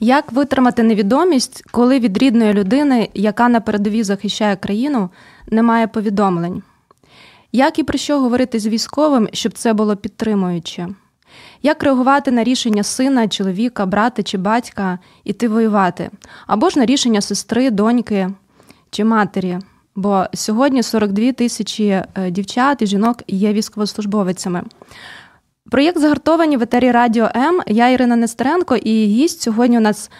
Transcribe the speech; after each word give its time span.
Як 0.00 0.32
витримати 0.32 0.82
невідомість, 0.82 1.64
коли 1.70 1.98
від 1.98 2.18
рідної 2.18 2.52
людини, 2.52 3.08
яка 3.14 3.48
на 3.48 3.60
передовій 3.60 4.02
захищає 4.02 4.56
країну, 4.56 5.10
немає 5.46 5.86
повідомлень? 5.86 6.62
Як 7.52 7.78
і 7.78 7.82
про 7.82 7.98
що 7.98 8.20
говорити 8.20 8.58
з 8.58 8.66
військовим, 8.66 9.28
щоб 9.32 9.52
це 9.52 9.72
було 9.72 9.96
підтримуюче? 9.96 10.88
Як 11.62 11.82
реагувати 11.82 12.30
на 12.30 12.44
рішення 12.44 12.82
сина, 12.82 13.28
чоловіка, 13.28 13.86
брата 13.86 14.22
чи 14.22 14.38
батька 14.38 14.98
іти 15.24 15.48
воювати, 15.48 16.10
або 16.46 16.70
ж 16.70 16.78
на 16.78 16.86
рішення 16.86 17.20
сестри, 17.20 17.70
доньки 17.70 18.30
чи 18.90 19.04
матері? 19.04 19.58
Бо 19.96 20.24
сьогодні 20.34 20.82
42 20.82 21.32
тисячі 21.32 21.86
е, 21.86 22.30
дівчат 22.30 22.82
і 22.82 22.86
жінок 22.86 23.22
є 23.28 23.52
військовослужбовицями. 23.52 24.62
Проєкт 25.70 25.98
загартовані 25.98 26.56
в 26.56 26.62
етері 26.62 26.90
Радіо 26.90 27.28
М. 27.36 27.60
Я 27.66 27.88
Ірина 27.88 28.16
Нестеренко 28.16 28.76
і 28.76 29.06
гість 29.06 29.40
сьогодні 29.42 29.78
у 29.78 29.80
нас 29.80 30.10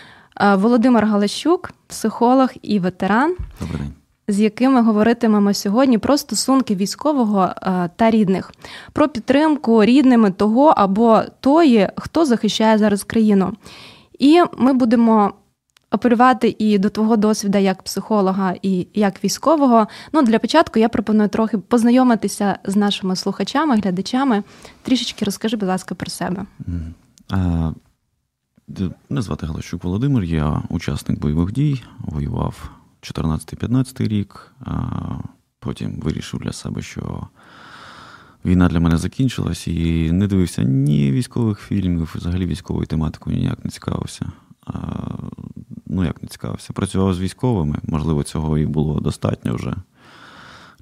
е, 0.41 0.55
Володимир 0.55 1.05
Галащук, 1.05 1.71
психолог 1.87 2.49
і 2.63 2.79
ветеран, 2.79 3.37
Добрий 3.61 3.79
день. 3.81 3.93
з 4.29 4.41
якими 4.41 4.83
говоритимемо 4.83 5.55
сьогодні 5.55 5.99
про 5.99 6.17
стосунки 6.19 6.75
військового 6.75 7.43
е, 7.63 7.91
та 7.97 8.11
рідних, 8.11 8.53
про 8.93 9.09
підтримку 9.09 9.85
рідними 9.85 10.31
того 10.31 10.75
або 10.77 11.23
тої, 11.41 11.89
хто 11.97 12.25
захищає 12.25 12.79
зараз 12.79 13.05
країну. 13.05 13.53
І 14.19 14.43
ми 14.59 14.73
будемо 14.73 15.33
апелювати 15.91 16.57
і 16.59 16.79
до 16.79 16.91
твого 16.91 17.17
досвіду 17.17 17.59
як 17.59 17.83
психолога 17.83 18.55
і 18.63 18.87
як 18.95 19.25
військового. 19.25 19.87
Ну, 20.13 20.23
для 20.23 20.39
початку 20.39 20.79
я 20.79 20.89
пропоную 20.89 21.29
трохи 21.29 21.59
познайомитися 21.59 22.59
з 22.65 22.77
нашими 22.77 23.17
слухачами, 23.17 23.77
глядачами. 23.77 24.43
Трішечки 24.83 25.25
розкажи, 25.25 25.57
будь 25.57 25.69
ласка, 25.69 25.95
про 25.95 26.11
себе. 26.11 26.47
Мене 29.09 29.23
звати 29.23 29.47
Галащук 29.47 29.85
Володимир, 29.85 30.25
я 30.25 30.63
учасник 30.69 31.21
бойових 31.21 31.53
дій, 31.53 31.83
воював 31.99 32.71
14-15 33.03 34.09
рік, 34.09 34.53
потім 35.61 36.01
вирішив 36.01 36.41
для 36.41 36.53
себе, 36.53 36.83
що 36.83 37.29
війна 38.45 38.69
для 38.69 38.81
мене 38.81 38.97
закінчилась 38.97 39.69
і 39.69 40.13
не 40.13 40.27
дивився 40.27 40.63
ні 40.63 41.13
військових 41.13 41.61
фільмів, 41.61 42.13
взагалі 42.15 42.47
військовою 42.47 42.87
тематикою 42.87 43.37
ніяк 43.37 43.65
не 43.65 43.71
цікавився. 43.71 44.33
Ну, 45.87 46.05
як 46.05 46.23
не 46.23 46.29
цікавився. 46.29 46.73
Працював 46.73 47.15
з 47.15 47.21
військовими, 47.21 47.79
можливо, 47.83 48.23
цього 48.23 48.59
і 48.59 48.67
було 48.67 49.01
достатньо 49.01 49.55
вже 49.55 49.75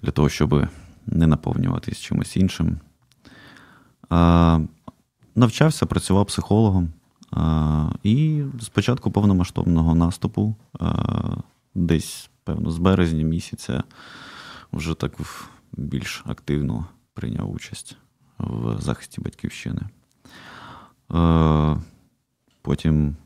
для 0.02 0.10
того, 0.10 0.28
щоб 0.28 0.68
не 1.06 1.26
наповнюватись 1.26 2.00
чимось 2.00 2.36
іншим. 2.36 2.78
Навчався, 5.34 5.86
працював 5.86 6.26
психологом. 6.26 6.92
І 8.02 8.42
з 8.60 8.68
початку 8.68 9.10
повномасштабного 9.10 9.94
наступу, 9.94 10.56
десь, 11.74 12.30
певно, 12.44 12.70
з 12.70 12.78
березня 12.78 13.24
місяця, 13.24 13.82
вже 14.72 14.94
так 14.94 15.12
більш 15.72 16.24
активно 16.26 16.86
прийняв 17.14 17.50
участь 17.50 17.96
в 18.38 18.80
захисті 18.80 19.20
батьківщини. 19.20 19.80
Потім 22.62 23.16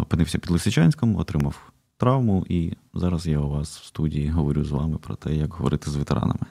опинився 0.00 0.38
під 0.38 0.50
Лисичанськом, 0.50 1.16
отримав 1.16 1.72
травму, 1.96 2.46
і 2.48 2.72
зараз 2.94 3.26
я 3.26 3.38
у 3.38 3.48
вас 3.48 3.78
в 3.78 3.84
студії 3.84 4.28
говорю 4.28 4.64
з 4.64 4.70
вами 4.70 4.98
про 4.98 5.14
те, 5.14 5.34
як 5.34 5.54
говорити 5.54 5.90
з 5.90 5.96
ветеранами. 5.96 6.46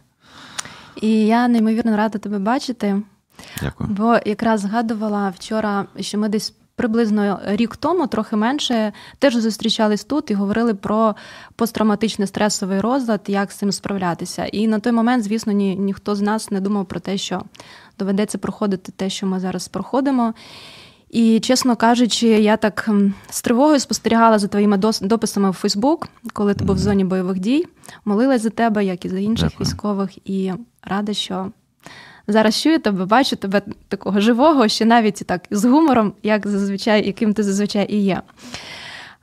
І 1.02 1.10
я 1.10 1.48
неймовірно 1.48 1.98
рада 1.98 2.20
тебе 2.20 2.40
бачити. 2.40 3.02
Дякую. 3.62 3.90
Бо 3.90 4.20
якраз 4.26 4.62
згадувала 4.62 5.30
вчора, 5.30 5.86
що 6.00 6.18
ми 6.18 6.30
десь 6.30 6.54
приблизно 6.76 7.40
рік 7.46 7.76
тому, 7.76 8.08
трохи 8.08 8.36
менше, 8.36 8.94
теж 9.20 9.36
зустрічались 9.36 10.04
тут 10.04 10.32
і 10.32 10.34
говорили 10.34 10.74
про 10.74 11.16
посттравматичний 11.56 12.28
стресовий 12.28 12.80
розлад, 12.80 13.22
як 13.28 13.52
з 13.52 13.56
цим 13.56 13.72
справлятися. 13.72 14.46
І 14.46 14.68
на 14.68 14.80
той 14.80 14.94
момент, 14.94 15.24
звісно, 15.24 15.54
ні, 15.54 15.76
ніхто 15.76 16.16
з 16.16 16.22
нас 16.22 16.52
не 16.52 16.62
думав 16.62 16.86
про 16.86 17.00
те, 17.00 17.18
що 17.18 17.42
доведеться 18.00 18.38
проходити 18.38 18.92
те, 18.92 19.10
що 19.10 19.28
ми 19.28 19.40
зараз 19.40 19.68
проходимо. 19.68 20.34
І, 21.12 21.40
чесно 21.40 21.76
кажучи, 21.76 22.28
я 22.28 22.58
так 22.58 22.90
з 23.30 23.42
тривогою 23.42 23.80
спостерігала 23.80 24.40
за 24.40 24.48
твоїми 24.48 24.78
дописами 25.02 25.50
в 25.50 25.54
Фейсбук, 25.54 26.08
коли 26.34 26.54
ти 26.54 26.64
був 26.64 26.76
в 26.76 26.80
зоні 26.80 27.04
бойових 27.04 27.40
дій, 27.40 27.66
молилась 28.06 28.42
за 28.42 28.50
тебе, 28.50 28.86
як 28.86 29.06
і 29.06 29.10
за 29.10 29.20
інших 29.20 29.50
Дякую. 29.50 29.68
військових, 29.68 30.30
і 30.30 30.54
рада, 30.84 31.14
що 31.14 31.52
зараз 32.28 32.62
чую 32.62 32.80
тебе, 32.80 33.06
бачу 33.06 33.36
тебе 33.36 33.62
такого 33.88 34.20
живого, 34.20 34.68
ще 34.68 34.86
навіть 34.86 35.24
так 35.26 35.42
з 35.52 35.66
гумором, 35.66 36.14
як 36.24 36.48
зазвичай, 36.48 37.06
яким 37.06 37.34
ти 37.34 37.44
зазвичай 37.44 37.94
і 37.94 38.04
є. 38.04 38.22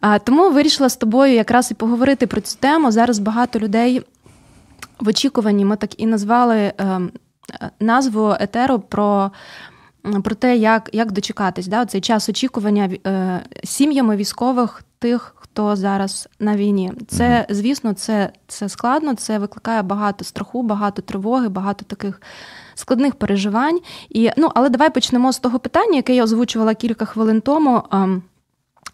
А, 0.01 0.19
Тому 0.19 0.51
вирішила 0.51 0.89
з 0.89 0.97
тобою 0.97 1.35
якраз 1.35 1.71
і 1.71 1.75
поговорити 1.75 2.27
про 2.27 2.41
цю 2.41 2.57
тему. 2.59 2.91
Зараз 2.93 3.19
багато 3.19 3.59
людей 3.59 4.03
в 5.01 5.09
очікуванні 5.09 5.65
ми 5.65 5.77
так 5.77 6.01
і 6.01 6.07
назвали 6.07 6.57
е, 6.57 7.01
назву 7.81 8.37
етеру 8.41 8.79
про 8.79 9.31
про 10.25 10.35
те, 10.35 10.57
як 10.57 10.91
як 10.93 11.13
дочекатись, 11.13 11.67
да, 11.67 11.87
цей 11.87 12.01
час 12.01 12.29
очікування 12.29 12.91
е, 13.07 13.41
сім'ями 13.65 14.17
військових 14.17 14.85
тих, 14.99 15.35
хто 15.37 15.77
зараз 15.77 16.29
на 16.41 16.57
війні. 16.57 16.93
Це, 17.09 17.47
звісно, 17.51 17.93
це 17.93 18.33
це 18.47 18.69
складно, 18.69 19.15
це 19.15 19.39
викликає 19.39 19.83
багато 19.83 20.25
страху, 20.25 20.63
багато 20.63 21.03
тривоги, 21.03 21.49
багато 21.49 21.85
таких 21.85 22.23
складних 22.75 23.15
переживань. 23.15 23.81
І, 24.09 24.31
ну, 24.37 24.51
Але 24.55 24.69
давай 24.69 24.95
почнемо 24.95 25.33
з 25.33 25.39
того 25.39 25.59
питання, 25.59 25.97
яке 25.97 26.15
я 26.15 26.25
озвучувала 26.25 26.75
кілька 26.75 27.05
хвилин 27.05 27.41
тому. 27.41 27.83
Е, 27.93 28.21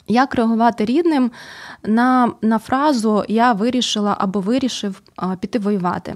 як 0.09 0.35
реагувати 0.35 0.85
рідним 0.85 1.31
на 1.83 2.33
на 2.43 2.59
фразу 2.59 3.25
Я 3.29 3.53
вирішила 3.53 4.17
або 4.21 4.41
вирішив 4.41 5.03
а, 5.17 5.37
піти 5.37 5.59
воювати? 5.59 6.15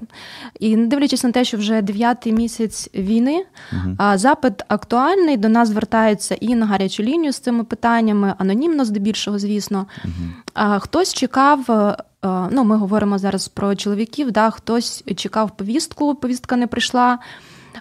І 0.59 0.75
не 0.75 0.87
дивлячись 0.87 1.23
на 1.23 1.31
те, 1.31 1.43
що 1.43 1.57
вже 1.57 1.81
дев'ятий 1.81 2.33
місяць 2.33 2.89
війни, 2.95 3.45
uh 3.73 3.95
а, 3.97 4.17
запит 4.17 4.63
актуальний, 4.67 5.37
до 5.37 5.49
нас 5.49 5.69
звертаються 5.69 6.35
і 6.35 6.55
на 6.55 6.65
гарячу 6.65 7.03
лінію 7.03 7.33
з 7.33 7.39
цими 7.39 7.63
питаннями, 7.63 8.33
анонімно 8.37 8.85
здебільшого, 8.85 9.39
звісно. 9.39 9.87
uh 10.05 10.09
А, 10.53 10.79
Хтось 10.79 11.13
чекав, 11.13 11.71
а, 12.21 12.47
ну 12.51 12.63
ми 12.63 12.77
говоримо 12.77 13.17
зараз 13.17 13.47
про 13.47 13.75
чоловіків, 13.75 14.31
да, 14.31 14.49
хтось 14.49 15.03
чекав 15.15 15.57
повістку, 15.57 16.15
повістка 16.15 16.55
не 16.55 16.67
прийшла. 16.67 17.19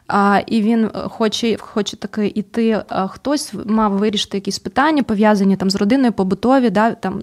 А, 0.09 0.41
І 0.47 0.63
він 0.63 0.91
хоче 0.95 1.57
хоче 1.61 1.97
таки 1.97 2.33
іти. 2.35 2.83
Хтось 3.09 3.55
мав 3.65 3.93
вирішити 3.93 4.37
якісь 4.37 4.59
питання, 4.59 5.03
пов'язані 5.03 5.57
там 5.57 5.71
з 5.71 5.77
родиною, 5.77 6.13
побутові, 6.13 6.71
да, 6.71 6.95
там. 6.95 7.23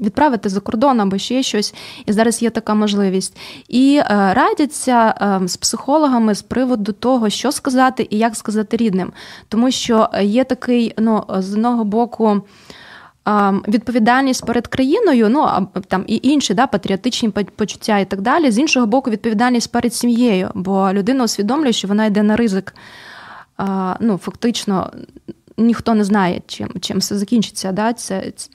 Відправити 0.00 0.48
за 0.48 0.60
кордон 0.60 1.00
або 1.00 1.18
ще 1.18 1.42
щось, 1.42 1.74
і 2.06 2.12
зараз 2.12 2.42
є 2.42 2.50
така 2.50 2.74
можливість. 2.74 3.36
І 3.68 4.00
радяться 4.08 5.14
з 5.44 5.56
психологами 5.56 6.34
з 6.34 6.42
приводу 6.42 6.92
того, 6.92 7.30
що 7.30 7.52
сказати 7.52 8.06
і 8.10 8.18
як 8.18 8.36
сказати 8.36 8.76
рідним. 8.76 9.12
Тому 9.48 9.70
що 9.70 10.08
є 10.22 10.44
такий, 10.44 10.94
ну, 10.98 11.24
з 11.38 11.54
одного 11.54 11.84
боку, 11.84 12.42
відповідальність 13.68 14.46
перед 14.46 14.66
країною, 14.66 15.28
ну 15.28 15.68
там 15.88 16.04
і 16.06 16.20
інші 16.22 16.54
да, 16.54 16.66
патріотичні 16.66 17.28
почуття 17.28 17.98
і 17.98 18.04
так 18.04 18.20
далі. 18.20 18.50
З 18.50 18.58
іншого 18.58 18.86
боку, 18.86 19.10
відповідальність 19.10 19.72
перед 19.72 19.94
сім'єю, 19.94 20.50
бо 20.54 20.92
людина 20.92 21.24
усвідомлює, 21.24 21.72
що 21.72 21.88
вона 21.88 22.06
йде 22.06 22.22
на 22.22 22.36
ризик. 22.36 22.74
Ну, 24.00 24.18
фактично, 24.18 24.92
ніхто 25.56 25.94
не 25.94 26.04
знає, 26.04 26.42
чим 26.46 26.68
чим 26.80 26.98
все 26.98 27.18
закінчиться. 27.18 27.72
Да? 27.72 27.92
Це, 27.92 28.32
це 28.36 28.50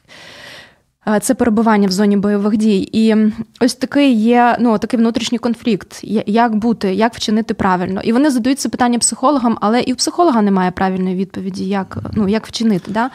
це 1.21 1.33
перебування 1.33 1.88
в 1.88 1.92
зоні 1.92 2.18
бойових 2.18 2.57
дій. 2.57 2.89
І 2.92 3.15
ось 3.59 3.75
такий 3.75 4.13
є 4.13 4.57
ну, 4.59 4.77
такий 4.77 5.00
внутрішній 5.00 5.38
конфлікт, 5.38 6.00
як 6.25 6.56
бути, 6.56 6.94
як 6.94 7.15
вчинити 7.15 7.53
правильно. 7.53 8.01
І 8.01 8.13
вони 8.13 8.31
задають 8.31 8.59
це 8.59 8.69
питання 8.69 9.00
психологам, 9.00 9.57
але 9.62 9.81
і 9.81 9.94
у 9.94 9.95
психолога 9.95 10.42
немає 10.42 10.71
правильної 10.71 11.15
відповіді, 11.15 11.65
як 11.65 11.98
ну, 12.13 12.27
як 12.27 12.48
вчинити. 12.48 12.92
Да? 12.92 13.09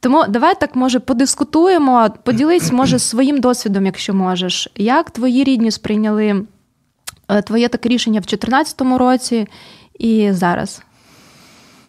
Тому 0.00 0.24
давай 0.28 0.60
так, 0.60 0.76
може, 0.76 1.00
подискутуємо, 1.00 2.10
поділись, 2.22 2.72
може, 2.72 2.98
своїм 2.98 3.40
досвідом, 3.40 3.86
якщо 3.86 4.14
можеш. 4.14 4.68
Як 4.76 5.10
твої 5.10 5.44
рідні 5.44 5.70
сприйняли 5.70 6.46
твоє 7.44 7.68
таке 7.68 7.88
рішення 7.88 8.20
в 8.20 8.26
2014 8.26 8.80
році 8.80 9.48
і 9.98 10.32
зараз? 10.32 10.82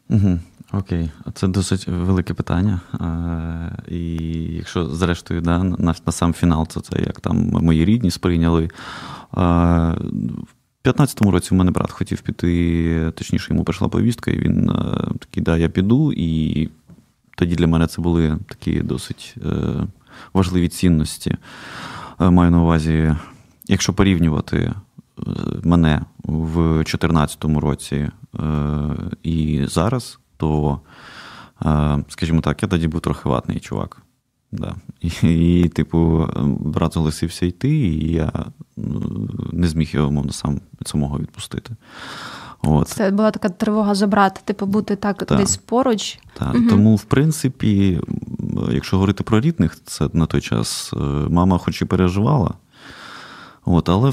Угу. 0.09 0.39
Окей, 0.73 1.09
це 1.33 1.47
досить 1.47 1.87
велике 1.87 2.33
питання. 2.33 2.79
Е, 2.93 3.93
І 3.95 4.15
якщо 4.55 4.85
зрештою 4.85 5.41
да, 5.41 5.63
на, 5.63 5.95
на 6.05 6.11
сам 6.11 6.33
фінал, 6.33 6.67
то 6.67 6.79
це 6.79 6.99
як 6.99 7.19
там 7.19 7.37
мої 7.37 7.85
рідні 7.85 8.11
сприйняли. 8.11 8.63
Е, 8.63 8.69
В 9.33 10.87
15-му 10.87 11.31
році 11.31 11.47
в 11.51 11.53
мене 11.53 11.71
брат 11.71 11.91
хотів 11.91 12.21
піти, 12.21 13.11
точніше, 13.15 13.47
йому 13.53 13.63
прийшла 13.63 13.87
повістка, 13.87 14.31
і 14.31 14.39
він 14.39 14.69
е, 14.69 14.73
такий, 15.19 15.43
да, 15.43 15.57
я 15.57 15.69
піду. 15.69 16.13
І 16.13 16.69
тоді 17.35 17.55
для 17.55 17.67
мене 17.67 17.87
це 17.87 18.01
були 18.01 18.37
такі 18.47 18.79
досить 18.79 19.35
важливі 20.33 20.67
цінності. 20.67 21.35
Маю 22.19 22.51
на 22.51 22.61
увазі, 22.61 23.15
якщо 23.67 23.93
порівнювати 23.93 24.73
мене 25.63 26.01
в 26.23 26.53
2014 26.55 27.45
році 27.45 28.09
і 29.23 29.65
зараз, 29.67 30.19
то, 30.39 30.79
е, 31.65 32.03
скажімо 32.09 32.41
так, 32.41 32.63
я 32.63 32.69
тоді 32.69 32.87
був 32.87 33.01
трохи 33.01 33.29
ватний 33.29 33.59
чувак. 33.59 34.01
Да. 34.51 34.75
І, 35.01 35.59
і, 35.59 35.69
типу, 35.69 36.27
брат 36.59 36.93
залишився 36.93 37.45
йти, 37.45 37.69
і 37.69 38.11
я 38.11 38.31
ну, 38.77 39.29
не 39.51 39.67
зміг 39.67 39.89
його, 39.93 40.11
мовно, 40.11 40.31
сам 40.31 40.61
від 40.81 40.87
самого 40.87 41.19
відпустити. 41.19 41.75
От. 42.61 42.87
Це 42.87 43.11
була 43.11 43.31
така 43.31 43.49
тривога 43.49 43.95
за 43.95 44.07
брата, 44.07 44.41
типу 44.45 44.65
бути 44.65 44.95
так, 44.95 45.17
Так. 45.17 45.37
десь 45.37 45.57
поруч. 45.57 46.19
Так, 46.33 46.53
Тому, 46.69 46.95
в 46.95 47.03
принципі, 47.03 48.01
якщо 48.71 48.95
говорити 48.95 49.23
про 49.23 49.39
рідних, 49.39 49.77
це 49.85 50.09
на 50.13 50.25
той 50.25 50.41
час 50.41 50.93
е, 50.93 50.99
мама 51.29 51.57
хоч 51.57 51.81
і 51.81 51.85
переживала, 51.85 52.53
от, 53.65 53.89
але 53.89 54.11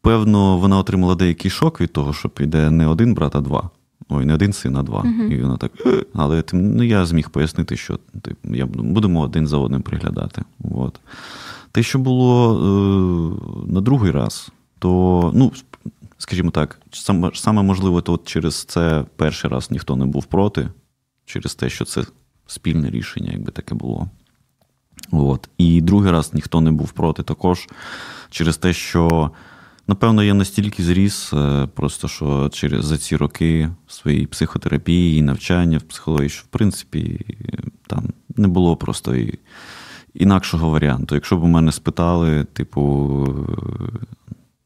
певно 0.00 0.58
вона 0.58 0.78
отримала 0.78 1.14
деякий 1.14 1.50
шок 1.50 1.80
від 1.80 1.92
того, 1.92 2.12
що 2.12 2.28
піде 2.28 2.70
не 2.70 2.86
один 2.86 3.14
брат, 3.14 3.36
а 3.36 3.40
два. 3.40 3.70
Ой, 4.08 4.24
не 4.24 4.34
один 4.34 4.52
син, 4.52 4.76
а 4.76 4.82
два. 4.82 5.04
І 5.30 5.36
вона 5.36 5.56
так. 5.56 5.72
«Е». 5.86 6.04
Але 6.14 6.44
ну, 6.52 6.82
я 6.82 7.06
зміг 7.06 7.30
пояснити, 7.30 7.76
що 7.76 7.98
типу, 8.22 8.54
я 8.54 8.66
будемо 8.66 9.20
один 9.20 9.46
за 9.46 9.56
одним 9.56 9.82
приглядати. 9.82 10.42
От. 10.74 11.00
Те, 11.72 11.82
що 11.82 11.98
було 11.98 12.54
е, 12.56 13.72
на 13.72 13.80
другий 13.80 14.10
раз, 14.10 14.50
то, 14.78 15.30
ну, 15.34 15.52
скажімо 16.18 16.50
так, 16.50 16.80
саме, 16.90 17.30
саме 17.34 17.62
можливо, 17.62 18.00
то 18.00 18.12
от 18.12 18.28
через 18.28 18.64
це 18.64 19.04
перший 19.16 19.50
раз 19.50 19.70
ніхто 19.70 19.96
не 19.96 20.06
був 20.06 20.24
проти, 20.24 20.68
через 21.24 21.54
те, 21.54 21.70
що 21.70 21.84
це 21.84 22.02
спільне 22.46 22.90
рішення, 22.90 23.30
якби 23.32 23.52
таке 23.52 23.74
було. 23.74 24.08
От. 25.10 25.48
І 25.58 25.80
другий 25.80 26.12
раз 26.12 26.34
ніхто 26.34 26.60
не 26.60 26.72
був 26.72 26.92
проти 26.92 27.22
також, 27.22 27.68
через 28.30 28.56
те, 28.56 28.72
що, 28.72 29.30
напевно, 29.92 30.22
я 30.22 30.34
настільки 30.34 30.82
зріс, 30.82 31.32
е, 31.32 31.68
просто 31.74 32.08
що 32.08 32.48
через 32.48 32.84
за 32.84 32.98
ці 32.98 33.16
роки 33.16 33.70
своєї 33.86 34.26
психотерапії 34.26 35.18
і 35.18 35.22
навчання 35.22 35.78
в 35.78 35.82
психології, 35.82 36.28
що 36.28 36.42
в 36.42 36.46
принципі 36.46 37.26
там 37.86 38.04
не 38.36 38.48
було 38.48 38.76
просто 38.76 39.14
і 39.14 39.38
інакшого 40.14 40.70
варіанту. 40.70 41.14
Якщо 41.14 41.36
б 41.36 41.44
у 41.44 41.46
мене 41.46 41.72
спитали, 41.72 42.44
типу, 42.44 43.26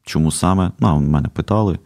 чому 0.03 0.31
саме, 0.31 0.71
ну, 0.79 0.87
а 0.87 0.99
мене 0.99 1.29
питали, 1.29 1.79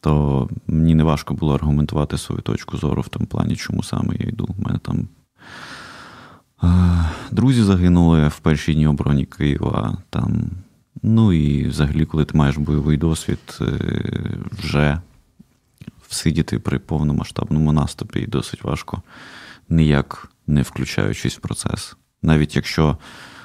то 0.00 0.48
мені 0.66 0.94
не 0.94 1.04
важко 1.04 1.34
було 1.34 1.54
аргументувати 1.54 2.18
свою 2.18 2.42
точку 2.42 2.76
зору 2.76 3.02
в 3.02 3.08
тому 3.08 3.26
плані, 3.26 3.56
чому 3.56 3.82
саме 3.82 4.14
я 4.18 4.28
йду. 4.28 4.48
У 4.58 4.62
мене 4.62 4.78
там 4.78 5.08
е, 6.64 6.68
друзі 7.30 7.62
загинули 7.62 8.28
в 8.28 8.38
перші 8.38 8.74
дні 8.74 8.86
обороні 8.86 9.24
Києва. 9.24 9.98
Там, 10.10 10.50
ну 11.02 11.32
і 11.32 11.68
взагалі, 11.68 12.04
коли 12.04 12.24
ти 12.24 12.38
маєш 12.38 12.56
бойовий 12.56 12.96
досвід, 12.96 13.58
е, 13.60 13.66
вже 14.58 15.00
всидіти 16.08 16.58
при 16.58 16.78
повномасштабному 16.78 17.72
наступі 17.72 18.26
досить 18.26 18.64
важко, 18.64 19.02
ніяк 19.68 20.32
не 20.46 20.62
включаючись 20.62 21.36
в 21.36 21.40
процес. 21.40 21.96
Навіть 22.22 22.56
якщо, 22.56 22.96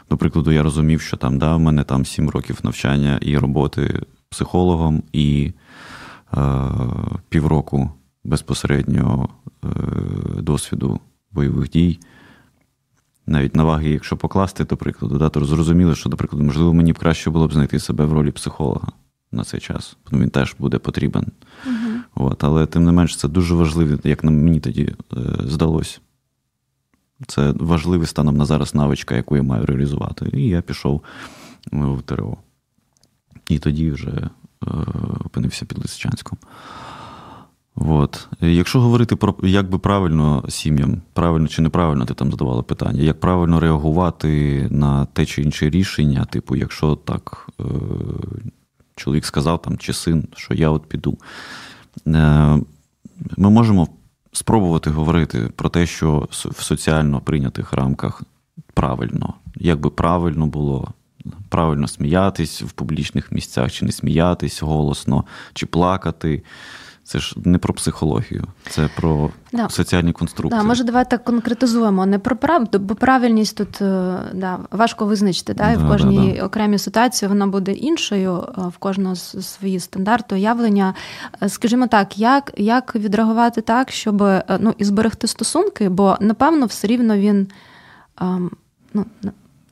до 0.09 0.17
прикладу, 0.17 0.51
я 0.51 0.63
розумів, 0.63 1.01
що 1.01 1.17
там, 1.17 1.37
да, 1.37 1.55
в 1.55 1.59
мене 1.59 1.83
там 1.83 2.05
7 2.05 2.29
років 2.29 2.59
навчання 2.63 3.19
і 3.21 3.37
роботи 3.37 4.01
психологом, 4.29 5.03
і 5.13 5.51
е, 6.33 6.53
півроку 7.29 7.91
безпосередньо 8.23 9.29
е, 9.63 9.67
досвіду 10.41 10.99
бойових 11.31 11.69
дій. 11.69 11.99
Навіть 13.27 13.55
на 13.55 13.63
ваги, 13.63 13.89
якщо 13.89 14.17
покласти, 14.17 14.63
до 14.63 14.77
прикладу, 14.77 15.17
да, 15.17 15.29
то 15.29 15.45
зрозуміло, 15.45 15.95
що, 15.95 16.09
до 16.09 16.17
прикладу, 16.17 16.45
можливо, 16.45 16.73
мені 16.73 16.93
б 16.93 16.99
краще 16.99 17.29
було 17.29 17.47
б 17.47 17.53
знайти 17.53 17.79
себе 17.79 18.05
в 18.05 18.13
ролі 18.13 18.31
психолога 18.31 18.87
на 19.31 19.43
цей 19.43 19.59
час. 19.59 19.97
Тому 20.03 20.21
він 20.21 20.29
теж 20.29 20.55
буде 20.59 20.77
потрібен. 20.77 21.25
От, 22.15 22.43
але 22.43 22.65
тим 22.65 22.83
не 22.83 22.91
менш, 22.91 23.17
це 23.17 23.27
дуже 23.27 23.55
важливо, 23.55 23.99
як 24.03 24.23
на 24.23 24.31
мені 24.31 24.59
тоді 24.59 24.83
е, 24.83 25.17
здалося. 25.45 25.99
Це 27.27 27.51
важливий 27.51 28.07
станом 28.07 28.37
на 28.37 28.45
зараз 28.45 28.75
навичка, 28.75 29.15
яку 29.15 29.35
я 29.35 29.43
маю 29.43 29.65
реалізувати. 29.65 30.29
І 30.33 30.47
я 30.47 30.61
пішов 30.61 31.03
е, 31.73 31.77
в 31.77 32.01
ТРО. 32.01 32.37
І 33.49 33.59
тоді 33.59 33.91
вже 33.91 34.11
е, 34.11 34.29
опинився 35.25 35.65
під 35.65 35.77
Лисичанськом. 35.77 36.37
От. 37.77 38.27
Якщо 38.41 38.81
говорити 38.81 39.15
про 39.15 39.35
як 39.43 39.69
би 39.69 39.77
правильно 39.79 40.43
сім'ям, 40.49 41.01
правильно 41.13 41.47
чи 41.47 41.61
неправильно, 41.61 42.05
ти 42.05 42.13
там 42.13 42.31
задавала 42.31 42.63
питання, 42.63 43.01
як 43.01 43.19
правильно 43.19 43.59
реагувати 43.59 44.67
на 44.71 45.05
те 45.05 45.25
чи 45.25 45.41
інше 45.41 45.69
рішення, 45.69 46.25
типу, 46.25 46.55
якщо 46.55 46.95
так 46.95 47.49
е, 47.59 47.63
чоловік 48.95 49.25
сказав 49.25 49.61
там, 49.61 49.77
чи 49.77 49.93
син, 49.93 50.27
що 50.35 50.53
я 50.53 50.69
от 50.69 50.85
піду. 50.85 51.17
Е, 52.07 52.59
ми 53.37 53.49
можемо 53.49 53.87
спробувати 54.31 54.89
говорити 54.89 55.49
про 55.55 55.69
те, 55.69 55.85
що 55.85 56.27
в 56.31 56.63
соціально 56.63 57.21
прийнятих 57.21 57.73
рамках 57.73 58.23
правильно, 58.73 59.33
як 59.55 59.79
би 59.79 59.89
правильно 59.89 60.47
було. 60.47 60.87
Правильно 61.49 61.87
сміятись 61.87 62.61
в 62.61 62.71
публічних 62.71 63.31
місцях, 63.31 63.71
чи 63.71 63.85
не 63.85 63.91
сміятись 63.91 64.61
голосно, 64.61 65.25
чи 65.53 65.65
плакати. 65.65 66.43
Це 67.07 67.19
ж 67.19 67.35
не 67.45 67.57
про 67.57 67.73
психологію, 67.73 68.43
це 68.69 68.89
про 68.95 69.29
Да. 69.53 69.69
соціальні 69.69 70.11
конструкції. 70.13 70.61
Да, 70.61 70.67
може, 70.67 70.83
давайте 70.83 71.17
конкретизуємо. 71.17 72.05
Не 72.05 72.19
про 72.19 72.35
прав, 72.35 72.67
бо 72.73 72.95
правильність 72.95 73.57
тут 73.57 73.81
е, 73.81 74.17
да, 74.33 74.59
важко 74.71 75.05
визначити. 75.05 75.53
Да, 75.53 75.71
і 75.71 75.77
в 75.77 75.87
кожній 75.87 76.31
да, 76.31 76.39
да. 76.39 76.45
окремій 76.45 76.77
ситуації 76.77 77.29
вона 77.29 77.47
буде 77.47 77.71
іншою, 77.71 78.43
е, 78.57 78.61
в 78.61 78.77
кожного 78.77 79.15
свої 79.15 79.79
стандарти, 79.79 80.35
уявлення. 80.35 80.93
Е, 81.41 81.49
Скажімо 81.49 81.87
так, 81.87 82.17
як, 82.17 82.53
як 82.57 82.95
відреагувати 82.95 83.61
так, 83.61 83.91
щоб 83.91 84.21
ну, 84.59 84.73
і 84.77 84.83
зберегти 84.83 85.27
стосунки, 85.27 85.89
бо 85.89 86.17
напевно 86.19 86.65
все 86.65 86.87
рівно 86.87 87.17
він. 87.17 87.47
ем, 88.21 88.51
ну, 88.93 89.05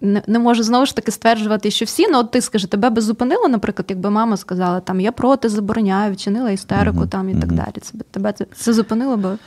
не, 0.01 0.21
не 0.27 0.39
можу 0.39 0.63
знову 0.63 0.85
ж 0.85 0.95
таки 0.95 1.11
стверджувати, 1.11 1.71
що 1.71 1.85
всі, 1.85 2.07
ну 2.07 2.19
от 2.19 2.31
ти 2.31 2.41
скажи, 2.41 2.67
тебе 2.67 2.89
би 2.89 3.01
зупинило, 3.01 3.47
наприклад, 3.47 3.85
якби 3.89 4.09
мама 4.09 4.37
сказала, 4.37 4.79
там 4.79 4.99
я 4.99 5.11
проти 5.11 5.49
забороняю, 5.49 6.13
вчинила 6.13 6.51
істерику 6.51 6.97
Мгм, 6.97 7.09
там 7.09 7.29
і 7.29 7.35
так 7.35 7.51
далі. 7.51 7.75
Це 7.81 7.97
тебе 8.11 8.33
це, 8.33 8.45
це 8.55 8.73
зупинило 8.73 9.17
би, 9.17 9.37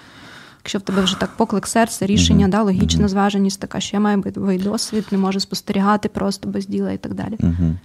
якщо 0.58 0.78
в 0.78 0.82
тебе 0.82 1.02
вже 1.02 1.20
так 1.20 1.30
поклик 1.36 1.66
серця, 1.66 2.06
рішення, 2.06 2.46
Мгм, 2.46 2.50
да, 2.50 2.62
логічна 2.62 3.00
мгм. 3.00 3.08
зваженість 3.08 3.60
така, 3.60 3.80
що 3.80 3.96
я 3.96 4.00
маю 4.00 4.18
бойовий 4.18 4.58
досвід, 4.58 5.06
не 5.10 5.18
можу 5.18 5.40
спостерігати 5.40 6.08
просто 6.08 6.48
без 6.48 6.66
діла 6.66 6.92
і 6.92 6.98
так 6.98 7.14
далі. 7.14 7.36
Угу. 7.40 7.76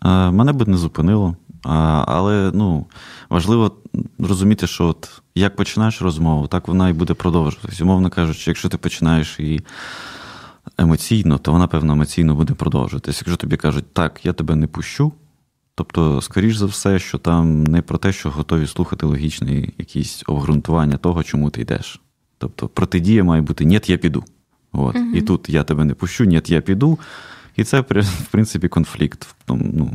А, 0.00 0.30
мене 0.30 0.52
би 0.52 0.66
не 0.66 0.76
зупинило. 0.76 1.36
А, 1.64 2.04
але 2.08 2.50
ну, 2.54 2.86
важливо 3.30 3.72
розуміти, 4.18 4.66
що 4.66 4.86
от 4.86 5.08
як 5.34 5.56
починаєш 5.56 6.02
розмову, 6.02 6.46
так 6.46 6.68
вона 6.68 6.88
і 6.88 6.92
буде 6.92 7.14
продовжуватися. 7.14 7.84
Умовно 7.84 8.10
кажучи, 8.10 8.50
якщо 8.50 8.68
ти 8.68 8.76
починаєш 8.76 9.40
її 9.40 9.60
емоційно, 10.78 11.38
то 11.38 11.52
вона, 11.52 11.66
певно, 11.66 11.92
емоційно 11.92 12.34
буде 12.34 12.54
продовжуватися. 12.54 13.22
Якщо 13.26 13.36
тобі 13.36 13.56
кажуть, 13.56 13.92
так, 13.92 14.26
я 14.26 14.32
тебе 14.32 14.56
не 14.56 14.66
пущу, 14.66 15.12
тобто, 15.74 16.22
скоріш 16.22 16.56
за 16.56 16.66
все, 16.66 16.98
що 16.98 17.18
там 17.18 17.64
не 17.64 17.82
про 17.82 17.98
те, 17.98 18.12
що 18.12 18.30
готові 18.30 18.66
слухати 18.66 19.06
логічне 19.06 19.68
якісь 19.78 20.22
обґрунтування 20.26 20.96
того, 20.96 21.22
чому 21.22 21.50
ти 21.50 21.60
йдеш. 21.60 22.00
Тобто 22.38 22.68
протидія 22.68 23.24
має 23.24 23.42
бути 23.42 23.64
ні, 23.64 23.80
я 23.86 23.98
піду. 23.98 24.24
От. 24.72 24.96
І 25.14 25.22
тут 25.22 25.48
я 25.48 25.64
тебе 25.64 25.84
не 25.84 25.94
пущу, 25.94 26.24
ні, 26.24 26.42
я 26.46 26.60
піду. 26.60 26.98
І 27.56 27.64
це, 27.64 27.80
в 27.80 28.26
принципі, 28.30 28.68
конфлікт. 28.68 29.34
тому, 29.44 29.70
Ну, 29.74 29.92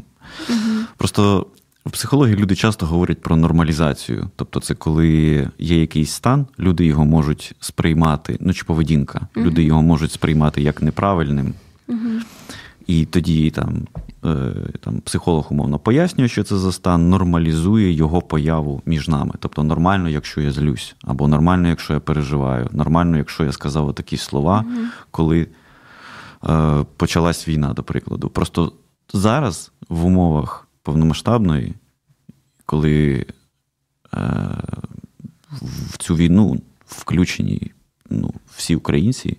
Просто 0.97 1.47
в 1.85 1.91
психології 1.91 2.35
люди 2.35 2.55
часто 2.55 2.85
говорять 2.85 3.21
про 3.21 3.35
нормалізацію. 3.35 4.29
Тобто, 4.35 4.59
це 4.59 4.75
коли 4.75 5.07
є 5.59 5.81
якийсь 5.81 6.11
стан, 6.11 6.47
люди 6.59 6.85
його 6.85 7.05
можуть 7.05 7.55
сприймати, 7.59 8.37
ну 8.39 8.53
чи 8.53 8.63
поведінка, 8.63 9.27
люди 9.37 9.63
його 9.63 9.81
можуть 9.81 10.11
сприймати 10.11 10.61
як 10.61 10.81
неправильним. 10.81 11.53
І 12.87 13.05
тоді 13.05 13.51
там, 13.51 13.87
е, 14.25 14.53
там 14.79 15.01
психолог 15.01 15.47
умовно 15.51 15.79
пояснює, 15.79 16.27
що 16.27 16.43
це 16.43 16.57
за 16.57 16.71
стан, 16.71 17.09
нормалізує 17.09 17.91
його 17.91 18.21
появу 18.21 18.81
між 18.85 19.07
нами. 19.07 19.33
Тобто 19.39 19.63
нормально, 19.63 20.09
якщо 20.09 20.41
я 20.41 20.51
злюсь, 20.51 20.95
або 21.03 21.27
нормально, 21.27 21.67
якщо 21.67 21.93
я 21.93 21.99
переживаю, 21.99 22.69
нормально, 22.71 23.17
якщо 23.17 23.43
я 23.43 23.51
сказав 23.51 23.95
такі 23.95 24.17
слова, 24.17 24.65
коли 25.11 25.47
е, 26.49 26.85
почалась 26.97 27.47
війна, 27.47 27.73
до 27.73 27.83
прикладу. 27.83 28.29
Просто 28.29 28.71
зараз 29.13 29.71
в 29.89 30.05
умовах 30.05 30.67
повномасштабної, 30.83 31.73
коли 32.65 33.25
е, 34.13 34.17
в 35.61 35.97
цю 35.97 36.15
війну 36.15 36.61
включені 36.85 37.71
ну, 38.09 38.33
всі 38.55 38.75
українці, 38.75 39.37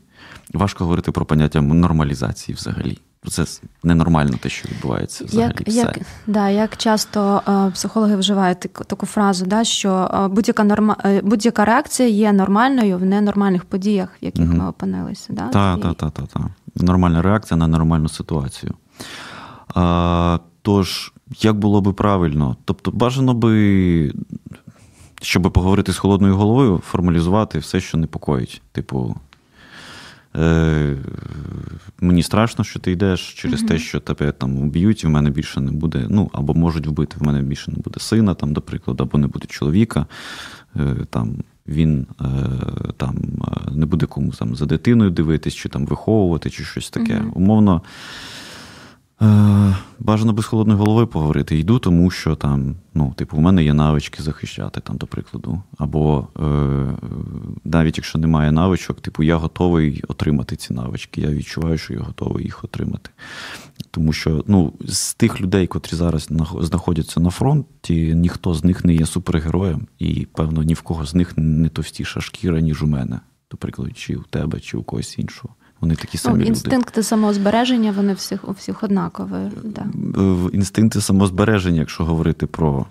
важко 0.54 0.84
говорити 0.84 1.12
про 1.12 1.26
поняття 1.26 1.60
нормалізації 1.60 2.56
взагалі. 2.56 2.98
Це 3.28 3.44
ненормально 3.82 4.32
те, 4.40 4.48
що 4.48 4.68
відбувається 4.68 5.24
взагалі. 5.24 5.52
Як 5.58 5.68
все. 5.68 5.78
як, 5.78 5.98
да, 6.26 6.48
як 6.48 6.76
часто 6.76 7.42
е, 7.48 7.70
психологи 7.70 8.16
вживають 8.16 8.60
таку, 8.60 8.84
таку 8.84 9.06
фразу, 9.06 9.46
да, 9.46 9.64
що 9.64 10.10
е, 10.14 10.28
будь-яка 10.28 10.64
норма, 10.64 10.96
е, 11.04 11.20
будь-яка 11.22 11.64
реакція 11.64 12.08
є 12.08 12.32
нормальною 12.32 12.98
в 12.98 13.04
ненормальних 13.04 13.64
подіях, 13.64 14.08
в 14.22 14.24
яких 14.24 14.46
Мгм. 14.46 14.58
ми 14.58 14.68
опинилися. 14.68 15.32
Да? 15.32 15.48
Так, 15.48 15.80
так, 15.80 15.94
так, 15.94 16.12
так. 16.12 16.26
Та. 16.28 16.50
Нормальна 16.84 17.22
реакція 17.22 17.58
на 17.58 17.66
нормальну 17.66 18.08
ситуацію. 18.08 18.74
А, 19.74 20.38
тож, 20.62 21.12
як 21.40 21.58
було 21.58 21.80
би 21.80 21.92
правильно? 21.92 22.56
Тобто, 22.64 22.90
бажано 22.90 23.34
би, 23.34 24.12
щоб 25.22 25.42
поговорити 25.42 25.92
з 25.92 25.98
холодною 25.98 26.36
головою, 26.36 26.78
формалізувати 26.78 27.58
все, 27.58 27.80
що 27.80 27.98
непокоїть. 27.98 28.62
Типу, 28.72 29.16
е, 30.36 30.96
мені 32.00 32.22
страшно, 32.22 32.64
що 32.64 32.78
ти 32.78 32.92
йдеш 32.92 33.34
через 33.34 33.62
те, 33.62 33.78
що 33.78 34.00
тебе 34.00 34.32
там 34.32 34.58
уб'ють, 34.58 35.04
і 35.04 35.06
в 35.06 35.10
мене 35.10 35.30
більше 35.30 35.60
не 35.60 35.72
буде. 35.72 36.06
Ну, 36.08 36.30
або 36.32 36.54
можуть 36.54 36.86
вбити, 36.86 37.16
в 37.20 37.22
мене 37.22 37.42
більше 37.42 37.70
не 37.70 37.76
буде 37.76 38.00
сина, 38.00 38.34
там, 38.34 38.52
до 38.52 38.60
прикладу, 38.60 39.04
або 39.04 39.18
не 39.18 39.26
буде 39.26 39.46
чоловіка. 39.46 40.06
Е, 40.76 40.96
там, 41.10 41.36
він 41.66 42.06
е, 42.20 42.24
там 42.96 43.16
е, 43.16 43.70
не 43.70 43.86
буде 43.86 44.06
кому 44.06 44.32
там 44.32 44.56
за 44.56 44.66
дитиною 44.66 45.10
дивитись, 45.10 45.54
чи 45.54 45.68
там 45.68 45.86
виховувати, 45.86 46.50
чи 46.50 46.64
щось 46.64 46.90
таке. 46.90 47.20
Мгм. 47.20 47.32
Умовно. 47.34 47.82
Е, 49.22 49.76
бажано 49.98 50.32
би 50.32 50.42
з 50.42 50.46
холодною 50.46 50.78
головою 50.78 51.06
поговорити. 51.06 51.58
Йду, 51.58 51.78
тому 51.78 52.10
що 52.10 52.34
там, 52.34 52.76
ну, 52.94 53.14
типу, 53.16 53.36
в 53.36 53.40
мене 53.40 53.64
є 53.64 53.74
навички 53.74 54.22
захищати, 54.22 54.80
там, 54.80 54.96
до 54.96 55.06
прикладу. 55.06 55.62
Або 55.78 56.28
е, 56.40 56.44
навіть 57.64 57.98
якщо 57.98 58.18
немає 58.18 58.52
навичок, 58.52 59.00
типу, 59.00 59.22
я 59.22 59.36
готовий 59.36 60.02
отримати 60.08 60.56
ці 60.56 60.72
навички. 60.72 61.20
Я 61.20 61.30
відчуваю, 61.30 61.78
що 61.78 61.94
я 61.94 62.00
готовий 62.00 62.44
їх 62.44 62.64
отримати. 62.64 63.10
Тому 63.90 64.12
що 64.12 64.44
ну, 64.46 64.72
з 64.84 65.14
тих 65.14 65.40
людей, 65.40 65.66
котрі 65.66 65.96
зараз 65.96 66.28
знаходяться 66.60 67.20
на 67.20 67.30
фронті, 67.30 68.14
ніхто 68.14 68.54
з 68.54 68.64
них 68.64 68.84
не 68.84 68.94
є 68.94 69.06
супергероєм, 69.06 69.86
і, 69.98 70.26
певно, 70.32 70.62
ні 70.62 70.74
в 70.74 70.80
кого 70.80 71.06
з 71.06 71.14
них 71.14 71.32
не 71.36 71.68
товстіша 71.68 72.20
шкіра, 72.20 72.60
ніж 72.60 72.82
у 72.82 72.86
мене. 72.86 73.20
До 73.50 73.56
прикладу, 73.56 73.90
чи 73.92 74.16
у 74.16 74.22
тебе, 74.22 74.60
чи 74.60 74.76
у 74.76 74.82
когось 74.82 75.18
іншого. 75.18 75.54
Вони 75.82 75.94
такі 75.94 76.18
самі 76.18 76.34
Ну, 76.34 76.40
люди. 76.40 76.48
інстинкти 76.48 77.02
самозбереження, 77.02 77.92
вони 77.96 78.14
всіх, 78.14 78.48
у 78.48 78.52
всіх 78.52 78.82
однакові. 78.82 79.50
Да. 79.64 79.86
Інстинкти 80.52 81.00
самозбереження, 81.00 81.80
якщо 81.80 82.04
говорити 82.04 82.46
про 82.46 82.86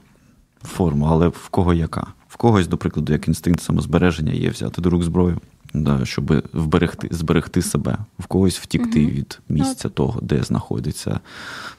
форму, 0.64 1.06
але 1.12 1.28
в 1.28 1.48
кого 1.50 1.74
яка? 1.74 2.08
В 2.28 2.36
когось, 2.38 2.68
до 2.68 2.78
прикладу, 2.78 3.14
як 3.14 3.28
інстинкт 3.28 3.62
самозбереження 3.62 4.34
є 4.34 4.50
взяти 4.50 4.82
до 4.82 4.90
рук 4.90 5.04
зброю, 5.04 5.38
да, 5.74 6.06
щоб 6.06 6.44
вберегти, 6.54 7.08
зберегти 7.12 7.62
себе, 7.62 7.98
в 8.20 8.26
когось 8.26 8.58
втікти 8.60 9.00
Мгм. 9.00 9.10
від 9.12 9.40
місця 9.50 9.90
того, 9.90 10.20
де 10.22 10.44
знаходиться 10.44 11.20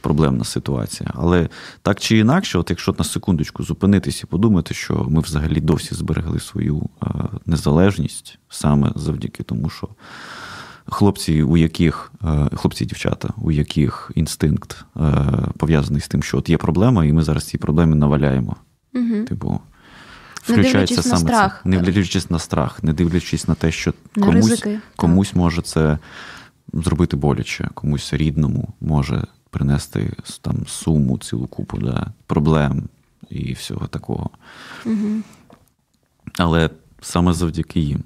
проблемна 0.01 0.45
ситуація. 0.45 1.11
Але 1.15 1.49
так 1.83 2.01
чи 2.01 2.19
інакше, 2.19 2.59
от 2.59 2.71
якщо 2.71 2.95
на 2.99 3.05
секундочку 3.05 3.63
зупинитись 3.63 4.23
і 4.23 4.27
подумати, 4.27 4.75
що 4.75 5.07
ми 5.09 5.21
взагалі 5.21 5.61
досі 5.61 5.95
зберегли 5.95 6.41
свою 6.41 6.83
е, 7.03 7.07
незалежність 7.47 8.39
саме 8.49 8.93
завдяки 8.97 9.43
тому, 9.43 9.71
що 9.71 9.89
хлопці, 10.93 11.43
у 11.43 11.57
яких 11.57 12.13
е, 12.25 12.49
хлопці 12.55 12.85
дівчата, 12.85 13.29
у 13.37 13.51
яких 13.51 14.11
інстинкт 14.15 14.85
е, 14.97 15.13
пов'язаний 15.59 16.01
з 16.01 16.09
тим, 16.09 16.23
що 16.23 16.39
от 16.39 16.49
є 16.49 16.57
проблема, 16.57 17.05
і 17.05 17.13
ми 17.13 17.23
зараз 17.23 17.45
ці 17.45 17.59
проблеми 17.59 17.97
наваляємо. 17.97 18.57
Угу. 18.95 19.25
Типу, 19.29 19.61
Не 20.49 20.55
включається 20.55 20.97
на 20.97 21.03
саме 21.03 21.19
страх. 21.19 21.61
це. 21.63 21.69
Не 21.69 21.79
дивлячись 21.79 22.31
на 22.31 22.39
страх, 22.39 22.83
не 22.83 22.93
дивлячись 22.93 23.49
на 23.49 23.55
те, 23.55 23.73
що 23.73 23.95
На 24.17 24.27
комусь, 24.27 24.51
ризики, 24.51 24.79
комусь 24.97 25.35
може 25.35 25.63
це 25.63 25.99
зробити 26.73 27.17
боляче, 27.17 27.69
комусь 27.75 28.13
рідному 28.13 28.69
може 28.81 29.25
принести 29.51 30.13
там 30.41 30.67
суму, 30.67 31.19
цілу 31.19 31.47
купу 31.47 31.79
да, 31.79 32.07
проблем 32.27 32.89
і 33.31 33.53
всього 33.53 33.87
такого. 33.87 34.31
Угу. 34.87 35.23
Але 36.39 36.71
саме 37.01 37.33
завдяки 37.33 37.81
їм. 37.81 38.05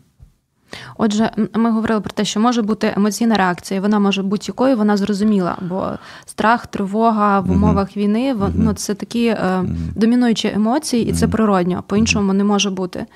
Отже, 0.96 1.30
ми 1.54 1.70
говорили 1.70 2.00
про 2.00 2.10
те, 2.10 2.24
що 2.24 2.40
може 2.40 2.62
бути 2.62 2.92
емоційна 2.96 3.34
реакція, 3.34 3.80
вона 3.80 3.98
може 3.98 4.22
бути 4.22 4.44
якою, 4.48 4.76
вона 4.76 4.96
зрозуміла, 4.96 5.56
бо 5.60 5.90
страх, 6.26 6.66
тривога 6.66 7.40
в 7.40 7.50
умовах 7.50 7.96
війни 7.96 8.36
ну, 8.54 8.72
це 8.72 8.94
такі 8.94 9.26
е, 9.26 9.64
домінуючі 9.94 10.48
емоції, 10.48 11.08
і 11.08 11.12
це 11.12 11.28
природньо, 11.28 11.84
по-іншому 11.86 12.32
не 12.32 12.44
може 12.44 12.70
бути. 12.70 13.06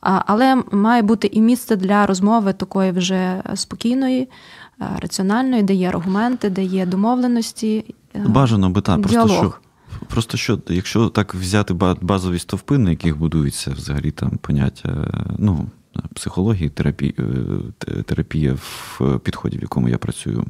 А, 0.00 0.20
але 0.26 0.62
має 0.72 1.02
бути 1.02 1.26
і 1.26 1.40
місце 1.40 1.76
для 1.76 2.06
розмови 2.06 2.52
такої 2.52 2.90
вже 2.90 3.42
спокійної, 3.54 4.28
е, 4.80 4.84
раціональної, 5.02 5.62
де 5.62 5.74
є 5.74 5.88
аргументи, 5.88 6.50
де 6.50 6.64
є 6.64 6.86
домовленості. 6.86 7.94
е, 8.14 8.18
Бажано 8.26 8.70
би 8.70 8.80
так. 8.80 9.02
Просто 9.02 9.28
що, 9.28 9.52
просто 10.08 10.36
що, 10.36 10.58
якщо 10.68 11.08
так 11.08 11.34
взяти 11.34 11.74
базові 12.00 12.38
стовпи, 12.38 12.78
на 12.78 12.90
яких 12.90 13.18
будується 13.18 13.70
взагалі 13.70 14.10
там 14.10 14.30
поняття 14.30 15.10
ну, 15.38 15.66
психології, 16.14 16.68
терапії, 16.68 17.14
е, 17.88 18.02
терапія 18.02 18.52
в 18.54 19.18
підході, 19.18 19.58
в 19.58 19.62
якому 19.62 19.88
я 19.88 19.98
працюю. 19.98 20.44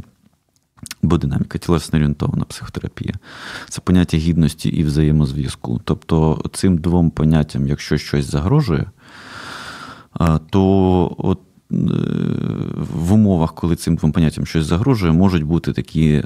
Бо 1.02 1.18
динаміка, 1.18 1.58
тілесно 1.58 1.96
орієнтована 1.96 2.44
психотерапія. 2.44 3.14
Це 3.68 3.80
поняття 3.80 4.16
гідності 4.16 4.68
і 4.68 4.84
взаємозв'язку. 4.84 5.80
Тобто 5.84 6.44
цим 6.52 6.78
двом 6.78 7.10
поняттям, 7.10 7.68
якщо 7.68 7.98
щось 7.98 8.30
загрожує, 8.30 8.90
то 10.50 11.14
от 11.18 11.40
е, 11.72 11.76
в 12.76 13.12
умовах, 13.12 13.54
коли 13.54 13.76
цим 13.76 13.96
двом 13.96 14.12
поняттям 14.12 14.46
щось 14.46 14.66
загрожує, 14.66 15.12
можуть 15.12 15.42
бути 15.42 15.72
такі 15.72 16.22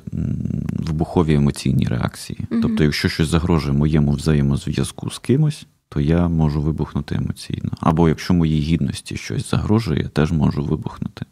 вибухові 0.73 1.35
емоційні 1.35 1.85
реакції. 1.85 2.39
Тобто, 2.63 2.85
якщо 2.85 3.09
щось 3.09 3.29
загрожує 3.29 3.77
моєму 3.77 4.13
взаємозв'язку 4.13 5.11
з 5.11 5.19
кимось, 5.19 5.67
то 5.89 6.01
я 6.01 6.29
можу 6.29 6.61
вибухнути 6.61 7.15
емоційно. 7.15 7.71
Або 7.81 8.09
якщо 8.09 8.35
моїй 8.35 8.61
гідності 8.61 9.17
щось 9.17 9.51
загрожує, 9.51 10.03
я 10.03 10.09
теж 10.09 10.33
можу 10.33 10.65
вибухнути. 10.65 11.27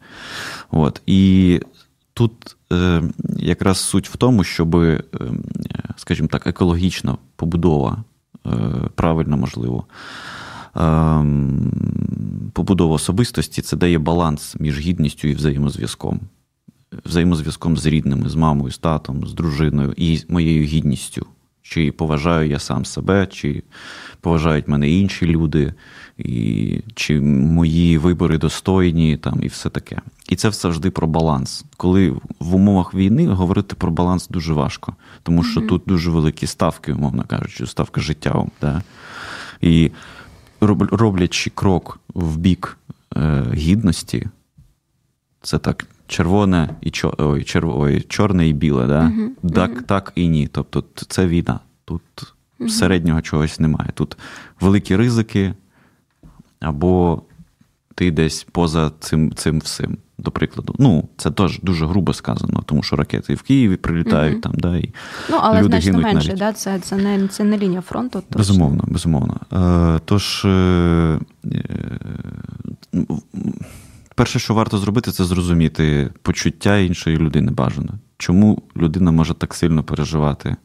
От. 0.71 1.01
І 1.05 1.61
тут 2.13 2.57
е, 2.73 3.03
якраз 3.37 3.77
суть 3.79 4.09
в 4.09 4.17
тому, 4.17 4.43
щоб, 4.43 4.75
е, 4.75 5.03
скажімо 5.95 6.27
так, 6.27 6.47
екологічна 6.47 7.17
побудова, 7.35 8.03
е, 8.45 8.49
правильно 8.95 9.37
можливо, 9.37 9.85
ем, 10.75 11.71
побудова 12.53 12.95
особистості 12.95 13.61
це 13.61 13.77
дає 13.77 13.99
баланс 13.99 14.55
між 14.59 14.79
гідністю 14.79 15.27
і 15.27 15.35
взаємозв'язком. 15.35 16.19
Взаємозв'язком 17.05 17.77
з 17.77 17.85
рідними, 17.85 18.29
з 18.29 18.35
мамою, 18.35 18.71
з 18.71 18.77
татом, 18.77 19.27
з 19.27 19.33
дружиною 19.33 19.93
і 19.97 20.23
моєю 20.29 20.63
гідністю. 20.63 21.25
Чи 21.69 21.91
поважаю 21.91 22.49
я 22.49 22.59
сам 22.59 22.85
себе, 22.85 23.27
чи 23.27 23.63
поважають 24.21 24.67
мене 24.67 24.89
інші 24.89 25.25
люди, 25.25 25.73
і 26.17 26.81
чи 26.95 27.21
мої 27.21 27.97
вибори 27.97 28.37
достойні, 28.37 29.17
там, 29.17 29.43
і 29.43 29.47
все 29.47 29.69
таке. 29.69 30.01
І 30.29 30.35
це 30.35 30.51
завжди 30.51 30.91
про 30.91 31.07
баланс. 31.07 31.65
Коли 31.77 32.09
в 32.39 32.55
умовах 32.55 32.93
війни 32.93 33.27
говорити 33.27 33.75
про 33.75 33.91
баланс 33.91 34.27
дуже 34.27 34.53
важко, 34.53 34.95
тому 35.23 35.43
що 35.43 35.59
Мгм. 35.59 35.69
тут 35.69 35.83
дуже 35.85 36.11
великі 36.11 36.47
ставки, 36.47 36.93
умовно 36.93 37.23
кажучи, 37.27 37.65
ставка 37.65 38.01
життя. 38.01 38.45
Да? 38.61 38.81
І 39.61 39.91
роблячи 40.91 41.49
крок 41.49 41.99
в 42.13 42.37
бік 42.37 42.77
е, 43.15 43.45
гідності, 43.53 44.27
це 45.41 45.57
так 45.57 45.85
червоне 46.07 46.69
і 46.81 46.89
чо, 46.91 47.13
ой, 47.17 47.43
черв, 47.43 47.79
ой, 47.79 48.01
чорне 48.01 48.47
і 48.47 48.53
біле, 48.53 48.87
да? 48.87 49.03
Мгм, 49.03 49.31
так, 49.53 49.71
мгм. 49.71 49.83
так 49.83 50.11
і 50.15 50.27
ні. 50.27 50.47
Тобто 50.51 50.83
це 51.07 51.27
війна. 51.27 51.59
Тут 51.85 52.01
Мгм. 52.59 52.69
середнього 52.69 53.21
чогось 53.21 53.59
немає. 53.59 53.89
Тут 53.93 54.17
великі 54.61 54.95
ризики, 54.95 55.53
або 56.59 57.21
ти 57.95 58.11
десь 58.11 58.47
поза 58.51 58.91
цим, 58.99 59.33
цим 59.35 59.59
всім. 59.59 59.97
До 60.19 60.31
прикладу, 60.31 60.75
ну 60.79 61.07
це 61.17 61.31
теж 61.31 61.59
дуже 61.61 61.85
грубо 61.85 62.13
сказано, 62.13 62.63
тому 62.65 62.83
що 62.83 62.95
ракети 62.95 63.35
в 63.35 63.41
Києві 63.41 63.75
прилітають 63.75 64.33
Мгм. 64.33 64.41
там, 64.41 64.53
да, 64.57 64.77
і 64.77 64.89
Ну, 65.29 65.37
але 65.41 65.57
Люди 65.59 65.67
значно 65.69 65.91
гинуть 65.91 66.05
менше, 66.05 66.27
навіть. 66.27 66.39
да? 66.39 66.53
це, 66.53 66.79
це, 66.79 66.95
не, 66.95 67.27
це 67.27 67.43
не 67.43 67.57
лінія 67.57 67.81
фронту. 67.81 68.19
Точно. 68.21 68.37
Безумовно, 68.37 68.83
безумовно. 68.87 69.37
Е, 69.97 69.99
тож, 70.05 70.45
е, 70.45 70.49
е, 70.49 71.19
м, 72.95 73.07
перше, 74.17 74.39
що 74.39 74.53
варто 74.53 74.77
зробити, 74.77 75.11
це 75.11 75.25
зрозуміти 75.25 76.09
почуття 76.21 76.77
іншої 76.77 77.17
людини 77.17 77.51
бажано. 77.51 77.93
Чому 78.17 78.63
людина 78.77 79.11
може 79.11 79.33
так 79.33 79.53
сильно 79.53 79.83
переживати, 79.83 80.55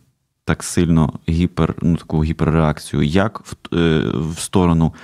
так 0.44 0.62
сильно 0.62 1.12
гіпер, 1.28 1.74
ну, 1.82 1.96
таку 1.96 2.24
гіперреакцію, 2.24 3.02
як 3.02 3.40
в, 3.40 3.76
е, 3.76 4.04
в 4.14 4.38
сторону 4.38 4.94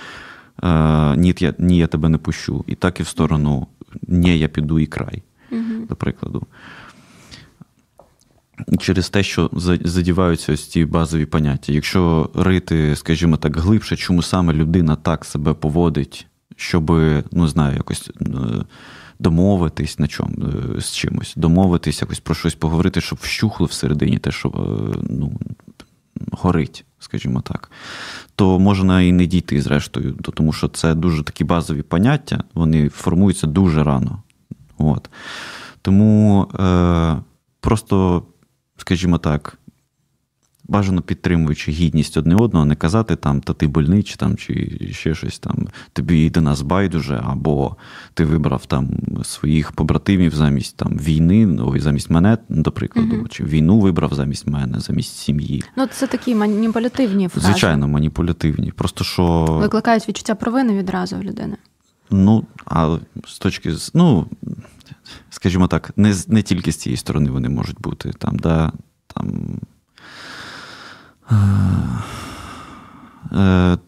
е, 0.62 1.16
ні, 1.16 1.34
я, 1.38 1.54
ні, 1.58 1.76
я 1.78 1.86
тебе 1.86 2.08
не 2.08 2.18
пущу, 2.18 2.64
і 2.66 2.74
так 2.74 3.00
і 3.00 3.02
в 3.02 3.06
сторону 3.06 3.66
ні, 4.02 4.38
я 4.38 4.48
піду 4.48 4.78
і 4.78 4.86
край, 4.86 5.22
Мгм. 5.50 5.86
до 5.88 5.96
прикладу. 5.96 6.46
Через 8.80 9.10
те, 9.10 9.22
що 9.22 9.50
задіваються 9.84 10.52
ось 10.52 10.68
ці 10.68 10.84
базові 10.84 11.26
поняття. 11.26 11.72
Якщо 11.72 12.30
рити, 12.34 12.96
скажімо 12.96 13.36
так, 13.36 13.56
глибше, 13.56 13.96
чому 13.96 14.22
саме 14.22 14.52
людина 14.52 14.96
так 14.96 15.24
себе 15.24 15.54
поводить, 15.54 16.26
щоб, 16.58 16.90
ну 17.32 17.48
знаю, 17.48 17.76
якось 17.76 18.10
е, 18.20 18.24
домовитись 19.18 19.98
на 19.98 20.06
чому 20.08 20.32
е, 20.76 20.80
з 20.80 20.92
чимось, 20.92 21.32
домовитись, 21.36 22.02
якось 22.02 22.20
про 22.20 22.34
щось 22.34 22.54
поговорити, 22.54 23.00
щоб 23.00 23.18
вщухло 23.22 23.66
всередині 23.66 24.18
те, 24.18 24.30
що 24.30 24.48
е, 24.48 24.98
ну, 25.10 25.32
горить, 26.32 26.84
скажімо 26.98 27.40
так, 27.40 27.70
то 28.34 28.58
можна 28.58 29.02
і 29.02 29.12
не 29.12 29.26
дійти, 29.26 29.62
зрештою, 29.62 30.14
тому 30.14 30.52
що 30.52 30.68
це 30.68 30.94
дуже 30.94 31.22
такі 31.22 31.44
базові 31.44 31.82
поняття, 31.82 32.44
вони 32.54 32.88
формуються 32.88 33.46
дуже 33.46 33.84
рано. 33.84 34.22
От. 34.78 35.10
Тому 35.82 36.42
е, 36.60 37.16
просто, 37.60 38.22
скажімо 38.76 39.18
так, 39.18 39.58
бажано 40.68 41.02
підтримуючи 41.02 41.72
гідність 41.72 42.16
одне 42.16 42.34
одного, 42.34 42.64
не 42.64 42.74
казати 42.74 43.16
там, 43.16 43.40
та 43.40 43.52
ти 43.52 43.66
больний, 43.66 44.02
чи 44.02 44.16
там, 44.16 44.36
чи 44.36 44.78
ще 44.92 45.14
щось 45.14 45.38
там, 45.38 45.68
тобі 45.92 46.30
до 46.30 46.40
нас 46.40 46.62
байдуже, 46.62 47.22
або 47.26 47.76
ти 48.14 48.24
вибрав 48.24 48.66
там 48.66 48.90
своїх 49.24 49.72
побратимів 49.72 50.34
замість 50.34 50.76
там 50.76 50.98
війни, 50.98 51.58
ой, 51.60 51.80
замість 51.80 52.10
мене, 52.10 52.38
до 52.48 52.72
прикладу, 52.72 53.14
Мгм. 53.16 53.26
чи 53.28 53.44
війну 53.44 53.80
вибрав 53.80 54.14
замість 54.14 54.46
мене, 54.46 54.80
замість 54.80 55.16
сім'ї. 55.16 55.62
Ну, 55.76 55.86
це 55.86 56.06
такі 56.06 56.34
маніпулятивні 56.34 57.28
фрази. 57.28 57.46
Звичайно, 57.46 57.88
маніпулятивні. 57.88 58.72
Просто 58.72 59.04
що. 59.04 59.44
Викликають 59.44 60.08
відчуття 60.08 60.34
провини 60.34 60.78
відразу 60.78 61.16
в 61.16 61.22
людини. 61.22 61.56
Ну, 62.10 62.44
а 62.66 62.96
з 63.26 63.38
точки. 63.38 63.72
Ну, 63.94 64.26
скажімо 65.30 65.66
так, 65.66 65.90
не, 65.96 66.14
не 66.28 66.42
тільки 66.42 66.72
з 66.72 66.76
цієї 66.76 66.96
сторони 66.96 67.30
вони 67.30 67.48
можуть 67.48 67.80
бути. 67.80 68.12
Там, 68.18 68.36
да, 68.38 68.72
там, 69.06 69.40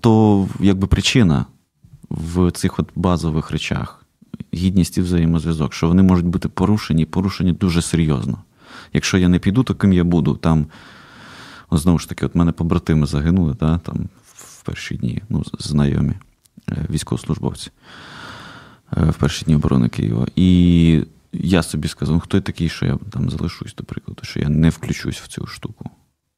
то 0.00 0.49
якби 0.61 0.87
причина 0.87 1.47
в 2.11 2.50
цих 2.50 2.78
от 2.78 2.90
базових 2.94 3.50
речах 3.50 4.00
гідність 4.54 4.99
і 4.99 5.00
взаємозв'язок, 5.00 5.75
що 5.75 5.88
вони 5.88 6.02
можуть 6.02 6.26
бути 6.26 6.49
порушені, 6.49 7.04
порушені 7.04 7.52
дуже 7.52 7.82
серйозно. 7.82 8.38
Якщо 8.92 9.18
я 9.18 9.28
не 9.28 9.38
піду, 9.38 9.62
то 9.62 9.75
ким 9.75 9.92
я 9.92 10.04
буду? 10.04 10.37
Там, 10.37 10.66
от 11.70 11.80
знову 11.80 11.99
ж 11.99 12.09
таки, 12.09 12.26
от 12.26 12.35
мене 12.35 12.52
побратими 12.52 13.06
загинули, 13.06 13.56
да, 13.61 13.78
там 13.78 14.09
в 14.35 14.62
перші 14.62 14.97
дні, 14.97 15.23
ну, 15.28 15.44
знайомі 15.59 16.14
е, 16.68 16.87
військовослужбовці 16.90 17.70
е, 18.97 19.11
в 19.11 19.14
перші 19.14 19.44
дні 19.44 19.54
оборони 19.54 19.88
Києва. 19.88 20.26
І 20.37 21.04
я 21.32 21.62
собі 21.62 21.88
сказав, 21.88 22.14
ну 22.14 22.20
хто 22.20 22.37
я 22.37 22.40
такий, 22.40 22.68
що 22.68 22.87
я 22.87 22.99
там 23.11 23.30
залишусь, 23.30 23.75
до 23.75 23.85
прикладу, 23.85 24.20
що 24.23 24.40
я 24.40 24.49
не 24.49 24.68
включусь 24.68 25.20
в 25.20 25.28
цю 25.28 25.47
штуку. 25.47 25.90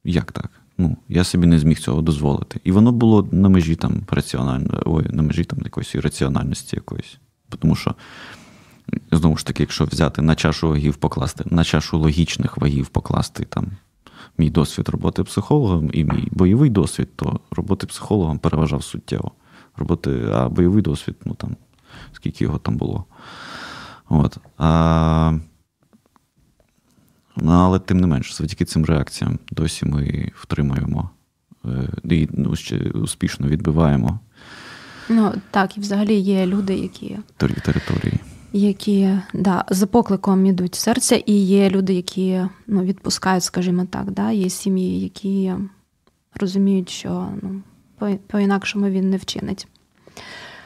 Як 0.03 0.31
так? 0.31 0.49
Ну, 0.77 0.97
я 1.09 1.23
собі 1.23 1.47
не 1.47 1.59
зміг 1.59 1.79
цього 1.79 2.01
дозволити. 2.01 2.59
І 2.63 2.71
воно 2.71 2.91
було 2.91 3.27
на 3.31 3.49
межі 3.49 3.75
там 3.75 4.01
раціонально, 4.09 4.83
ой, 4.85 5.05
на 5.09 5.23
межі 5.23 5.43
там 5.43 5.59
якоїсь 5.63 5.95
раціональності 5.95 6.75
якоїсь. 6.75 7.17
Тому 7.59 7.75
що, 7.75 7.95
знову 9.11 9.37
ж 9.37 9.45
таки, 9.45 9.63
якщо 9.63 9.85
взяти 9.85 10.21
на 10.21 10.35
чашу 10.35 10.69
вагів 10.69 10.95
покласти, 10.95 11.43
на 11.47 11.63
чашу 11.63 11.97
логічних 11.97 12.57
вагів 12.57 12.87
покласти 12.87 13.45
там 13.45 13.67
мій 14.37 14.49
досвід 14.49 14.89
роботи 14.89 15.23
психологом 15.23 15.89
і 15.93 16.03
мій 16.03 16.27
бойовий 16.31 16.69
досвід, 16.69 17.09
то 17.15 17.39
роботи 17.51 17.87
психологом 17.87 18.39
переважав 18.39 18.83
суттєво. 18.83 19.31
Роботи, 19.77 20.29
а 20.33 20.49
бойовий 20.49 20.81
досвід, 20.81 21.15
ну 21.25 21.33
там, 21.33 21.55
скільки 22.13 22.43
його 22.43 22.57
там 22.57 22.77
було. 22.77 23.05
От. 24.09 24.37
А, 24.57 25.33
але 27.35 27.79
тим 27.79 27.99
не 27.99 28.07
менш, 28.07 28.35
завдяки 28.35 28.65
цим 28.65 28.85
реакціям 28.85 29.39
досі 29.51 29.85
ми 29.85 30.31
втримуємо 30.35 31.09
е, 31.65 31.89
і 32.03 32.29
ну, 32.31 32.53
успішно 32.93 33.47
відбиваємо 33.47 34.19
Ну 35.09 35.33
так, 35.51 35.77
і 35.77 35.79
взагалі 35.79 36.15
є 36.15 36.45
люди, 36.45 36.75
які, 36.77 37.17
тері- 37.39 37.61
території. 37.65 38.13
які 38.53 39.09
да, 39.33 39.65
за 39.69 39.87
покликом 39.87 40.45
ідуть 40.45 40.75
в 40.75 40.79
серця, 40.79 41.15
і 41.15 41.33
є 41.33 41.69
люди, 41.69 41.93
які 41.93 42.41
ну, 42.67 42.83
відпускають, 42.83 43.43
скажімо 43.43 43.85
так. 43.89 44.11
Да? 44.11 44.31
Є 44.31 44.49
сім'ї, 44.49 44.99
які 44.99 45.53
розуміють, 46.39 46.89
що 46.89 47.29
ну, 47.41 47.61
по- 47.97 48.17
по-інакшому 48.27 48.89
він 48.89 49.09
не 49.09 49.17
вчинить. 49.17 49.67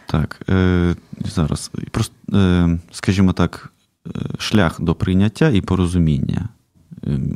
Так, 0.06 0.42
е, 0.50 0.96
зараз 1.26 1.72
просто, 1.92 2.15
е, 2.34 2.80
скажімо 2.92 3.34
так, 3.34 3.74
е, 4.08 4.10
шлях 4.39 4.82
до 4.82 4.96
прийняття 4.96 5.50
і 5.50 5.62
порозуміння 5.62 6.50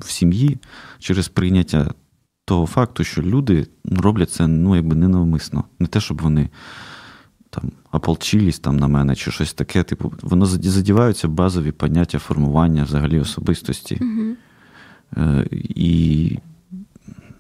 в 0.02 0.10
сім'ї 0.10 0.58
через 1.00 1.28
прийняття 1.28 1.94
того 2.46 2.68
факту, 2.68 3.04
що 3.04 3.22
люди 3.22 3.68
роблять 3.86 4.32
це 4.32 4.48
ну, 4.48 4.76
якби 4.76 4.96
ненавмисно. 4.96 5.64
Не 5.80 5.88
те, 5.88 6.00
щоб 6.00 6.22
вони 6.22 6.50
там 7.50 7.72
ополчились 7.92 8.60
там 8.60 8.78
на 8.78 8.88
мене 8.88 9.16
чи 9.16 9.32
щось 9.32 9.54
таке. 9.54 9.84
Типу, 9.84 10.14
воно 10.22 10.46
заді- 10.46 10.70
задіваються 10.70 11.28
базові 11.28 11.72
поняття 11.72 12.20
формування 12.20 12.84
взагалі 12.84 13.20
особистості. 13.20 14.00
Угу. 14.02 14.36
Е, 15.18 15.48
І 15.52 16.40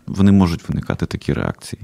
вони 0.07 0.31
можуть 0.31 0.69
виникати 0.69 1.05
такі 1.05 1.33
реакції. 1.33 1.81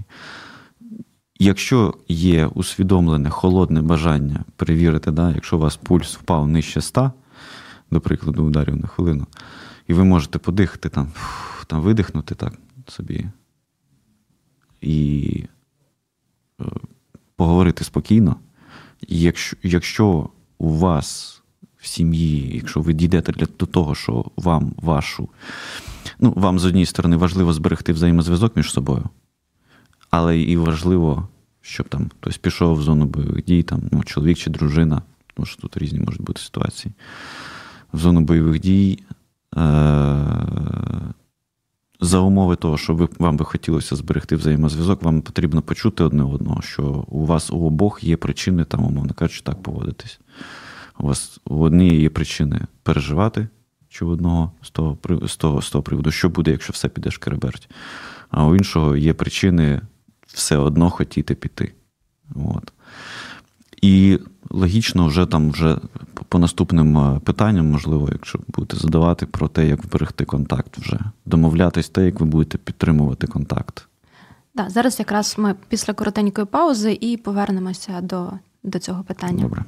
Якщо 1.39 1.93
є 2.07 2.45
усвідомлене 2.45 3.29
холодне 3.29 3.81
бажання 3.81 4.43
перевірити, 4.55 5.11
да, 5.11 5.31
якщо 5.35 5.57
у 5.57 5.59
вас 5.59 5.77
пульс 5.77 6.15
впав 6.15 6.47
нижче 6.47 6.81
100, 6.81 7.11
до 7.91 8.01
прикладу, 8.01 8.43
ударів 8.43 8.75
на 8.75 8.87
хвилину, 8.87 9.27
і 9.87 9.93
ви 9.93 10.03
можете 10.03 10.39
подихати, 10.39 10.89
там, 10.89 11.11
там 11.67 11.81
видихнути 11.81 12.35
так 12.35 12.53
собі 12.87 13.25
і 14.81 15.43
е, 16.61 16.65
поговорити 17.35 17.83
спокійно. 17.83 18.35
Якщо, 19.07 19.57
якщо 19.63 20.29
у 20.57 20.69
вас 20.77 21.41
в 21.77 21.87
сім'ї, 21.87 22.55
якщо 22.55 22.81
ви 22.81 22.93
дійдете 22.93 23.31
для, 23.31 23.47
до 23.59 23.65
того, 23.65 23.95
що 23.95 24.25
вам 24.35 24.73
вашу, 24.77 25.29
ну, 26.19 26.33
вам 26.35 26.59
з 26.59 26.65
однієї 26.65 26.85
сторони 26.85 27.17
важливо 27.17 27.53
зберегти 27.53 27.93
взаємозв'язок 27.93 28.55
між 28.55 28.71
собою, 28.71 29.09
але 30.09 30.39
і 30.39 30.57
важливо, 30.57 31.27
щоб 31.61 31.89
там 31.89 32.09
хтось 32.09 32.37
пішов 32.37 32.77
в 32.77 32.81
зону 32.81 33.05
бойових 33.05 33.45
дій, 33.45 33.63
там, 33.63 33.81
ну, 33.91 34.03
чоловік 34.03 34.37
чи 34.37 34.49
дружина, 34.49 35.01
тому 35.33 35.45
що 35.45 35.61
тут 35.61 35.77
різні 35.77 35.99
можуть 35.99 36.21
бути 36.21 36.41
ситуації. 36.41 36.93
В 37.93 37.99
зону 37.99 38.21
бойових 38.21 38.59
дій. 38.59 38.99
Е- 39.55 41.13
за 41.99 42.19
умови 42.19 42.55
того, 42.55 42.77
що 42.77 42.95
ви, 42.95 43.07
вам 43.19 43.37
би 43.37 43.45
хотілося 43.45 43.95
зберегти 43.95 44.35
взаємозв'язок, 44.35 45.03
вам 45.03 45.21
потрібно 45.21 45.61
почути 45.61 46.03
одне 46.03 46.23
одного, 46.23 46.61
що 46.61 47.05
у 47.07 47.25
вас 47.25 47.51
у 47.51 47.65
обох 47.65 48.03
є 48.03 48.17
причини, 48.17 48.63
там, 48.63 48.85
умовно 48.85 49.13
кажучи, 49.13 49.41
так 49.43 49.63
поводитись. 49.63 50.19
У 50.99 51.07
вас 51.07 51.39
у 51.45 51.59
однієї 51.59 52.01
є 52.01 52.09
причини 52.09 52.61
переживати, 52.83 53.47
чи 53.89 54.05
в 54.05 54.09
одного 54.09 54.51
з 54.61 54.69
того, 54.69 54.97
з 55.27 55.37
того, 55.37 55.61
з 55.61 55.69
того 55.69 55.81
приводу, 55.81 56.11
що 56.11 56.29
буде, 56.29 56.51
якщо 56.51 56.73
все 56.73 56.89
піде 56.89 57.11
шкереберть. 57.11 57.69
А 58.29 58.45
у 58.45 58.55
іншого 58.55 58.95
є 58.95 59.13
причини 59.13 59.81
все 60.27 60.57
одно 60.57 60.89
хотіти 60.89 61.35
піти. 61.35 61.73
От. 62.35 62.73
І 63.81 64.19
логічно, 64.49 65.07
вже 65.07 65.25
там 65.25 65.51
вже 65.51 65.77
по- 66.29 66.39
наступним 66.39 66.97
е, 66.97 67.19
питанням, 67.23 67.71
можливо, 67.71 68.09
якщо 68.11 68.39
будете 68.47 68.77
задавати 68.77 69.25
про 69.25 69.47
те, 69.47 69.67
як 69.67 69.83
вберегти 69.83 70.25
контакт, 70.25 70.77
вже 70.77 70.99
домовлятись 71.25 71.89
те, 71.89 72.05
як 72.05 72.19
ви 72.19 72.25
будете 72.25 72.57
підтримувати 72.57 73.27
контакт. 73.27 73.87
Да, 74.55 74.69
зараз 74.69 74.99
якраз 74.99 75.35
ми 75.37 75.55
після 75.69 75.93
коротенької 75.93 76.47
паузи 76.47 76.97
і 77.01 77.17
повернемося 77.17 78.01
до, 78.01 78.29
до 78.63 78.79
цього 78.79 79.03
питання. 79.03 79.41
Добре. 79.43 79.63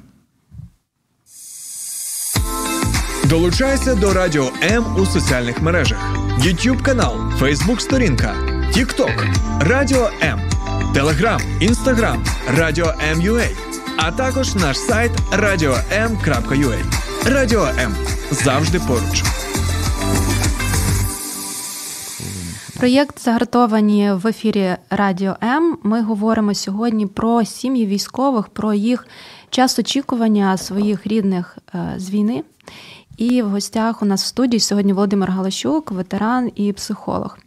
Долучайся 3.28 3.94
до 3.94 4.12
Радіо 4.14 4.50
М 4.62 4.84
у 4.98 5.06
соціальних 5.06 5.62
мережах: 5.62 5.98
YouTube 6.38 6.82
канал, 6.82 7.16
Facebook 7.40 7.78
сторінка, 7.80 8.34
TikTok, 8.76 9.34
Радіо 9.60 10.10
М, 10.22 10.40
Telegram, 10.94 11.40
Instagram, 11.70 12.16
Радіо 12.56 12.94
М.Ua, 13.12 13.46
а 14.02 14.12
також 14.12 14.54
наш 14.54 14.78
сайт 14.78 15.12
radio.m.ua. 15.32 16.84
Радіо 17.26 17.64
М 17.64 17.94
завжди 18.30 18.80
поруч. 18.88 19.24
Проєкт 22.78 23.20
загартовані 23.20 24.12
в 24.12 24.26
ефірі 24.26 24.76
Радіо 24.90 25.36
М. 25.42 25.78
Ми 25.82 26.02
говоримо 26.02 26.54
сьогодні 26.54 27.06
про 27.06 27.44
сім'ї 27.44 27.86
військових, 27.86 28.48
про 28.48 28.74
їх 28.74 29.06
час 29.50 29.78
очікування 29.78 30.56
своїх 30.56 31.06
рідних 31.06 31.58
е, 31.74 31.94
з 31.96 32.10
війни. 32.10 32.44
І 33.16 33.42
в 33.42 33.48
гостях 33.48 34.02
у 34.02 34.04
нас 34.04 34.22
в 34.24 34.26
студії 34.26 34.60
сьогодні 34.60 34.92
Володимир 34.92 35.30
Галащук, 35.30 35.90
ветеран 35.90 36.50
і 36.54 36.72
психолог. 36.72 37.38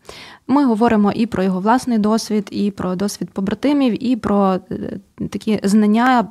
Ми 0.54 0.66
говоримо 0.66 1.12
і 1.12 1.26
про 1.26 1.44
його 1.44 1.60
власний 1.60 1.98
досвід, 1.98 2.48
і 2.52 2.72
про 2.72 2.96
досвід 2.96 3.30
побратимів, 3.30 4.04
і 4.04 4.16
про 4.16 4.60
е, 4.72 5.00
такі 5.30 5.60
знання 5.64 6.28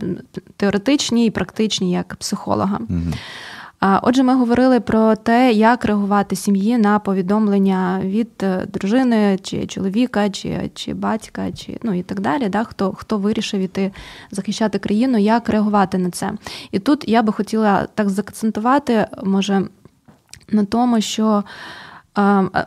теоретичні 0.57 1.27
і 1.27 1.31
практичні 1.31 1.93
як 1.93 2.17
психолога. 2.17 2.79
Мгм. 2.89 3.13
Отже, 4.03 4.23
ми 4.23 4.35
говорили 4.35 4.81
про 4.81 5.17
те, 5.17 5.53
як 5.53 5.85
реагувати 5.85 6.37
сім'ї 6.37 6.79
на 6.79 6.99
повідомлення 6.99 8.01
від 8.05 8.31
е, 8.43 8.67
дружини, 8.67 9.39
чи 9.43 9.67
чоловіка, 9.67 10.31
чи 10.31 10.71
чи 10.75 10.95
батька, 10.95 11.53
чи 11.53 11.79
ну 11.83 11.95
і 11.95 12.03
так 12.03 12.21
далі. 12.21 12.49
Да, 12.49 12.65
Хто 12.65 12.93
хто 12.93 13.19
вирішив 13.19 13.61
іти 13.61 13.93
захищати 14.31 14.79
країну, 14.79 15.19
як 15.19 15.49
реагувати 15.49 15.99
на 15.99 16.11
це? 16.11 16.33
І 16.71 16.79
тут 16.79 17.05
я 17.09 17.23
би 17.23 17.33
хотіла 17.33 17.87
так 17.95 18.11
заакцентувати, 18.11 19.07
може, 19.25 19.63
на 20.49 20.65
тому, 20.65 21.01
що. 21.01 21.45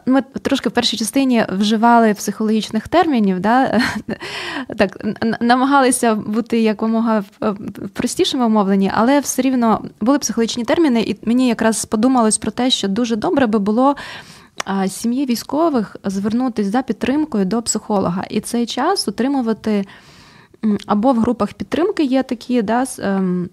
Ми 0.05 0.21
трошки 0.41 0.69
в 0.69 0.71
першій 0.71 0.97
частині 0.97 1.45
вживали 1.49 2.13
психологічних 2.13 2.87
термінів, 2.87 3.39
да? 3.39 3.81
так, 4.77 5.05
намагалися 5.41 6.15
бути 6.15 6.61
якомога 6.61 7.23
простішими 7.93 8.49
мовлені, 8.49 8.91
але 8.95 9.19
все 9.19 9.41
рівно 9.41 9.81
були 10.01 10.19
психологічні 10.19 10.63
терміни, 10.63 11.01
і 11.01 11.17
мені 11.25 11.47
якраз 11.47 11.85
подумалось 11.85 12.37
про 12.37 12.51
те, 12.51 12.69
що 12.69 12.87
дуже 12.87 13.15
добре 13.15 13.47
би 13.47 13.59
було 13.59 13.95
сім'ї 14.87 15.25
військових 15.25 15.95
звернутися 16.03 16.69
за 16.69 16.81
підтримкою 16.81 17.45
до 17.45 17.61
психолога 17.61 18.23
і 18.29 18.39
цей 18.39 18.65
час 18.65 19.07
утримувати 19.07 19.85
або 20.85 21.13
в 21.13 21.19
групах 21.19 21.53
підтримки 21.53 22.03
є 22.03 22.23
такі, 22.23 22.61
да, 22.61 22.85
ем, 22.99 23.49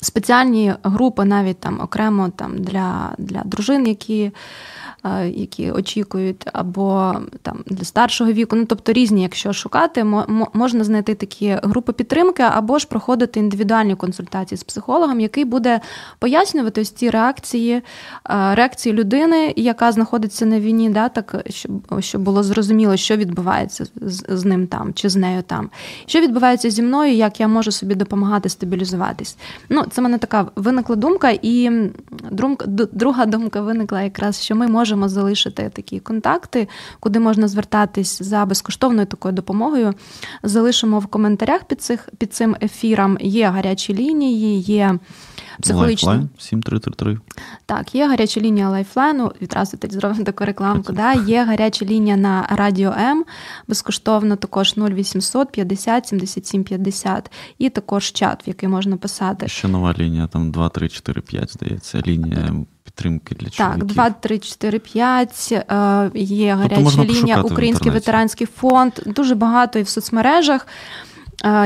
спеціальні 0.00 0.74
групи 0.82 1.24
навіть 1.24 1.60
там 1.60 1.80
окремо 1.80 2.28
там 2.36 2.58
для, 2.58 3.14
для 3.18 3.42
дружин, 3.44 3.86
які. 3.86 4.32
Е, 5.04 5.28
які 5.28 5.70
очікують, 5.70 6.46
або 6.52 7.14
там 7.42 7.64
для 7.66 7.84
старшого 7.84 8.32
віку. 8.32 8.56
Ну 8.56 8.64
тобто 8.64 8.92
різні, 8.92 9.22
якщо 9.22 9.52
шукати, 9.52 10.04
можна 10.52 10.84
знайти 10.84 11.14
такі 11.14 11.58
групи 11.62 11.92
підтримки, 11.92 12.42
або 12.42 12.78
ж 12.78 12.86
проходити 12.88 13.40
індивідуальні 13.40 13.94
консультації 13.94 14.58
з 14.58 14.64
психологом, 14.64 15.20
який 15.20 15.44
буде 15.44 15.80
пояснювати 16.18 16.80
ось 16.80 16.90
ці 16.90 17.10
реакції, 17.10 17.72
е, 17.74 17.82
реакції 18.54 18.92
людини, 18.92 19.54
яка 19.56 19.92
знаходиться 19.92 20.46
на 20.46 20.60
війні, 20.60 20.90
да, 20.90 21.08
так 21.08 21.44
щоб 21.50 22.00
щоб 22.00 22.22
було 22.22 22.42
зрозуміло, 22.42 22.96
що 22.96 23.16
відбувається 23.16 23.84
з, 23.96 24.24
з 24.28 24.44
ним 24.44 24.66
там 24.66 24.94
чи 24.94 25.08
з 25.08 25.16
нею 25.16 25.42
там, 25.42 25.70
що 26.06 26.20
відбувається 26.20 26.70
зі 26.70 26.82
мною, 26.82 27.12
як 27.12 27.40
я 27.40 27.48
можу 27.48 27.70
собі 27.70 27.94
допомагати 27.94 28.48
стабілізуватись. 28.48 29.36
Ну, 29.68 29.84
це 29.90 30.00
в 30.00 30.04
мене 30.04 30.18
така 30.18 30.46
виникла 30.56 30.96
думка, 30.96 31.30
і 31.42 31.70
друга 32.92 33.26
думка 33.26 33.60
виникла 33.60 34.02
якраз, 34.02 34.42
що 34.42 34.54
ми 34.56 34.66
можемо 34.68 34.91
можемо 34.96 35.08
залишити 35.08 35.70
такі 35.74 36.00
контакти, 36.00 36.68
куди 37.00 37.20
можна 37.20 37.48
звертатись 37.48 38.22
за 38.22 38.46
безкоштовною 38.46 39.06
такою 39.06 39.34
допомогою. 39.34 39.94
Залишимо 40.42 40.98
в 40.98 41.06
коментарях 41.06 41.64
під 41.64 41.82
цих 41.82 42.08
під 42.18 42.34
цим 42.34 42.56
ефіром. 42.62 43.18
Є 43.20 43.48
гарячі 43.48 43.94
лінії, 43.94 44.60
є 44.60 44.98
психологічні. 45.60 46.08
Lifeline 46.08 46.28
7333. 46.38 47.18
Так, 47.66 47.94
є 47.94 48.08
гаряча 48.08 48.40
лінія 48.40 48.68
Lifeline 48.68 49.19
у. 49.19 49.32
Відразу 49.42 49.76
тоді 49.76 49.94
зробимо 49.94 50.24
таку 50.24 50.44
рекламку. 50.44 50.92
Да? 50.92 51.12
Є 51.12 51.44
гаряча 51.44 51.84
лінія 51.84 52.16
на 52.16 52.46
Радіо 52.50 52.92
М 52.98 53.24
безкоштовно, 53.68 54.36
також 54.36 54.74
0800 54.76 55.52
50 55.52 56.06
77 56.06 56.64
50. 56.64 57.30
І 57.58 57.70
також 57.70 58.12
чат, 58.12 58.46
в 58.46 58.48
який 58.48 58.68
можна 58.68 58.96
писати. 58.96 59.48
Ще 59.48 59.68
нова 59.68 59.94
лінія, 59.98 60.26
там 60.26 60.50
2, 60.50 60.68
3, 60.68 60.88
4, 60.88 61.20
5, 61.20 61.52
здається, 61.52 62.02
лінія 62.06 62.54
підтримки 62.94 63.34
для 63.34 63.50
чоловіків. 63.50 63.86
Так, 63.86 63.94
2, 63.94 64.10
3, 64.10 64.38
4, 64.38 64.78
5, 64.78 65.52
є 66.14 66.58
тобто 66.62 66.62
гаряча 66.62 66.96
тобто 66.96 67.04
лінія, 67.04 67.42
Український 67.42 67.92
ветеранський 67.92 68.46
фонд. 68.46 68.92
Дуже 69.06 69.34
багато 69.34 69.78
і 69.78 69.82
в 69.82 69.88
соцмережах. 69.88 70.66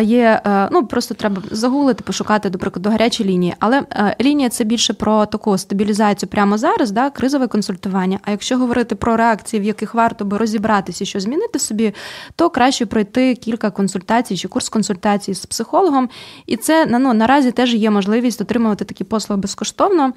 Є, 0.02 0.40
е, 0.46 0.68
ну 0.72 0.86
просто 0.86 1.14
треба 1.14 1.42
загуглити, 1.50 2.02
пошукати, 2.04 2.50
до 2.50 2.58
прикладу, 2.58 2.90
гарячі 2.90 3.24
лінії. 3.24 3.54
Але 3.58 3.82
е, 3.92 4.16
лінія 4.20 4.48
це 4.48 4.64
більше 4.64 4.92
про 4.92 5.26
таку 5.26 5.58
стабілізацію 5.58 6.30
прямо 6.30 6.58
зараз, 6.58 6.90
да, 6.90 7.10
кризове 7.10 7.46
консультування. 7.46 8.18
А 8.22 8.30
якщо 8.30 8.58
говорити 8.58 8.94
про 8.94 9.16
реакції, 9.16 9.60
в 9.60 9.64
яких 9.64 9.94
варто 9.94 10.24
би 10.24 10.38
розібратися, 10.38 11.04
що 11.04 11.20
змінити 11.20 11.58
собі, 11.58 11.94
то 12.36 12.50
краще 12.50 12.86
пройти 12.86 13.34
кілька 13.34 13.70
консультацій 13.70 14.36
чи 14.36 14.48
курс 14.48 14.68
консультацій 14.68 15.34
з 15.34 15.46
психологом. 15.46 16.08
І 16.46 16.56
це 16.56 16.86
ну, 16.86 17.14
наразі 17.14 17.52
теж 17.52 17.74
є 17.74 17.90
можливість 17.90 18.40
отримувати 18.40 18.84
такі 18.84 19.04
послуги 19.04 19.42
безкоштовно. 19.42 20.12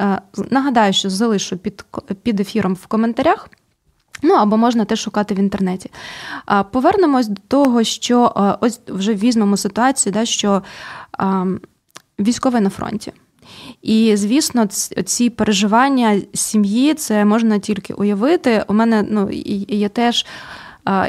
Е, 0.00 0.20
нагадаю, 0.50 0.92
що 0.92 1.10
залишу 1.10 1.58
під, 1.58 1.84
під 2.22 2.40
ефіром 2.40 2.74
в 2.74 2.86
коментарях. 2.86 3.48
Ну 4.22 4.34
або 4.34 4.56
можна 4.56 4.84
теж 4.84 5.00
шукати 5.00 5.34
в 5.34 5.38
інтернеті. 5.38 5.90
Повернемось 6.70 7.28
до 7.28 7.40
того, 7.48 7.84
що 7.84 8.32
ось 8.60 8.80
вже 8.88 9.14
візьмемо 9.14 9.56
ситуацію, 9.56 10.12
да, 10.12 10.24
що 10.24 10.62
військовий 12.18 12.60
на 12.60 12.70
фронті. 12.70 13.12
І, 13.82 14.16
звісно, 14.16 14.66
ці 15.04 15.30
переживання 15.30 16.22
сім'ї 16.34 16.94
це 16.94 17.24
можна 17.24 17.58
тільки 17.58 17.94
уявити. 17.94 18.64
У 18.68 18.74
мене 18.74 19.06
ну, 19.10 19.28
є 19.68 19.88
теж 19.88 20.26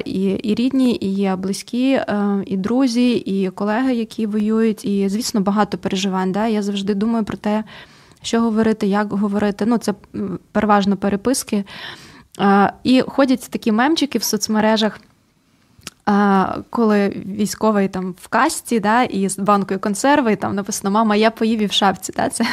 і 0.05 0.23
і 0.23 0.55
рідні, 0.55 0.97
і 1.01 1.13
є 1.13 1.35
близькі, 1.35 2.01
і 2.45 2.57
друзі, 2.57 3.11
і 3.13 3.49
колеги, 3.49 3.95
які 3.95 4.25
воюють. 4.25 4.85
І, 4.85 5.09
звісно, 5.09 5.41
багато 5.41 5.77
переживань. 5.77 6.31
Да? 6.31 6.47
Я 6.47 6.61
завжди 6.61 6.93
думаю 6.93 7.25
про 7.25 7.37
те, 7.37 7.63
що 8.21 8.41
говорити, 8.41 8.87
як 8.87 9.13
говорити. 9.13 9.65
Ну, 9.65 9.77
це 9.77 9.93
переважно 10.51 10.97
переписки. 10.97 11.63
І 12.83 13.01
ходять 13.01 13.49
такі 13.49 13.71
мемчики 13.71 14.17
в 14.17 14.23
соцмережах. 14.23 14.99
Коли 16.69 17.09
військовий 17.09 17.87
там 17.87 18.15
в 18.21 18.27
касті, 18.27 18.79
да, 18.79 19.03
і 19.03 19.29
з 19.29 19.39
банкою 19.39 19.79
консерви, 19.79 20.33
і 20.33 20.35
там 20.35 20.55
написано 20.55 20.91
Мама, 20.91 21.15
я 21.15 21.31
поїв 21.31 21.61
і 21.61 21.65
в 21.65 21.71
шапці. 21.71 22.13
Да, 22.15 22.29
це, 22.29 22.45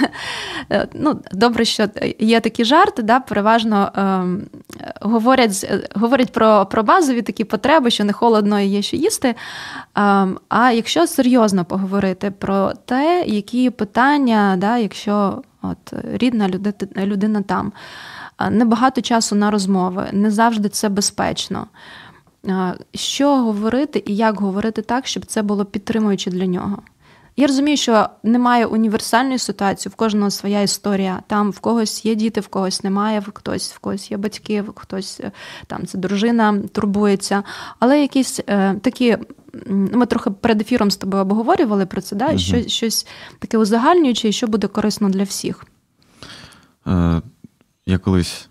е, 0.72 0.88
ну, 0.94 1.20
Добре, 1.32 1.64
що 1.64 1.88
є 2.18 2.40
такі 2.40 2.64
жарти, 2.64 3.02
да, 3.02 3.20
переважно 3.20 3.92
е, 3.96 4.24
говорять 5.00 5.72
говорять 5.94 6.32
про 6.32 6.66
про 6.66 6.82
базові 6.82 7.22
такі 7.22 7.44
потреби, 7.44 7.90
що 7.90 8.04
не 8.04 8.12
холодно 8.12 8.60
і 8.60 8.66
є 8.66 8.82
що 8.82 8.96
їсти. 8.96 9.28
Е, 9.28 9.34
а 10.48 10.72
якщо 10.72 11.06
серйозно 11.06 11.64
поговорити 11.64 12.30
про 12.30 12.72
те, 12.84 13.24
які 13.26 13.70
питання, 13.70 14.56
да, 14.58 14.78
якщо 14.78 15.42
от, 15.62 15.92
рідна 16.12 16.48
людина, 16.48 17.06
людина 17.06 17.42
там 17.42 17.72
небагато 18.50 19.00
часу 19.00 19.36
на 19.36 19.50
розмови, 19.50 20.08
не 20.12 20.30
завжди 20.30 20.68
це 20.68 20.88
безпечно. 20.88 21.66
Що 22.94 23.36
говорити 23.36 24.02
і 24.06 24.16
як 24.16 24.40
говорити 24.40 24.82
так, 24.82 25.06
щоб 25.06 25.26
це 25.26 25.42
було 25.42 25.64
підтримуюче 25.64 26.30
для 26.30 26.46
нього? 26.46 26.78
Я 27.36 27.46
розумію, 27.46 27.76
що 27.76 28.08
немає 28.22 28.66
універсальної 28.66 29.38
ситуації, 29.38 29.90
в 29.90 29.94
кожного 29.94 30.30
своя 30.30 30.60
історія. 30.60 31.22
Там 31.26 31.50
в 31.50 31.58
когось 31.58 32.04
є 32.04 32.14
діти, 32.14 32.40
в 32.40 32.48
когось 32.48 32.84
немає, 32.84 33.20
в 33.20 33.30
хтось 33.34 33.72
в 33.72 33.78
когось 33.78 34.10
є 34.10 34.16
батьки, 34.16 34.62
в 34.62 34.72
хтось 34.74 35.20
е, 35.20 35.32
там 35.66 35.86
це 35.86 35.98
дружина 35.98 36.58
турбується. 36.72 37.42
Але 37.78 38.00
якісь 38.00 38.40
е, 38.46 38.74
такі, 38.74 39.16
ми 39.70 40.06
трохи 40.06 40.30
перед 40.30 40.60
ефіром 40.60 40.90
з 40.90 40.96
тобою 40.96 41.22
обговорювали 41.22 41.86
про 41.86 42.00
це, 42.00 42.16
да? 42.16 42.28
Угу. 42.28 42.38
Щось, 42.38 42.68
щось 42.68 43.06
таке 43.38 43.58
узагальнююче, 43.58 44.32
що 44.32 44.46
буде 44.46 44.66
корисно 44.66 45.08
для 45.08 45.22
всіх. 45.22 45.64
Е, 46.86 47.22
я 47.90 47.98
колись, 47.98 48.48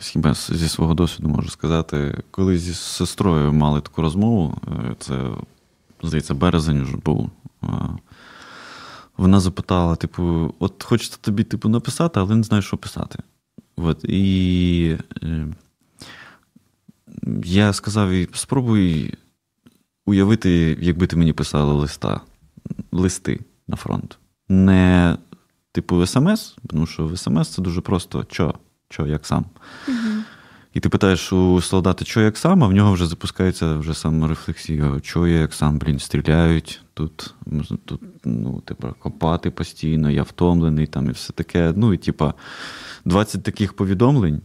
хіба 0.00 0.34
зі 0.34 0.68
свого 0.68 0.94
досвіду 0.94 1.28
можу 1.28 1.48
сказати, 1.48 2.22
колись 2.30 2.60
зі 2.60 2.74
сестрою 2.74 3.52
мали 3.52 3.80
таку 3.80 4.02
розмову, 4.02 4.58
е, 4.68 4.96
це, 4.98 5.30
здається, 6.02 6.34
березень 6.34 6.82
вже 6.82 6.96
був. 6.96 7.30
Вона 9.16 9.40
запитала: 9.40 9.96
типу, 9.96 10.54
от 10.58 10.82
хочеться 10.82 11.18
тобі 11.20 11.44
типу, 11.44 11.68
написати, 11.68 12.20
але 12.20 12.34
не 12.34 12.42
знаю, 12.42 12.62
що 12.62 12.76
писати. 12.76 13.18
От, 13.76 14.04
І 14.04 14.98
е, 15.22 15.46
я 17.44 17.72
сказав 17.72 18.12
їй, 18.12 18.28
спробуй 18.32 19.14
уявити, 20.06 20.78
якби 20.80 21.06
ти 21.06 21.16
мені 21.16 21.32
писала 21.32 21.72
листа, 21.72 22.20
листи 22.92 23.40
на 23.68 23.76
фронт. 23.76 24.18
Не 24.48 25.16
типу 25.72 26.06
смс, 26.06 26.56
тому 26.66 26.86
що 26.86 27.06
в 27.06 27.18
смс 27.18 27.48
це 27.48 27.62
дуже 27.62 27.80
просто 27.80 28.26
що, 28.30 28.54
що, 28.90 29.06
як 29.06 29.26
сам. 29.26 29.44
Угу. 29.88 29.96
І 30.74 30.80
ти 30.80 30.88
питаєш 30.88 31.32
у 31.32 31.60
солдата, 31.60 32.04
що 32.04 32.20
як 32.20 32.38
сам, 32.38 32.64
а 32.64 32.66
в 32.66 32.72
нього 32.72 32.92
вже 32.92 33.06
запускається 33.06 33.76
вже 33.76 33.94
саморефлексія, 33.94 35.00
що 35.02 35.26
я 35.26 35.40
як 35.40 35.54
сам, 35.54 35.78
блін, 35.78 35.98
стріляють, 35.98 36.80
тут 36.94 37.34
тут 37.84 38.00
ну, 38.24 38.60
типу, 38.64 38.88
копати 38.98 39.50
постійно, 39.50 40.10
я 40.10 40.22
втомлений 40.22 40.86
там 40.86 41.06
і 41.06 41.12
все 41.12 41.32
таке. 41.32 41.72
Ну, 41.76 41.94
і 41.94 41.96
типа 41.96 42.34
20 43.04 43.42
таких 43.42 43.72
повідомлень 43.72 44.40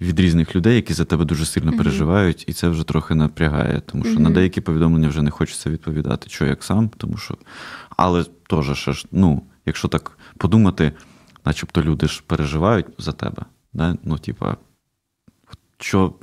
від 0.00 0.20
різних 0.20 0.56
людей, 0.56 0.76
які 0.76 0.92
за 0.92 1.04
тебе 1.04 1.24
дуже 1.24 1.46
сильно 1.46 1.76
переживають, 1.76 2.44
і 2.48 2.52
це 2.52 2.68
вже 2.68 2.84
трохи 2.84 3.14
напрягає, 3.14 3.82
тому 3.86 4.04
що 4.04 4.20
на 4.20 4.30
деякі 4.30 4.60
повідомлення 4.60 5.08
вже 5.08 5.22
не 5.22 5.30
хочеться 5.30 5.70
відповідати, 5.70 6.30
що 6.30 6.46
як 6.46 6.64
сам, 6.64 6.90
тому 6.96 7.16
що. 7.16 7.36
Але 7.96 8.24
теж, 8.24 9.06
ну, 9.12 9.42
якщо 9.66 9.88
так 9.88 10.18
подумати, 10.40 10.92
начебто 11.44 11.82
люди 11.82 12.08
ж 12.08 12.22
переживають 12.26 12.86
за 12.98 13.12
тебе. 13.12 13.42
Да? 13.72 13.96
Ну, 14.04 14.18
типа, 14.18 14.56
що 15.78 16.14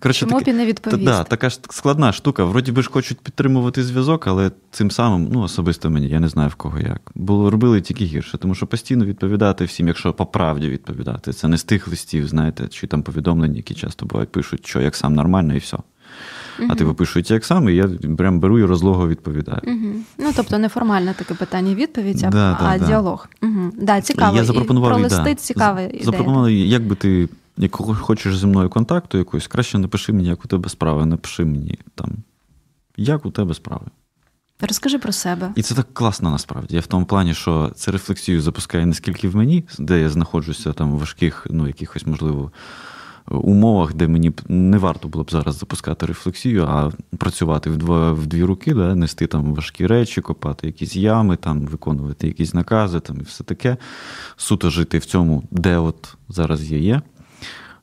Коротше, 0.00 0.20
Чому 0.20 0.38
таки, 0.38 0.52
не 0.52 0.66
відповісти? 0.66 1.04
Да, 1.04 1.24
така 1.24 1.50
ж 1.50 1.60
складна 1.70 2.12
штука. 2.12 2.44
Вроді 2.44 2.72
би 2.72 2.82
ж 2.82 2.90
хочуть 2.90 3.20
підтримувати 3.20 3.84
зв'язок, 3.84 4.26
але 4.26 4.50
цим 4.70 4.90
самим, 4.90 5.28
ну 5.32 5.42
особисто 5.42 5.90
мені, 5.90 6.08
я 6.08 6.20
не 6.20 6.28
знаю 6.28 6.48
в 6.48 6.54
кого 6.54 6.78
як. 6.78 7.10
Було 7.14 7.50
робили 7.50 7.80
тільки 7.80 8.04
гірше, 8.04 8.38
тому 8.38 8.54
що 8.54 8.66
постійно 8.66 9.04
відповідати 9.04 9.64
всім, 9.64 9.88
якщо 9.88 10.12
по 10.12 10.26
правді 10.26 10.68
відповідати. 10.68 11.32
Це 11.32 11.48
не 11.48 11.58
з 11.58 11.64
тих 11.64 11.88
листів, 11.88 12.28
знаєте, 12.28 12.68
чи 12.68 12.86
там 12.86 13.02
повідомлення, 13.02 13.56
які 13.56 13.74
часто 13.74 14.06
бувають, 14.06 14.32
пишуть, 14.32 14.66
що 14.66 14.80
як 14.80 14.96
сам 14.96 15.14
нормально, 15.14 15.54
і 15.54 15.58
все. 15.58 15.78
Угу. 16.58 16.68
А 16.70 16.74
типу 16.74 16.94
пишуть 16.94 17.30
як 17.30 17.44
сам, 17.44 17.68
і 17.68 17.74
я 17.74 17.88
прям 18.18 18.40
беру 18.40 18.58
і 18.58 18.64
розлого 18.64 19.08
відповідаю. 19.08 19.60
Угу. 19.62 19.94
Ну, 20.18 20.32
тобто, 20.36 20.58
неформальне 20.58 21.14
таке 21.14 21.34
питання 21.34 21.74
відповідь, 21.74 22.24
а, 22.24 22.30
да, 22.30 22.58
а 22.60 22.78
да, 22.78 22.86
діалог. 22.86 23.28
Угу. 23.42 23.72
Да, 23.78 24.00
цікаво. 24.00 24.36
Я 24.36 24.44
запропонував 24.44 24.90
і 24.90 24.94
про 24.94 25.02
листи 25.02 25.34
цікаве. 25.34 25.90
Запропонував, 26.02 26.50
як 26.50 26.86
би 26.86 26.94
ти 26.94 27.28
якого 27.56 27.94
хочеш 27.94 28.38
зі 28.38 28.46
мною 28.46 28.68
контакту 28.68 29.18
якусь, 29.18 29.46
краще 29.46 29.78
напиши 29.78 30.12
мені, 30.12 30.28
як 30.28 30.44
у 30.44 30.48
тебе 30.48 30.68
справи, 30.68 31.06
напиши 31.06 31.44
мені 31.44 31.78
там, 31.94 32.10
як 32.96 33.26
у 33.26 33.30
тебе 33.30 33.54
справи. 33.54 33.86
Розкажи 34.60 34.98
про 34.98 35.12
себе. 35.12 35.52
І 35.56 35.62
це 35.62 35.74
так 35.74 35.94
класно 35.94 36.30
насправді. 36.30 36.74
Я 36.74 36.80
в 36.80 36.86
тому 36.86 37.06
плані, 37.06 37.34
що 37.34 37.72
це 37.76 37.90
рефлексію 37.90 38.42
запускає 38.42 38.86
не 38.86 38.94
скільки 38.94 39.28
в 39.28 39.36
мені, 39.36 39.64
де 39.78 40.00
я 40.00 40.10
знаходжуся 40.10 40.72
там 40.72 40.92
в 40.92 40.98
важких, 40.98 41.46
ну, 41.50 41.66
якихось, 41.66 42.06
можливо, 42.06 42.52
умовах, 43.30 43.94
де 43.94 44.08
мені 44.08 44.32
не 44.48 44.78
варто 44.78 45.08
було 45.08 45.24
б 45.24 45.30
зараз 45.30 45.58
запускати 45.58 46.06
рефлексію, 46.06 46.64
а 46.64 46.90
працювати 47.18 47.70
в 47.70 47.76
два, 47.76 48.12
в 48.12 48.26
дві 48.26 48.44
руки, 48.44 48.74
да, 48.74 48.94
нести 48.94 49.26
там 49.26 49.54
важкі 49.54 49.86
речі, 49.86 50.20
копати 50.20 50.66
якісь 50.66 50.96
ями, 50.96 51.36
там, 51.36 51.60
виконувати 51.60 52.26
якісь 52.26 52.54
накази 52.54 53.00
там, 53.00 53.16
і 53.20 53.22
все 53.22 53.44
таке. 53.44 53.76
Суто 54.36 54.70
жити 54.70 54.98
в 54.98 55.04
цьому, 55.04 55.42
де 55.50 55.78
от 55.78 56.14
зараз 56.28 56.72
я 56.72 56.78
є. 56.78 57.02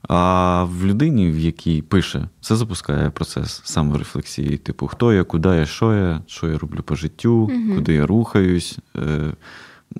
А 0.07 0.63
в 0.63 0.85
людині, 0.85 1.31
в 1.31 1.39
якій 1.39 1.81
пише, 1.81 2.29
це 2.41 2.55
запускає 2.55 3.09
процес 3.09 3.61
саморефлексії. 3.65 4.57
Типу, 4.57 4.87
хто 4.87 5.13
я, 5.13 5.23
куди 5.23 5.49
я, 5.49 5.65
що 5.65 5.93
я, 5.93 6.21
що 6.27 6.47
я 6.47 6.57
роблю 6.57 6.83
по 6.83 6.95
життю, 6.95 7.33
угу. 7.33 7.75
куди 7.75 7.93
я 7.93 8.05
рухаюсь. 8.05 8.77
Е, 8.95 9.33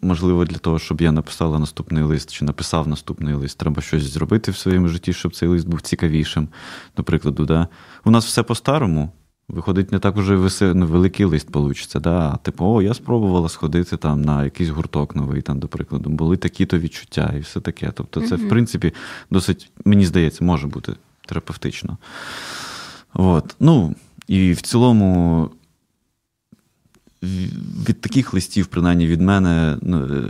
Можливо, 0.02 0.46
для 0.46 0.58
того, 0.58 0.80
щоб 0.80 1.02
я 1.02 1.12
написала 1.12 1.60
наступний 1.60 2.04
лист 2.04 2.34
чи 2.34 2.46
написав 2.46 2.88
наступний 2.88 3.34
лист, 3.34 3.58
треба 3.58 3.82
щось 3.82 4.04
зробити 4.04 4.52
в 4.52 4.58
своєму 4.58 4.88
житті, 4.88 5.14
щоб 5.14 5.36
цей 5.36 5.50
лист 5.50 5.68
був 5.68 5.82
цікавішим. 5.82 6.48
До 6.98 7.04
прикладу, 7.04 7.46
да? 7.46 7.68
у 8.06 8.12
нас 8.12 8.26
все 8.26 8.44
по-старому, 8.44 9.12
Виходить, 9.50 9.92
не 9.92 10.00
так 10.00 10.18
уже 10.18 10.38
ну, 10.62 10.86
великий 10.86 11.26
лист 11.26 11.52
получиться. 11.52 12.00
Да? 12.00 12.38
Типу, 12.44 12.66
о, 12.66 12.82
я 12.82 12.94
спробувала 12.94 13.50
сходити 13.50 13.98
там 13.98 14.22
на 14.22 14.44
якийсь 14.44 14.70
гурток 14.70 15.16
новий, 15.16 15.42
там, 15.42 15.60
до 15.60 15.68
прикладу, 15.68 16.10
були 16.10 16.38
такі-то 16.38 16.80
відчуття 16.80 17.34
і 17.38 17.40
все 17.40 17.62
таке. 17.62 17.92
Тобто, 17.96 18.22
це, 18.22 18.36
в 18.36 18.50
принципі, 18.50 18.94
досить, 19.32 19.72
мені 19.86 20.06
здається, 20.06 20.44
може 20.44 20.68
бути 20.68 20.94
терапевтично. 21.26 21.98
От. 23.14 23.56
Ну, 23.60 23.96
І 24.28 24.52
в 24.52 24.62
цілому 24.62 25.50
від 27.88 28.02
таких 28.02 28.34
листів, 28.34 28.68
принаймні 28.68 29.08
від 29.08 29.22
мене, 29.22 29.78
ну, 29.82 30.04
е, 30.04 30.22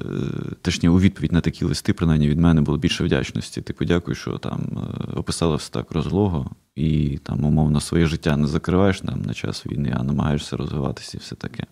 точніше, 0.62 0.90
у 0.90 1.00
відповідь 1.00 1.32
на 1.32 1.42
такі 1.42 1.66
листи, 1.66 1.94
принаймні 1.94 2.30
від 2.30 2.40
мене 2.40 2.62
було 2.62 2.78
більше 2.78 3.04
вдячності. 3.04 3.62
Типу, 3.62 3.86
дякую, 3.86 4.16
що 4.16 4.38
там 4.38 4.62
е, 4.62 5.12
описала 5.16 5.56
все 5.56 5.72
так 5.72 5.92
розлого, 5.92 6.52
і 6.76 7.20
там, 7.24 7.46
умовно, 7.46 7.82
своє 7.82 8.06
життя 8.06 8.38
не 8.38 8.48
закриваєш 8.48 9.02
там 9.02 9.22
на 9.22 9.34
час 9.34 9.66
війни, 9.66 9.96
а 10.00 10.04
намагаєшся 10.04 10.58
розвиватися 10.58 11.18
і 11.18 11.20
все 11.20 11.36
таке. 11.36 11.64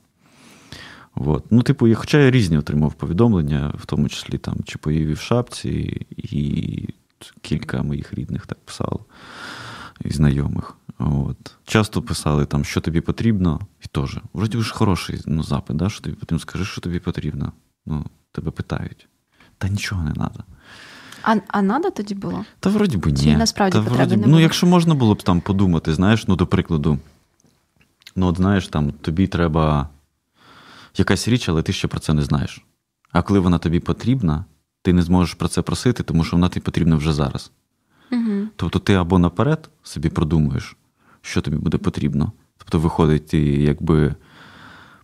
От. 1.16 1.44
Ну, 1.52 1.62
типу, 1.62 1.88
я, 1.88 1.96
хоча 1.96 2.18
я 2.20 2.32
різні 2.32 2.58
отримав 2.58 2.94
повідомлення, 2.94 3.74
в 3.78 3.86
тому 3.86 4.10
числі 4.10 4.38
там, 4.38 4.56
по 4.80 4.92
в 4.92 5.18
шапці, 5.18 6.08
і 6.18 6.90
кілька 7.42 7.84
моїх 7.84 8.14
рідних 8.14 8.46
так 8.46 8.58
писало, 8.66 9.06
і 10.06 10.10
знайомих. 10.10 10.78
От. 11.00 11.56
Часто 11.66 12.02
писали, 12.02 12.46
там, 12.46 12.66
що 12.66 12.82
тобі 12.82 13.02
потрібно, 13.02 13.60
і 13.84 13.88
теж. 13.88 14.18
Вроді 14.34 14.62
ж 14.62 14.74
хороший 14.74 15.22
ну, 15.26 15.44
запит, 15.44 15.78
да, 15.78 15.90
що 15.90 16.02
тобі 16.02 16.16
потрібно, 16.16 16.40
скажи, 16.40 16.66
що 16.66 16.82
тобі 16.82 17.00
потрібно. 17.00 17.52
Ну, 17.86 18.06
Тебе 18.32 18.52
питають. 18.52 19.08
Та 19.58 19.70
нічого 19.70 20.04
не 20.04 20.14
треба. 20.14 20.44
А 21.24 21.36
а 21.48 21.62
надо 21.62 21.90
тоді 21.90 22.16
було? 22.16 22.46
Та 22.60 22.70
вроді 22.70 22.98
би 22.98 23.12
ні. 23.12 23.18
Чи 23.18 23.38
насправді 23.38 23.78
Та, 23.78 23.80
вроді, 23.82 24.18
не 24.18 24.28
Ну, 24.28 24.40
якщо 24.40 24.68
можна 24.68 24.96
було 24.96 25.14
б 25.14 25.24
там 25.24 25.42
подумати, 25.42 25.94
знаєш, 25.94 26.28
ну, 26.28 26.36
до 26.36 26.48
прикладу, 26.48 27.00
ну, 28.16 28.28
от 28.28 28.38
знаєш, 28.38 28.68
там 28.68 28.92
тобі 28.92 29.28
треба 29.28 29.90
якась 30.98 31.28
річ, 31.28 31.50
але 31.50 31.64
ти 31.64 31.74
ще 31.74 31.88
про 31.88 32.00
це 32.00 32.14
не 32.14 32.22
знаєш. 32.22 32.66
А 33.12 33.22
коли 33.22 33.40
вона 33.40 33.58
тобі 33.58 33.80
потрібна, 33.80 34.46
ти 34.82 34.94
не 34.94 35.02
зможеш 35.02 35.34
про 35.34 35.48
це 35.48 35.62
просити, 35.62 36.04
тому 36.04 36.24
що 36.24 36.36
вона 36.36 36.50
тобі 36.50 36.64
потрібна 36.64 36.96
вже 36.96 37.14
зараз. 37.14 37.52
Угу. 38.12 38.48
Тобто 38.56 38.80
ти 38.80 38.94
або 38.94 39.20
наперед 39.20 39.70
собі 39.84 40.10
продумуєш, 40.10 40.76
що 41.28 41.42
тобі 41.42 41.58
буде 41.58 41.78
потрібно. 41.78 42.32
Тобто, 42.58 42.80
виходить, 42.80 43.28
ти 43.28 43.40
якби 43.42 44.16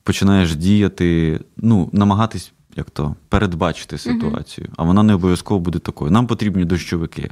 починаєш 0.04 0.56
діяти, 0.56 1.40
ну, 1.58 1.90
намагатись 1.94 2.54
як 2.76 2.90
то, 2.90 3.16
передбачити 3.30 3.98
ситуацію, 3.98 4.68
угу. 4.68 4.76
а 4.78 4.84
вона 4.84 5.04
не 5.04 5.14
обов'язково 5.14 5.60
буде 5.60 5.80
такою. 5.80 6.12
Нам 6.12 6.28
потрібні 6.28 6.66
дощовики. 6.66 7.32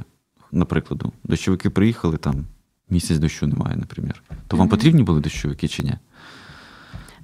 Наприклад, 0.52 1.04
дощовики 1.24 1.70
приїхали 1.70 2.16
там, 2.16 2.44
місяць 2.90 3.18
дощу 3.18 3.46
немає, 3.46 3.76
наприклад. 3.76 4.22
То 4.46 4.56
вам 4.56 4.68
потрібні 4.68 5.02
були 5.02 5.20
дощовики 5.20 5.68
чи 5.68 5.82
ні? 5.82 5.94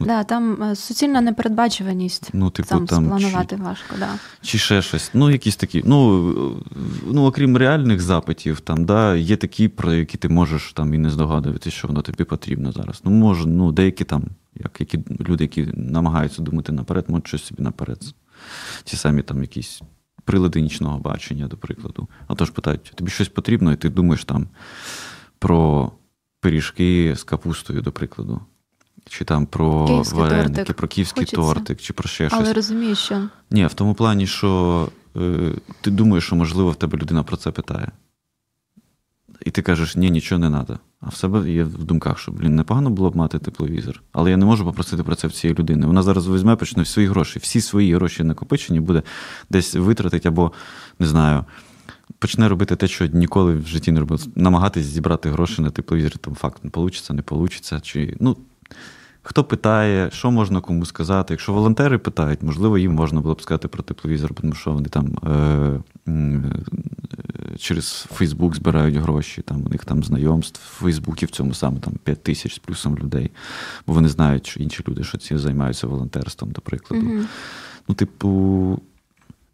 Да, 0.06 0.24
там 0.24 0.62
е, 0.62 0.76
суцільна 0.76 1.20
непередбачуваність. 1.20 2.30
Ну, 2.32 2.50
типу, 2.50 2.68
там, 2.68 2.87
там 2.87 3.04
спланувати 3.04 3.56
чи, 3.56 3.62
важко, 3.62 3.94
да. 3.98 4.08
Чи 4.40 4.58
ще 4.58 4.82
щось. 4.82 5.11
Ну, 5.14 5.30
якісь 5.30 5.56
такі. 5.56 5.82
Ну, 5.87 6.62
ну 7.06 7.26
окрім 7.26 7.56
реальних 7.56 8.00
запитів, 8.00 8.61
там, 8.61 8.84
да, 8.84 9.16
є 9.16 9.37
такі, 9.37 9.68
про 9.68 9.92
які 9.92 10.18
ти 10.18 10.28
можеш 10.28 10.72
там 10.72 10.94
і 10.94 10.98
не 10.98 11.11
здогадуватися, 11.11 11.76
що 11.76 11.88
воно 11.88 12.02
тобі 12.02 12.24
потрібно 12.24 12.72
зараз. 12.72 13.00
Ну, 13.04 13.11
може, 13.11 13.48
ну, 13.48 13.72
деякі 13.72 14.04
там, 14.04 14.24
як 14.54 14.80
які 14.80 14.98
люди, 15.28 15.44
які 15.44 15.68
намагаються 15.74 16.42
думати 16.42 16.72
наперед, 16.72 17.04
можуть 17.08 17.28
щось 17.28 17.44
собі 17.44 17.62
наперед. 17.62 18.14
Ті 18.84 18.96
самі 18.96 19.22
там 19.22 19.40
якісь 19.40 19.82
прилади 20.24 20.61
нічного 20.61 20.98
бачення, 20.98 21.46
до 21.46 21.56
прикладу. 21.56 22.08
А 22.26 22.34
то 22.34 22.44
ж 22.44 22.52
питають, 22.52 22.92
тобі 22.94 23.11
щось 23.11 23.28
потрібно, 23.28 23.72
і 23.72 23.76
ти 23.76 23.88
думаєш 23.88 24.24
там 24.24 24.46
про 25.38 25.92
пиріжки 26.40 27.14
з 27.16 27.22
капустою, 27.22 27.82
до 27.82 27.92
прикладу 27.92 28.40
чи 29.08 29.24
там 29.24 29.46
про 29.46 29.86
київський 29.86 30.18
вареники, 30.20 30.54
тортик. 30.54 30.76
про 30.76 30.88
київський 30.88 31.20
Хочеться. 31.20 31.36
тортик, 31.36 31.80
чи 31.80 31.92
про 31.92 32.08
ще 32.08 32.28
щось. 32.28 32.40
Але 32.40 32.52
розумієш, 32.52 32.98
що. 32.98 33.28
Ні, 33.50 33.66
в 33.66 33.74
тому 33.74 33.94
плані, 33.94 34.26
що 34.26 34.88
е, 35.16 35.52
ти 35.80 35.90
думаєш, 35.90 36.24
що, 36.24 36.36
можливо, 36.36 36.70
в 36.70 36.74
тебе 36.74 36.98
людина 36.98 37.22
про 37.22 37.36
це 37.36 37.50
питає. 37.50 37.88
І 39.46 39.50
ти 39.50 39.62
кажеш, 39.62 39.96
ні, 39.96 40.10
нічого 40.10 40.38
не 40.38 40.50
треба. 40.50 40.78
А 41.00 41.08
в 41.08 41.16
себе 41.16 41.50
є 41.50 41.64
в 41.64 41.84
думках, 41.84 42.18
що, 42.18 42.32
блін, 42.32 42.56
непогано 42.56 42.90
було 42.90 43.10
б 43.10 43.16
мати 43.16 43.38
тепловізор. 43.38 44.02
Але 44.12 44.30
я 44.30 44.36
не 44.36 44.44
можу 44.44 44.64
попросити 44.64 45.02
про 45.02 45.14
це 45.14 45.28
в 45.28 45.32
цієї 45.32 45.58
людини. 45.58 45.86
Вона 45.86 46.02
зараз 46.02 46.28
візьме, 46.28 46.56
почне 46.56 46.84
свої 46.84 47.08
гроші. 47.08 47.38
Всі 47.38 47.60
свої 47.60 47.94
гроші 47.94 48.24
накопичені 48.24 48.80
буде 48.80 49.02
десь 49.50 49.74
витратить 49.74 50.26
або, 50.26 50.52
не 50.98 51.06
знаю, 51.06 51.44
почне 52.18 52.48
робити 52.48 52.76
те, 52.76 52.88
що 52.88 53.06
ніколи 53.06 53.54
в 53.54 53.66
житті 53.66 53.92
не 53.92 54.00
робив. 54.00 54.26
Намагатись 54.36 54.86
зібрати 54.86 55.30
гроші 55.30 55.62
на 55.62 55.70
тепловізор. 55.70 56.18
Там 56.18 56.34
факт 56.34 56.64
не 56.64 56.70
вийде, 56.74 56.98
не 57.10 57.22
вийде. 57.30 57.80
Чи, 57.82 58.16
ну, 58.20 58.36
Хто 59.22 59.44
питає, 59.44 60.11
що 60.11 60.31
можна 60.31 60.61
кому 60.61 60.87
сказати? 60.87 61.35
Якщо 61.35 61.52
волонтери 61.52 61.98
питають, 61.98 62.42
можливо, 62.42 62.78
їм 62.78 62.94
можна 62.94 63.20
було 63.20 63.35
б 63.35 63.42
сказати 63.42 63.68
про 63.68 63.83
тепловізор, 63.83 64.35
тому 64.35 64.52
що 64.52 64.72
вони 64.72 64.88
там 64.88 65.18
е, 65.26 66.11
е, 66.11 66.42
через 67.59 68.07
Фейсбук 68.12 68.54
збирають 68.54 68.96
гроші, 68.96 69.42
там 69.42 69.62
у 69.66 69.68
них 69.68 69.85
там 69.85 70.04
знайомств 70.04 70.61
в 70.61 70.83
Фейсбуці 70.83 71.26
в 71.26 71.31
цьому 71.31 71.54
саме 71.54 71.81
там 71.81 71.92
5 72.04 72.22
тисяч 72.22 72.54
з 72.54 72.59
плюсом 72.59 72.98
людей, 72.98 73.31
бо 73.87 73.92
вони 73.92 74.09
знають, 74.09 74.46
що 74.46 74.61
інші 74.61 74.85
люди, 74.88 75.04
що 75.04 75.18
ці 75.18 75.38
займаються 75.38 75.87
волонтерством, 75.87 76.50
до 76.50 76.61
прикладу. 76.61 77.07
mm 77.07 77.24
Ну, 77.88 77.94
типу. 77.94 78.81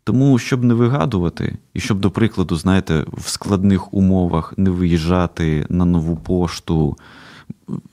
Тому, 0.07 0.39
щоб 0.39 0.65
не 0.65 0.75
вигадувати, 0.75 1.59
і 1.75 1.81
щоб, 1.81 2.01
до 2.01 2.11
прикладу, 2.11 2.57
знаєте, 2.57 3.05
в 3.13 3.29
складних 3.29 3.95
умовах 3.95 4.55
не 4.57 4.71
виїжджати 4.71 5.67
на 5.69 5.85
нову 5.85 6.17
пошту 6.17 6.97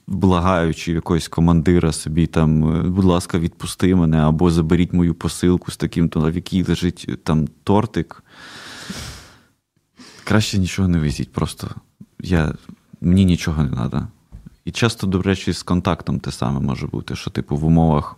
благаючи 0.07 0.91
якогось 0.91 1.27
командира 1.27 1.91
собі, 1.91 2.27
там, 2.27 2.75
«Е, 2.75 2.89
будь 2.89 3.05
ласка, 3.05 3.39
відпусти 3.39 3.95
мене, 3.95 4.17
або 4.17 4.51
заберіть 4.51 4.93
мою 4.93 5.13
посилку 5.13 5.71
з 5.71 5.77
таким, 5.77 6.09
то 6.09 6.19
в 6.19 6.35
якій 6.35 6.63
лежить 6.63 7.09
там 7.23 7.47
тортик. 7.63 8.23
Краще 10.23 10.57
нічого 10.57 10.87
не 10.87 10.99
везіть, 10.99 11.31
просто 11.31 11.69
я, 12.19 12.53
мені 13.01 13.25
нічого 13.25 13.63
не 13.63 13.69
треба. 13.69 14.07
І 14.65 14.71
часто, 14.71 15.07
до 15.07 15.21
речі, 15.21 15.53
з 15.53 15.63
контактом 15.63 16.19
те 16.19 16.31
саме 16.31 16.59
може 16.59 16.87
бути, 16.87 17.15
що, 17.15 17.31
типу, 17.31 17.57
в 17.57 17.65
умовах 17.65 18.17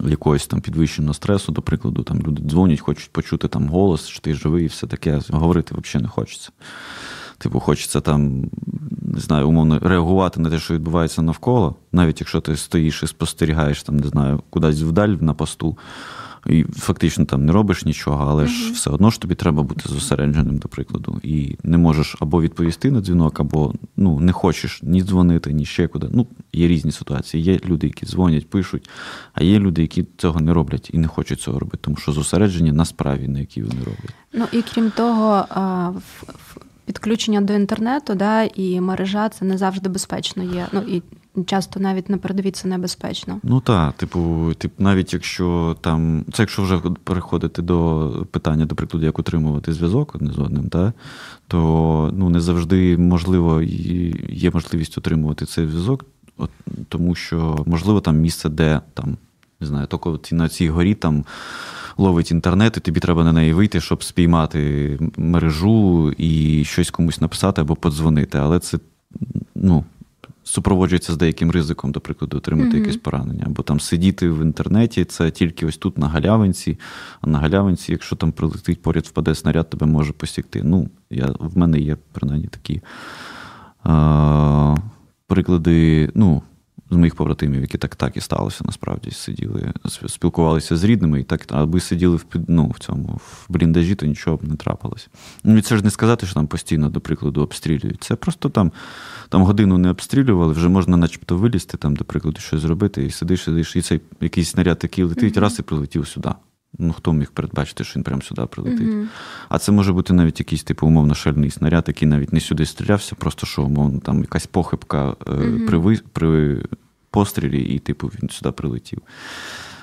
якогось 0.00 0.46
там 0.46 0.60
підвищеного 0.60 1.14
стресу, 1.14 1.52
до 1.52 1.62
прикладу, 1.62 2.02
там 2.02 2.22
люди 2.22 2.42
дзвонять, 2.42 2.80
хочуть 2.80 3.12
почути 3.12 3.48
там 3.48 3.68
голос, 3.68 4.06
що 4.06 4.20
ти 4.20 4.34
живий 4.34 4.64
і 4.64 4.68
все 4.68 4.86
таке. 4.86 5.20
Говорити 5.28 5.74
взагалі 5.78 6.02
не 6.02 6.08
хочеться. 6.08 6.50
Типу, 7.38 7.60
хочеться 7.60 8.00
там, 8.00 8.44
не 9.02 9.20
знаю, 9.20 9.48
умовно 9.48 9.78
реагувати 9.78 10.40
на 10.40 10.50
те, 10.50 10.58
що 10.58 10.74
відбувається 10.74 11.22
навколо, 11.22 11.74
навіть 11.92 12.20
якщо 12.20 12.40
ти 12.40 12.56
стоїш 12.56 13.02
і 13.02 13.06
спостерігаєш, 13.06 13.82
там, 13.82 13.96
не 13.96 14.08
знаю, 14.08 14.42
кудись 14.50 14.82
вдаль 14.82 15.08
на 15.20 15.34
посту. 15.34 15.78
і 16.46 16.64
фактично 16.64 17.24
там 17.24 17.44
не 17.44 17.52
робиш 17.52 17.84
нічого, 17.84 18.26
але 18.30 18.46
ж 18.46 18.72
все 18.72 18.90
одно 18.90 19.10
ж 19.10 19.20
тобі 19.20 19.34
треба 19.34 19.62
бути 19.62 19.88
зосередженим, 19.88 20.58
до 20.58 20.68
прикладу. 20.68 21.20
І 21.22 21.56
не 21.62 21.78
можеш 21.78 22.16
або 22.20 22.42
відповісти 22.42 22.90
на 22.90 23.00
дзвінок, 23.00 23.40
або 23.40 23.74
ну, 23.96 24.20
не 24.20 24.32
хочеш 24.32 24.80
ні 24.82 25.02
дзвонити, 25.02 25.52
ні 25.52 25.64
ще 25.64 25.88
куди. 25.88 26.06
Ну, 26.12 26.26
є 26.52 26.68
різні 26.68 26.92
ситуації. 26.92 27.42
Є 27.42 27.60
люди, 27.64 27.86
які 27.86 28.06
дзвонять, 28.06 28.50
пишуть, 28.50 28.90
а 29.34 29.44
є 29.44 29.58
люди, 29.58 29.82
які 29.82 30.06
цього 30.16 30.40
не 30.40 30.52
роблять 30.54 30.90
і 30.92 30.98
не 30.98 31.08
хочуть 31.08 31.40
цього 31.40 31.58
робити, 31.58 31.78
тому 31.80 31.96
що 31.96 32.12
зосереджені 32.12 32.72
на 32.72 32.84
справі, 32.84 33.28
на 33.28 33.40
якій 33.40 33.62
вони 33.62 33.80
роблять. 33.80 34.14
Ну 34.32 34.44
і 34.52 34.62
крім 34.62 34.90
того, 34.90 35.46
підключення 36.84 37.40
до 37.40 37.52
інтернету 37.52 38.14
да, 38.14 38.42
і 38.42 38.80
мережа 38.80 39.28
це 39.28 39.44
не 39.44 39.58
завжди 39.58 39.88
безпечно 39.88 40.42
є. 40.42 40.66
Ну 40.72 40.80
і 40.80 41.02
часто 41.46 41.80
навіть 41.80 42.10
на 42.10 42.18
передовій 42.18 42.50
це 42.50 42.68
небезпечно. 42.68 43.40
Ну 43.42 43.60
так, 43.60 43.92
типу, 43.92 44.52
тип, 44.58 44.72
навіть 44.78 45.12
якщо 45.12 45.76
там, 45.80 46.24
це 46.32 46.42
якщо 46.42 46.62
вже 46.62 46.80
переходити 47.04 47.62
до 47.62 48.26
питання, 48.30 48.66
до 48.66 48.74
прикладу, 48.74 49.06
як 49.06 49.18
утримувати 49.18 49.72
зв'язок 49.72 50.14
одне 50.14 50.32
з 50.32 50.38
одним, 50.38 50.68
та, 50.68 50.92
то 51.48 52.10
ну, 52.12 52.30
не 52.30 52.40
завжди 52.40 52.96
можливо 52.96 53.62
є 54.28 54.50
можливість 54.50 54.98
утримувати 54.98 55.46
цей 55.46 55.66
зв'язок, 55.66 56.04
от, 56.36 56.50
тому 56.88 57.14
що 57.14 57.64
можливо 57.66 58.00
там 58.00 58.16
місце, 58.16 58.48
де 58.48 58.80
там, 58.94 59.16
не 59.60 59.66
знаю, 59.66 59.86
тільки 59.86 60.34
на 60.34 60.48
цій 60.48 60.68
горі 60.68 60.94
там 60.94 61.24
ловить 61.96 62.30
інтернет, 62.30 62.76
і 62.76 62.80
тобі 62.80 63.00
треба 63.00 63.24
на 63.24 63.32
неї 63.32 63.52
вийти, 63.52 63.80
щоб 63.80 64.04
спіймати 64.04 64.98
мережу 65.16 66.12
і 66.18 66.64
щось 66.64 66.90
комусь 66.90 67.20
написати 67.20 67.60
або 67.60 67.76
подзвонити. 67.76 68.38
Але 68.38 68.58
це 68.58 68.78
ну, 69.54 69.84
супроводжується 70.44 71.12
з 71.12 71.16
деяким 71.16 71.50
ризиком, 71.50 71.92
до 71.92 72.00
прикладу, 72.00 72.36
отримати 72.36 72.70
mm-hmm. 72.70 72.80
якесь 72.80 72.96
поранення. 72.96 73.44
Або 73.46 73.62
там 73.62 73.80
сидіти 73.80 74.30
в 74.30 74.42
інтернеті, 74.42 75.04
це 75.04 75.30
тільки 75.30 75.66
ось 75.66 75.76
тут 75.76 75.98
на 75.98 76.08
галявинці, 76.08 76.78
а 77.20 77.26
на 77.26 77.38
галявинці, 77.38 77.92
якщо 77.92 78.16
там 78.16 78.32
прилетить 78.32 78.82
поряд, 78.82 79.04
впаде 79.04 79.34
снаряд, 79.34 79.70
тебе 79.70 79.86
може 79.86 80.12
посікти. 80.12 80.62
Ну, 80.64 80.88
я, 81.10 81.26
в 81.38 81.58
мене 81.58 81.78
є 81.80 81.96
принаймні 82.12 82.48
такі. 82.48 82.80
А, 83.82 84.76
Приклади, 85.26 86.10
ну, 86.14 86.42
з 86.94 86.96
моїх 86.96 87.14
побратимів, 87.14 87.60
які 87.60 87.78
так 87.78 87.96
так 87.96 88.16
і 88.16 88.20
сталося, 88.20 88.64
насправді 88.66 89.10
сиділи, 89.10 89.72
спілкувалися 90.06 90.76
з 90.76 90.84
рідними, 90.84 91.20
і 91.20 91.24
так, 91.24 91.46
аби 91.48 91.80
сиділи 91.80 92.16
в 92.16 92.24
ну, 92.48 92.68
в 92.68 92.78
цьому 92.78 93.20
в 93.24 93.46
бліндажі, 93.48 93.94
то 93.94 94.06
нічого 94.06 94.36
б 94.36 94.44
не 94.44 94.56
трапилось. 94.56 95.08
Ну, 95.44 95.60
Це 95.60 95.76
ж 95.76 95.84
не 95.84 95.90
сказати, 95.90 96.26
що 96.26 96.34
там 96.34 96.46
постійно, 96.46 96.90
до 96.90 97.00
прикладу, 97.00 97.42
обстрілюють. 97.42 98.02
Це 98.02 98.16
просто 98.16 98.48
там 98.48 98.72
там 99.28 99.42
годину 99.42 99.78
не 99.78 99.90
обстрілювали, 99.90 100.52
вже 100.52 100.68
можна 100.68 100.96
начебто 100.96 101.36
вилізти, 101.36 101.76
там, 101.76 101.96
до 101.96 102.04
прикладу, 102.04 102.40
щось 102.40 102.60
зробити, 102.60 103.04
і 103.04 103.10
сидиш, 103.10 103.42
сидиш, 103.42 103.76
і 103.76 103.82
цей 103.82 104.00
якийсь 104.20 104.50
снаряд 104.50 104.78
такий 104.78 105.04
летить, 105.04 105.36
mm-hmm. 105.36 105.40
раз 105.40 105.58
і 105.58 105.62
прилетів 105.62 106.06
сюди. 106.06 106.30
Ну, 106.78 106.92
хто 106.92 107.12
міг 107.12 107.30
передбачити, 107.30 107.84
що 107.84 107.98
він 107.98 108.04
прямо 108.04 108.22
сюди 108.22 108.46
прилетить. 108.46 108.88
Mm-hmm. 108.88 109.06
А 109.48 109.58
це 109.58 109.72
може 109.72 109.92
бути 109.92 110.12
навіть 110.12 110.40
якийсь 110.40 110.62
типу 110.62 110.86
умовно 110.86 111.14
шельний 111.14 111.50
снаряд, 111.50 111.84
який 111.88 112.08
навіть 112.08 112.32
не 112.32 112.40
сюди 112.40 112.66
стрілявся, 112.66 113.14
просто 113.14 113.46
що 113.46 113.62
умовно 113.62 114.00
там 114.00 114.20
якась 114.20 114.46
похибка 114.46 115.10
mm-hmm. 115.10 115.66
при 115.66 115.98
при 116.12 116.62
пострілі, 117.14 117.62
і, 117.62 117.78
типу, 117.78 118.06
він 118.06 118.30
сюди 118.30 118.50
прилетів. 118.50 118.98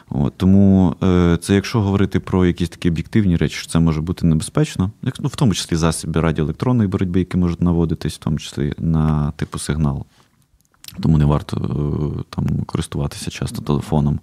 От, 0.10 0.34
Тому 0.38 0.96
е, 1.04 1.38
це, 1.42 1.56
якщо 1.56 1.82
говорити 1.82 2.20
про 2.20 2.46
якісь 2.46 2.70
такі 2.70 2.90
об'єктивні 2.90 3.36
речі, 3.36 3.68
це 3.70 3.80
може 3.80 4.02
бути 4.02 4.26
небезпечно, 4.26 4.92
як, 5.02 5.20
ну, 5.20 5.28
в 5.28 5.36
тому 5.36 5.54
числі 5.54 5.76
засоби 5.76 6.22
радіоелектронної 6.22 6.90
боротьби, 6.90 7.20
які 7.20 7.38
можуть 7.38 7.62
наводитись, 7.62 8.16
в 8.16 8.18
тому 8.18 8.40
числі 8.40 8.74
на 8.78 9.32
типу 9.32 9.60
сигнал. 9.60 10.06
Тому 11.02 11.18
не 11.18 11.26
варто 11.26 11.58
е, 11.58 12.24
там 12.30 12.64
користуватися 12.66 13.32
часто 13.32 13.62
телефоном. 13.62 14.20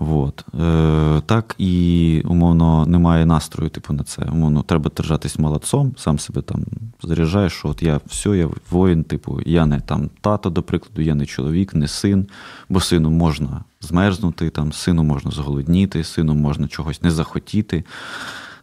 От. 0.00 0.44
Е, 0.60 1.22
Так 1.26 1.54
і 1.58 2.22
умовно 2.24 2.86
немає 2.86 3.26
настрою, 3.26 3.70
типу, 3.70 3.92
на 3.92 4.04
це. 4.04 4.22
Умовно, 4.22 4.62
треба 4.62 4.90
держатись 4.96 5.38
молодцом, 5.38 5.94
сам 5.96 6.18
себе 6.18 6.42
там 6.42 6.64
заряджаєш, 7.02 7.52
що 7.52 7.68
от 7.68 7.82
я 7.82 8.00
все, 8.06 8.36
я 8.36 8.48
воїн, 8.70 9.04
типу, 9.04 9.40
я 9.46 9.66
не 9.66 9.80
там 9.80 10.10
тато, 10.20 10.50
до 10.50 10.62
прикладу, 10.62 11.02
я 11.02 11.14
не 11.14 11.26
чоловік, 11.26 11.74
не 11.74 11.88
син, 11.88 12.26
бо 12.68 12.80
сину 12.80 13.10
можна 13.10 13.64
змерзнути, 13.80 14.50
там, 14.50 14.72
сину 14.72 15.02
можна 15.02 15.30
зголодніти, 15.30 16.04
сину 16.04 16.34
можна 16.34 16.68
чогось 16.68 17.02
не 17.02 17.10
захотіти, 17.10 17.84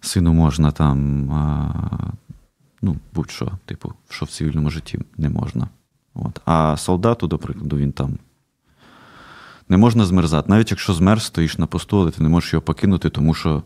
сину 0.01 0.33
можна 0.33 0.71
там, 0.71 1.31
а, 1.31 1.73
ну, 2.81 2.95
будь-що, 3.13 3.51
типу, 3.65 3.93
що 4.09 4.25
в 4.25 4.29
цивільному 4.29 4.69
житті 4.69 4.99
не 5.17 5.29
можна. 5.29 5.67
От. 6.13 6.41
А 6.45 6.77
солдату, 6.77 7.27
до 7.27 7.37
прикладу, 7.37 7.77
він 7.77 7.91
там 7.91 8.17
не 9.69 9.77
можна 9.77 10.05
змерзати. 10.05 10.45
Навіть 10.49 10.71
якщо 10.71 10.93
змерз, 10.93 11.23
стоїш 11.23 11.57
на 11.57 11.67
посту, 11.67 11.99
але 11.99 12.11
ти 12.11 12.23
не 12.23 12.29
можеш 12.29 12.53
його 12.53 12.61
покинути, 12.61 13.09
тому 13.09 13.33
що. 13.33 13.63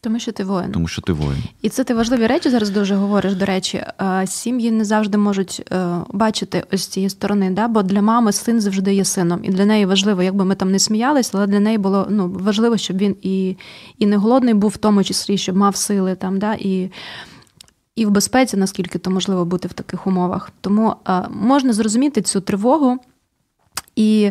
Тому 0.00 0.18
що 0.18 0.32
ти 0.32 0.44
воїн. 0.44 0.72
Тому 0.72 0.88
що 0.88 1.02
ти 1.02 1.12
воїн. 1.12 1.42
І 1.62 1.68
це 1.68 1.84
ти 1.84 1.94
важливі 1.94 2.26
речі 2.26 2.50
зараз 2.50 2.70
дуже 2.70 2.94
говориш. 2.94 3.34
До 3.34 3.44
речі, 3.44 3.84
сім'ї 4.26 4.70
не 4.70 4.84
завжди 4.84 5.18
можуть 5.18 5.62
е, 5.72 5.88
бачити 6.12 6.64
ось 6.72 6.86
цієї 6.86 7.10
сторони, 7.10 7.50
да? 7.50 7.68
бо 7.68 7.82
для 7.82 8.02
мами 8.02 8.32
син 8.32 8.60
завжди 8.60 8.94
є 8.94 9.04
сином. 9.04 9.40
І 9.42 9.48
для 9.48 9.64
неї 9.64 9.86
важливо, 9.86 10.22
якби 10.22 10.44
ми 10.44 10.54
там 10.54 10.70
не 10.70 10.78
сміялись, 10.78 11.30
але 11.34 11.46
для 11.46 11.60
неї 11.60 11.78
було 11.78 12.06
ну, 12.10 12.36
важливо, 12.40 12.76
щоб 12.76 12.96
він 12.96 13.16
і 13.22 13.56
і 13.98 14.06
не 14.06 14.16
голодний 14.16 14.54
був, 14.54 14.70
в 14.70 14.76
тому 14.76 15.04
числі, 15.04 15.38
щоб 15.38 15.56
мав 15.56 15.76
сили 15.76 16.14
там, 16.14 16.38
да? 16.38 16.54
і 16.54 16.90
і 17.96 18.06
в 18.06 18.10
безпеці, 18.10 18.56
наскільки 18.56 18.98
то 18.98 19.10
можливо 19.10 19.44
бути 19.44 19.68
в 19.68 19.72
таких 19.72 20.06
умовах. 20.06 20.50
Тому 20.60 20.94
можна 21.30 21.72
зрозуміти 21.72 22.22
цю 22.22 22.40
тривогу. 22.40 22.98
І 23.98 24.30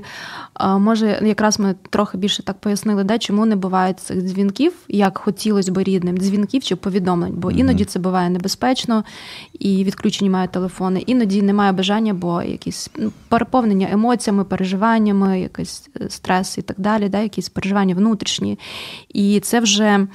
може, 0.62 1.20
якраз 1.24 1.60
ми 1.60 1.76
трохи 1.90 2.18
більше 2.18 2.44
так 2.44 2.60
пояснили, 2.60 3.04
да, 3.04 3.18
чому 3.18 3.46
не 3.46 3.56
буває 3.56 3.94
цих 3.94 4.22
дзвінків, 4.22 4.74
як 4.88 5.18
хотілося 5.18 5.72
б 5.72 5.78
рідним, 5.84 6.18
дзвінків 6.18 6.64
чи 6.64 6.76
повідомлень, 6.76 7.34
бо 7.38 7.52
іноді 7.52 7.86
це 7.86 8.00
буває 8.00 8.30
небезпечно, 8.30 9.04
і 9.60 9.84
відключені 9.84 10.30
мають 10.30 10.52
телефони, 10.52 11.04
іноді 11.06 11.42
немає 11.42 11.72
бажання, 11.72 12.14
бо 12.14 12.42
якісь 12.42 12.90
ну, 12.98 13.12
переповнення 13.28 13.88
емоціями, 13.92 14.44
переживаннями, 14.44 15.42
якийсь 15.42 15.90
е, 16.02 16.10
стрес 16.10 16.58
і 16.58 16.62
так 16.62 16.80
далі, 16.80 17.10
да, 17.10 17.20
якісь 17.20 17.50
переживання 17.50 17.96
внутрішні. 17.96 18.60
І 19.10 19.40
це 19.40 19.60
вже 19.60 20.08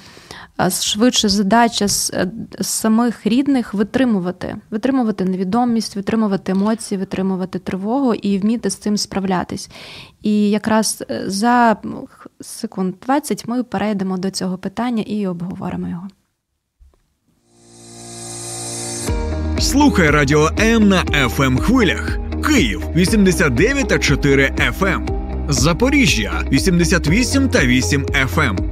швидше 0.71 1.29
задача 1.29 1.89
з, 1.89 2.11
е, 2.15 2.31
з 2.61 2.67
самих 2.67 3.27
рідних 3.27 3.75
витримувати, 3.75 4.57
витримувати 4.71 5.25
невідомість, 5.25 5.97
витримувати 5.97 6.53
емоції, 6.53 6.99
витримувати 6.99 7.59
тривогу 7.59 8.15
і 8.15 8.39
вміти 8.39 8.71
з 8.71 8.77
цим 8.77 8.97
справлятись. 8.97 9.71
І 10.23 10.51
якраз 10.51 11.05
е, 11.11 11.23
за 11.27 11.77
секунд 12.41 12.95
20 13.07 13.49
ми 13.49 13.63
перейдемо 13.63 14.19
до 14.19 14.31
цього 14.31 14.59
питання 14.59 15.03
і 15.03 15.27
обговоримо 15.27 15.89
його. 15.89 16.09
Слухай 19.59 20.11
радіо 20.11 20.51
М 20.61 20.89
на 20.89 21.05
fm 21.05 21.43
ем 21.45 21.59
хвилях. 21.59 22.19
Київ 22.47 22.83
89 22.97 23.89
та 23.89 23.99
4 23.99 24.55
FM. 24.81 24.87
Ем. 24.87 25.23
Запоріжжя 25.49 26.43
88 26.53 27.49
та 27.49 27.67
8 27.67 28.07
FM. 28.07 28.72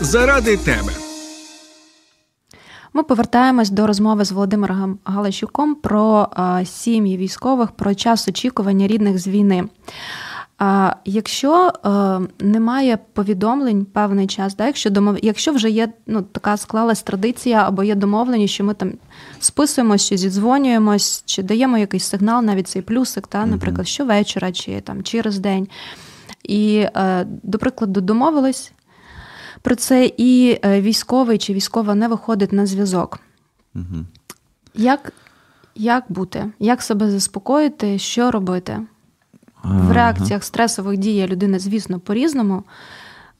заради 0.00 0.56
тебе. 0.56 0.92
Ми 2.92 3.02
повертаємось 3.02 3.70
до 3.70 3.86
розмови 3.86 4.24
з 4.24 4.32
Володимиром 4.32 4.98
Галащуком 5.04 5.74
про 5.74 6.28
а, 6.32 6.64
сім'ї 6.64 7.16
військових, 7.16 7.70
про 7.70 7.94
час 7.94 8.28
очікування 8.28 8.86
рідних 8.86 9.18
з 9.18 9.28
війни. 9.28 9.64
А, 10.58 10.92
Якщо 11.04 11.72
а, 11.82 12.20
немає 12.40 12.98
повідомлень 13.12 13.84
певний 13.84 14.26
час, 14.26 14.56
да, 14.56 14.66
якщо 14.66 14.90
домов... 14.90 15.16
якщо 15.22 15.52
вже 15.52 15.70
є 15.70 15.88
ну, 16.06 16.22
така 16.22 16.56
склалась 16.56 17.02
традиція 17.02 17.68
або 17.68 17.82
є 17.82 17.94
домовлення, 17.94 18.46
що 18.46 18.64
ми 18.64 18.74
там 18.74 18.92
списуємося, 19.40 20.08
чи 20.08 20.16
зідзвонюємось, 20.16 21.22
чи 21.26 21.42
даємо 21.42 21.78
якийсь 21.78 22.04
сигнал, 22.04 22.44
навіть 22.44 22.68
цей 22.68 22.82
плюсик, 22.82 23.26
та, 23.26 23.46
наприклад, 23.46 23.88
щовечора, 23.88 24.52
чи 24.52 24.80
там 24.80 25.02
через 25.02 25.38
день. 25.38 25.68
І, 26.42 26.86
до 27.42 27.58
прикладу, 27.58 28.00
домовились, 28.00 28.72
про 29.66 29.76
це, 29.76 30.12
і 30.16 30.58
е, 30.64 30.80
військовий 30.80 31.38
чи 31.38 31.54
військова 31.54 31.94
не 31.94 32.08
виходить 32.08 32.52
на 32.52 32.66
зв'язок. 32.66 33.20
Угу. 33.74 34.04
Як 34.74 35.12
як 35.74 36.04
бути? 36.08 36.50
Як 36.58 36.82
себе 36.82 37.10
заспокоїти, 37.10 37.98
що 37.98 38.30
робити? 38.30 38.80
В 39.64 39.92
реакціях 39.92 40.44
стресових 40.44 40.98
дій 40.98 41.26
людина, 41.26 41.58
звісно, 41.58 42.00
по-різному. 42.00 42.64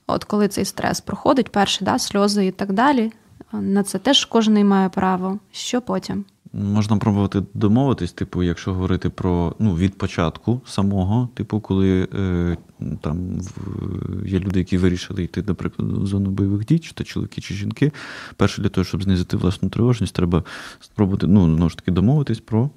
от 0.07 0.25
коли 0.25 0.49
цей 0.49 0.65
стрес 0.65 1.01
проходить, 1.01 1.53
перший 1.53 1.85
да, 1.85 1.99
сльози 1.99 2.47
і 2.47 2.51
так 2.51 2.73
далі. 2.73 3.13
На 3.53 3.83
це 3.83 3.99
теж 3.99 4.25
кожен 4.25 4.69
має 4.69 4.89
право. 4.89 5.39
Що 5.53 5.81
потім? 5.81 6.25
Можна 6.59 6.97
пробувати 6.97 7.43
домовитись, 7.55 8.13
типу, 8.13 8.43
якщо 8.43 8.75
говорити 8.75 9.11
про 9.11 9.55
ну, 9.59 9.75
від 9.75 9.99
початку 9.99 10.61
самого, 10.67 11.29
типу, 11.35 11.61
коли 11.61 12.09
е, 12.15 12.57
там 13.01 13.41
в, 13.41 14.27
є 14.27 14.39
люди, 14.39 14.59
які 14.59 14.79
вирішили 14.79 15.23
йти, 15.23 15.45
наприклад, 15.47 15.93
в 15.93 16.07
зону 16.07 16.31
бойових 16.31 16.67
дій, 16.67 16.79
чи 16.79 16.93
то 16.93 17.05
чоловіки, 17.05 17.41
чи 17.41 17.55
жінки. 17.55 17.93
Перше 18.37 18.63
для 18.63 18.69
того, 18.69 18.85
щоб 18.85 19.03
знизити 19.03 19.37
власну 19.37 19.69
тривожність, 19.69 20.15
треба 20.15 20.45
спробувати 20.81 21.27
ну, 21.27 21.57
знову 21.57 21.71
ж 21.71 21.77
таки 21.77 21.91
домовитись 21.91 22.41
про 22.41 22.71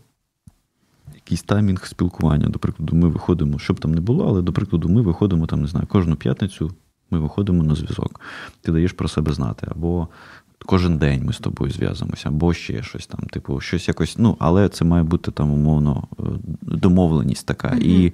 якийсь 1.15 1.43
таймінг 1.43 1.85
спілкування. 1.85 2.47
До 2.47 2.59
прикладу, 2.59 2.95
ми 2.95 3.07
виходимо, 3.07 3.59
щоб 3.59 3.79
там 3.79 3.93
не 3.93 4.01
було, 4.01 4.27
але 4.27 4.41
до 4.41 4.53
прикладу, 4.53 4.89
ми 4.89 5.01
виходимо 5.01 5.47
там, 5.47 5.61
не 5.61 5.67
знаю, 5.67 5.87
кожну 5.87 6.15
п'ятницю. 6.15 6.71
Ми 7.11 7.19
виходимо 7.19 7.63
на 7.63 7.75
зв'язок, 7.75 8.21
ти 8.61 8.71
даєш 8.71 8.93
про 8.93 9.07
себе 9.07 9.33
знати, 9.33 9.67
або 9.71 10.07
кожен 10.65 10.97
день 10.97 11.25
ми 11.25 11.33
з 11.33 11.39
тобою 11.39 11.71
зв'язуємося, 11.71 12.29
або 12.29 12.53
ще 12.53 12.83
щось 12.83 13.07
там, 13.07 13.19
типу, 13.19 13.59
щось 13.59 13.87
якось. 13.87 14.15
Ну, 14.17 14.35
але 14.39 14.69
це 14.69 14.85
має 14.85 15.03
бути 15.03 15.31
там 15.31 15.51
умовно 15.51 16.07
е, 16.19 16.23
домовленість 16.61 17.45
така. 17.45 17.67
Mm-hmm. 17.67 17.83
І, 17.83 18.13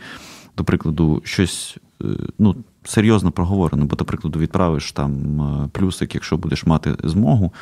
до 0.57 0.63
прикладу, 0.63 1.21
щось 1.25 1.77
е, 2.01 2.05
ну, 2.39 2.55
серйозно 2.83 3.31
проговорено, 3.31 3.85
бо, 3.85 3.95
до 3.95 4.05
прикладу, 4.05 4.39
відправиш 4.39 4.91
там 4.91 5.41
е, 5.41 5.69
плюсик, 5.71 6.15
якщо 6.15 6.37
будеш 6.37 6.65
мати 6.65 6.95
змогу, 7.03 7.53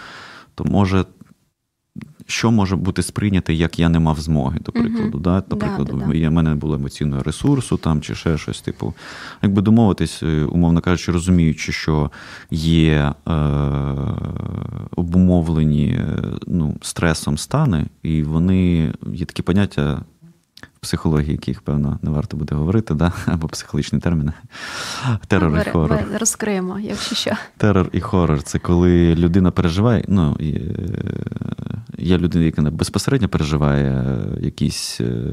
то 0.56 0.64
може 0.64 1.06
що 2.28 2.51
може 2.51 2.76
бути 2.76 3.03
сприйняте, 3.03 3.53
як 3.53 3.80
я 3.80 3.89
не 3.89 3.99
мав 3.99 4.19
змоги, 4.19 4.59
до 4.59 4.71
прикладу. 4.71 5.19
Да? 5.19 5.43
До 5.49 5.57
прикладу, 5.57 6.01
да, 6.07 6.13
да, 6.19 6.30
в 6.30 6.32
мене 6.32 6.55
було 6.55 6.76
емоційного 6.76 7.24
ресурсу 7.24 7.78
там 7.78 8.01
чи 8.01 8.15
ще 8.15 8.38
щось. 8.38 8.61
Типу, 8.61 8.93
якби 9.41 9.61
домовитись, 9.61 10.24
е, 10.24 10.43
умовно 10.43 10.82
кажучи, 10.82 11.11
розуміючи, 11.11 11.71
що 11.71 12.11
є 12.51 13.13
е, 13.28 13.34
обумовлені 14.95 15.88
е, 15.88 16.24
ну, 16.47 16.76
стресом 16.82 17.38
стани, 17.38 17.86
і 18.03 18.24
вони 18.24 18.93
є 19.13 19.26
такі 19.26 19.41
поняття 19.41 20.01
психології, 20.84 21.32
яких, 21.32 21.61
певно, 21.61 21.99
не 22.01 22.11
варто 22.11 22.38
буде 22.38 22.55
говорити, 22.55 22.93
да? 22.93 23.13
або 23.26 23.47
психологічні 23.47 23.99
терміни. 23.99 24.34
Терор 25.28 25.49
ми, 25.49 25.63
і 25.67 25.71
хорор. 25.71 25.99
Ми 26.11 26.17
розкриємо, 26.17 26.80
якщо 26.80 27.15
що. 27.15 27.32
Терор 27.57 27.89
і 27.91 28.01
хорор 28.01 28.43
це 28.43 28.59
коли 28.59 29.15
людина 29.15 29.51
переживає. 29.51 30.05
ну, 30.07 30.38
е, 32.04 32.06
Є 32.06 32.18
людина, 32.18 32.45
яка 32.45 32.62
безпосередньо 32.62 33.30
переживає 33.30 34.18
якісь, 34.41 35.01
е, 35.01 35.24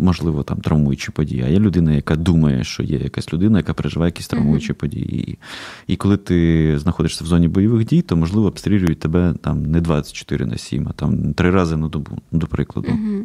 можливо, 0.00 0.42
там 0.42 0.60
травмуючі 0.60 1.10
події, 1.10 1.42
а 1.46 1.48
є 1.48 1.58
людина, 1.58 1.92
яка 1.92 2.16
думає, 2.16 2.64
що 2.64 2.82
є 2.82 2.98
якась 2.98 3.32
людина, 3.32 3.58
яка 3.58 3.74
переживає 3.74 4.08
якісь 4.08 4.28
травмуючі 4.28 4.72
mm-hmm. 4.72 4.76
події. 4.76 5.38
І 5.86 5.96
коли 5.96 6.16
ти 6.16 6.78
знаходишся 6.78 7.24
в 7.24 7.26
зоні 7.26 7.48
бойових 7.48 7.86
дій, 7.86 8.02
то 8.02 8.16
можливо 8.16 8.46
обстрілюють 8.46 9.00
тебе 9.00 9.34
там 9.40 9.62
не 9.62 9.80
24 9.80 10.46
на 10.46 10.58
7, 10.58 10.88
а 10.88 10.92
там 10.92 11.34
три 11.34 11.50
рази 11.50 11.76
на 11.76 11.88
добу, 11.88 12.18
до 12.32 12.46
прикладу. 12.46 12.88
Mm-hmm. 12.88 13.22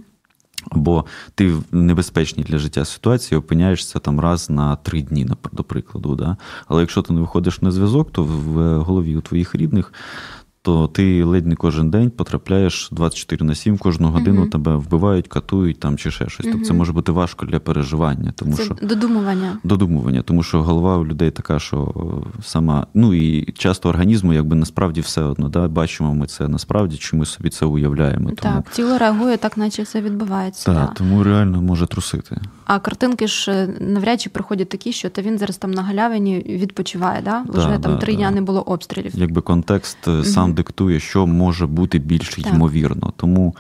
Або 0.70 1.06
ти 1.36 1.48
в 1.48 1.64
небезпечній 1.72 2.44
для 2.44 2.58
життя 2.58 2.86
ситуації 2.86 3.40
опиняєшся 3.40 4.00
там 4.00 4.20
раз 4.20 4.50
на 4.50 4.76
три 4.76 5.02
дні, 5.02 5.28
до 5.52 5.64
прикладу. 5.64 6.16
Да? 6.16 6.38
Але 6.68 6.82
якщо 6.82 7.02
ти 7.02 7.14
не 7.14 7.22
виходиш 7.22 7.62
на 7.62 7.72
зв'язок, 7.72 8.12
то 8.12 8.24
в 8.24 8.78
голові 8.78 9.16
у 9.16 9.22
твоїх 9.22 9.56
рідних 9.56 9.94
то 10.64 10.88
ти 10.88 11.24
ледь 11.24 11.48
не 11.48 11.56
кожен 11.56 11.90
день 11.90 12.10
потрапляєш 12.10 12.90
24 12.92 13.46
на 13.46 13.56
7, 13.56 13.78
кожну 13.78 14.10
годину 14.10 14.46
uh 14.46 14.50
тебе 14.50 14.76
вбивають, 14.76 15.28
катують 15.28 15.80
там 15.80 15.98
чи 15.98 16.12
ще 16.12 16.30
щось. 16.30 16.46
uh 16.46 16.52
Тобто 16.52 16.68
це 16.68 16.74
може 16.74 16.94
бути 16.94 17.12
важко 17.12 17.46
для 17.46 17.60
переживання. 17.60 18.34
Тому 18.36 18.54
це 18.54 18.64
що 18.64 18.76
Додумування. 18.82 19.58
Додумування, 19.64 20.22
тому 20.22 20.44
що 20.44 20.64
голова 20.64 20.98
у 20.98 21.06
людей 21.06 21.32
така, 21.32 21.60
що 21.60 21.94
сама, 22.44 22.88
ну 22.94 23.14
і 23.14 23.52
часто 23.52 23.90
організму, 23.90 24.34
якби 24.34 24.56
насправді 24.56 25.02
все 25.02 25.22
одно. 25.22 25.50
Да? 25.50 25.68
Бачимо 25.68 26.16
ми 26.16 26.28
це 26.28 26.48
насправді, 26.48 26.98
чи 26.98 27.16
ми 27.16 27.26
собі 27.26 27.50
це 27.50 27.66
уявляємо. 27.66 28.32
Тому... 28.32 28.36
Так, 28.56 28.72
тіло 28.72 28.98
реагує 28.98 29.38
так, 29.38 29.58
наче 29.58 29.86
це 29.86 30.02
відбувається. 30.02 30.66
Так, 30.66 30.76
да. 30.76 30.94
тому 30.94 31.24
реально 31.24 31.62
може 31.62 31.88
трусити. 31.88 32.42
А 32.66 32.80
картинки 32.80 33.28
ж 33.28 33.52
е, 33.52 33.68
навряд 33.80 34.22
чи 34.22 34.30
приходять 34.30 34.70
такі, 34.70 34.92
що 34.92 35.10
та 35.10 35.22
він 35.22 35.38
зараз 35.38 35.58
там 35.58 35.72
на 35.72 35.82
галявині 35.82 36.40
відпочиває, 36.40 37.22
да? 37.22 37.46
Вже 37.48 37.68
да, 37.68 37.80
там 37.80 37.98
три 37.98 38.16
дня 38.16 38.32
не 38.32 38.42
було 38.42 38.62
обстрілів. 38.62 39.12
Якби 39.16 39.42
контекст 39.42 39.98
uh 40.08 40.24
диктує 40.54 41.00
що 41.00 41.28
може 41.28 41.68
бути 41.68 42.00
більш 42.00 42.30
так. 42.30 42.54
ймовірно. 42.54 43.14
Тому. 43.18 43.56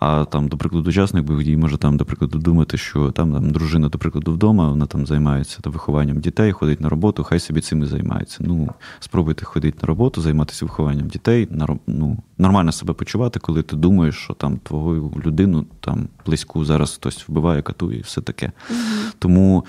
А 0.00 0.24
там, 0.24 0.48
до 0.48 0.56
прикладу, 0.56 0.90
учасник 0.90 1.24
бойових 1.24 1.46
дій 1.46 1.56
може 1.56 1.78
там, 1.78 1.96
до 1.96 2.04
прикладу, 2.04 2.38
думати, 2.38 2.76
що 2.76 3.10
там 3.10 3.32
там 3.32 3.50
дружина, 3.50 3.88
до 3.88 3.98
прикладу, 3.98 4.32
вдома, 4.32 4.68
вона 4.68 4.86
там 4.86 5.06
займається 5.06 5.60
там, 5.60 5.72
вихованням 5.72 6.20
дітей, 6.20 6.52
ходить 6.52 6.80
на 6.80 6.88
роботу, 6.88 7.24
хай 7.24 7.40
собі 7.40 7.60
цим 7.60 7.82
і 7.82 7.86
займається. 7.86 8.38
Ну, 8.40 8.68
спробуйте 9.00 9.44
ходити 9.44 9.78
на 9.82 9.86
роботу, 9.86 10.20
займатися 10.20 10.64
вихованням 10.64 11.08
дітей, 11.08 11.48
ну, 11.86 12.16
нормально 12.38 12.72
себе 12.72 12.94
почувати, 12.94 13.40
коли 13.40 13.62
ти 13.62 13.76
думаєш, 13.76 14.14
що 14.14 14.34
там 14.34 14.58
твою 14.58 15.12
людину 15.26 15.66
там 15.80 16.08
близьку 16.26 16.64
зараз 16.64 16.94
хтось 16.94 17.28
вбиває, 17.28 17.62
катує 17.62 17.98
і 17.98 18.02
все 18.02 18.20
таке. 18.20 18.52
Угу. 18.70 18.78
Тому, 19.18 19.64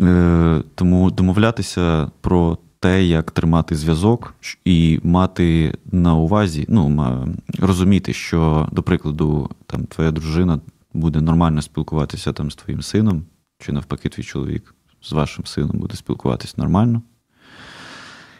е, 0.00 0.62
Тому 0.74 1.10
домовлятися 1.10 2.10
про 2.20 2.58
те, 2.80 3.04
як 3.04 3.30
тримати 3.30 3.74
зв'язок 3.74 4.34
і 4.64 5.00
мати 5.02 5.74
на 5.92 6.14
увазі, 6.14 6.66
ну 6.68 7.28
розуміти, 7.58 8.12
що, 8.12 8.68
до 8.72 8.82
прикладу, 8.82 9.50
там 9.66 9.84
твоя 9.84 10.10
дружина 10.10 10.60
буде 10.92 11.20
нормально 11.20 11.62
спілкуватися 11.62 12.32
там 12.32 12.50
з 12.50 12.56
твоїм 12.56 12.82
сином, 12.82 13.22
чи 13.58 13.72
навпаки, 13.72 14.08
твій 14.08 14.22
чоловік 14.22 14.74
з 15.02 15.12
вашим 15.12 15.46
сином 15.46 15.78
буде 15.78 15.96
спілкуватися 15.96 16.54
нормально. 16.56 17.02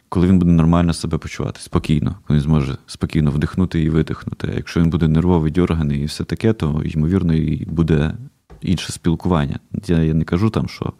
Коли 0.09 0.27
він 0.27 0.39
буде 0.39 0.51
нормально 0.51 0.93
себе 0.93 1.19
почувати, 1.19 1.61
спокійно, 1.61 2.17
коли 2.27 2.39
він 2.39 2.45
зможе 2.45 2.77
спокійно 2.87 3.31
вдихнути 3.31 3.83
і 3.83 3.91
видихнути. 3.91 4.51
А 4.53 4.57
якщо 4.57 4.81
він 4.81 4.91
буде 4.91 5.09
нервовий, 5.09 5.53
дьорганий 5.53 6.03
і 6.03 6.05
все 6.05 6.25
таке, 6.25 6.53
то 6.53 6.83
ймовірно 6.85 7.35
і 7.35 7.65
буде 7.65 8.15
інше 8.61 8.93
спілкування. 8.93 9.59
Я 9.87 10.03
я 10.03 10.15
не 10.15 10.25
кажу 10.25 10.51
там, 10.51 10.69
що 10.69 10.93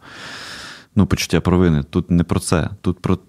ну, 0.95 1.05
почуття 1.05 1.41
провини. 1.41 1.83
Тут 1.83 2.11
не 2.11 2.23
про 2.23 2.39
це. 2.39 2.69
Тут 2.81 2.99
про 2.99 3.19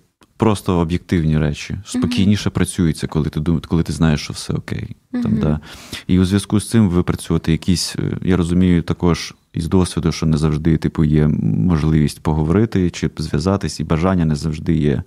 просто 0.43 0.79
об'єктивні 0.79 1.39
речі. 1.39 1.79
Спокійніше 1.85 2.49
uh-huh. 2.49 2.53
працюється, 2.53 3.07
коли 3.07 3.29
ти 3.29 3.41
думаєш, 3.41 3.67
коли 3.67 3.83
ти 3.83 3.93
знаєш, 3.93 4.21
що 4.21 4.33
все 4.33 4.53
окей. 4.53 4.97
Uh-huh. 5.13 5.23
Там, 5.23 5.39
да. 5.39 5.61
І 6.07 6.19
у 6.19 6.25
зв'язку 6.25 6.61
з 6.61 6.71
цим 6.71 6.89
випрацювати 6.89 7.53
якісь, 7.53 7.97
е, 7.99 8.19
я 8.23 8.37
розумію, 8.37 8.83
також 8.83 9.35
із 9.53 9.69
досвіду, 9.69 10.13
що 10.13 10.27
не 10.27 10.37
завжди 10.37 10.77
типу, 10.77 11.05
є 11.05 11.29
можливість 11.43 12.21
поговорити 12.21 12.91
чи 12.91 13.11
зв'язатись, 13.19 13.81
і 13.81 13.85
бажання 13.85 14.25
не 14.25 14.35
завжди 14.35 14.77
є. 14.77 15.03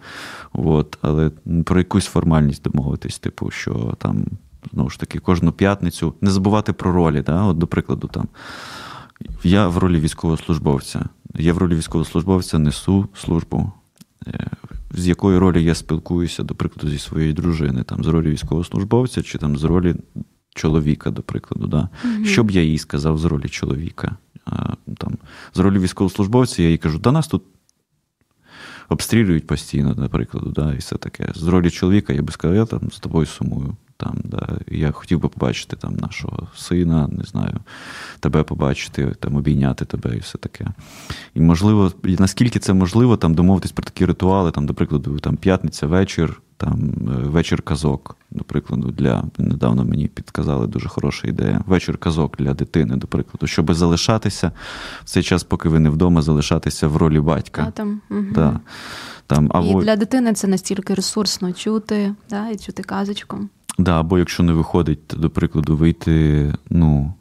От. 0.54 0.98
Але 1.02 1.32
про 1.66 1.80
якусь 1.80 2.06
формальність 2.06 2.64
домовитись, 2.64 3.20
типу, 3.20 3.52
що 3.52 3.96
там. 3.98 4.26
Знову 4.74 4.90
ж 4.90 5.00
таки, 5.00 5.20
кожну 5.20 5.52
п'ятницю 5.52 6.14
не 6.22 6.32
забувати 6.32 6.74
про 6.74 6.92
ролі. 6.92 7.22
Да? 7.22 7.44
От, 7.44 7.58
До 7.58 7.68
прикладу, 7.68 8.08
там 8.08 8.28
я 9.44 9.68
в 9.68 9.78
ролі 9.78 10.00
військовослужбовця. 10.00 11.06
Я 11.36 11.54
в 11.54 11.58
ролі 11.58 11.76
військовослужбовця 11.76 12.60
несу 12.60 13.08
службу. 13.14 13.72
З 14.98 15.08
якої 15.08 15.38
ролі 15.38 15.64
я 15.64 15.76
спілкуюся, 15.76 16.44
до 16.44 16.56
прикладу, 16.56 16.90
зі 16.90 17.00
своєю 17.00 17.34
дружини, 17.34 17.84
там, 17.84 18.04
з 18.04 18.08
ролі 18.08 18.30
військовослужбовця 18.30 19.24
чи 19.24 19.38
там 19.38 19.58
з 19.58 19.64
ролі 19.64 19.96
чоловіка, 20.56 21.12
до 21.12 21.22
прикладу. 21.22 21.68
Да? 21.68 21.90
mm 22.06 22.26
Що 22.26 22.44
б 22.44 22.52
я 22.52 22.62
їй 22.62 22.78
сказав 22.78 23.18
з 23.18 23.26
ролі 23.26 23.50
чоловіка? 23.50 24.18
А, 24.46 24.74
там, 24.98 25.18
З 25.54 25.60
ролі 25.60 25.80
військовослужбовця 25.80 26.64
я 26.64 26.70
їй 26.70 26.78
кажу, 26.78 27.00
да 27.00 27.12
нас 27.12 27.28
тут 27.28 27.44
обстрілюють 28.90 29.48
постійно, 29.48 29.96
наприклад, 29.98 30.54
да, 30.54 30.74
і 30.74 30.78
все 30.78 30.96
таке. 30.96 31.32
З 31.36 31.48
ролі 31.48 31.70
чоловіка 31.70 32.14
я 32.14 32.22
би 32.22 32.32
сказав, 32.32 32.56
я 32.56 32.66
там 32.66 32.92
з 32.92 33.00
тобою 33.00 33.26
сумую. 33.26 33.76
Там, 33.98 34.18
да, 34.24 34.58
Я 34.78 34.92
хотів 34.92 35.20
би 35.20 35.30
побачити 35.30 35.76
там 35.76 35.96
нашого 35.96 36.48
сина, 36.56 37.08
не 37.12 37.24
знаю, 37.24 37.60
тебе 38.20 38.44
побачити, 38.44 39.16
там, 39.20 39.36
обійняти 39.36 39.86
тебе 39.86 40.16
і 40.16 40.20
все 40.20 40.38
таке. 40.38 40.68
І 41.34 41.42
можливо, 41.42 41.92
наскільки 42.04 42.60
це 42.60 42.74
можливо, 42.74 43.18
там 43.18 43.34
домовитись 43.34 43.72
про 43.72 43.84
такі 43.84 44.06
ритуали, 44.06 44.52
там, 44.52 44.66
до 44.66 44.74
прикладу, 44.74 45.20
там 45.20 45.38
п'ятниця 45.38 45.88
вечір, 45.88 46.42
там 46.58 46.94
е, 47.02 47.28
вечір 47.28 47.62
казок, 47.62 48.18
до 48.32 48.44
прикладу, 48.44 48.92
для 48.92 49.24
недавно 49.38 49.86
мені 49.86 50.08
підказали 50.08 50.68
дуже 50.68 50.90
хороша 50.90 51.28
ідея. 51.28 51.62
Вечір 51.66 51.98
казок 51.98 52.38
для 52.38 52.54
дитини, 52.54 52.96
до 52.96 53.08
прикладу, 53.08 53.48
щоб 53.48 53.74
залишатися 53.74 54.52
в 55.04 55.10
цей 55.10 55.24
час, 55.24 55.44
поки 55.44 55.70
ви 55.70 55.80
не 55.80 55.90
вдома, 55.90 56.22
залишатися 56.22 56.88
в 56.88 56.98
ролі 56.98 57.20
батька. 57.20 57.66
А, 57.68 57.72
там, 57.72 58.02
угу. 58.10 58.26
да. 58.34 58.60
Там, 59.28 59.52
або... 59.54 59.82
І 59.82 59.86
для 59.86 59.96
дитини 59.96 60.34
це 60.34 60.48
настільки 60.48 60.94
ресурсно 60.94 61.54
чути, 61.54 62.16
да, 62.30 62.50
і 62.50 62.58
чути 62.58 62.84
казочку. 62.84 63.40
Да, 63.78 64.00
Або 64.00 64.20
якщо 64.20 64.44
не 64.44 64.54
виходить, 64.54 65.00
до 65.18 65.30
прикладу, 65.30 65.78
вийти, 65.78 66.54
ну, 66.70 67.14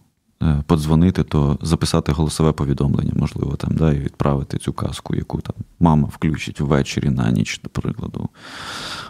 е, 0.42 0.62
подзвонити, 0.66 1.22
то 1.22 1.58
записати 1.62 2.12
голосове 2.12 2.52
повідомлення, 2.52 3.12
можливо, 3.14 3.56
там, 3.56 3.76
да, 3.76 3.92
і 3.92 3.98
відправити 3.98 4.58
цю 4.58 4.72
казку, 4.72 5.14
яку 5.14 5.40
там 5.40 5.54
мама 5.80 6.08
включить 6.12 6.60
ввечері 6.60 7.10
на 7.10 7.30
ніч, 7.30 7.60
до 7.64 7.70
прикладу. 7.70 8.28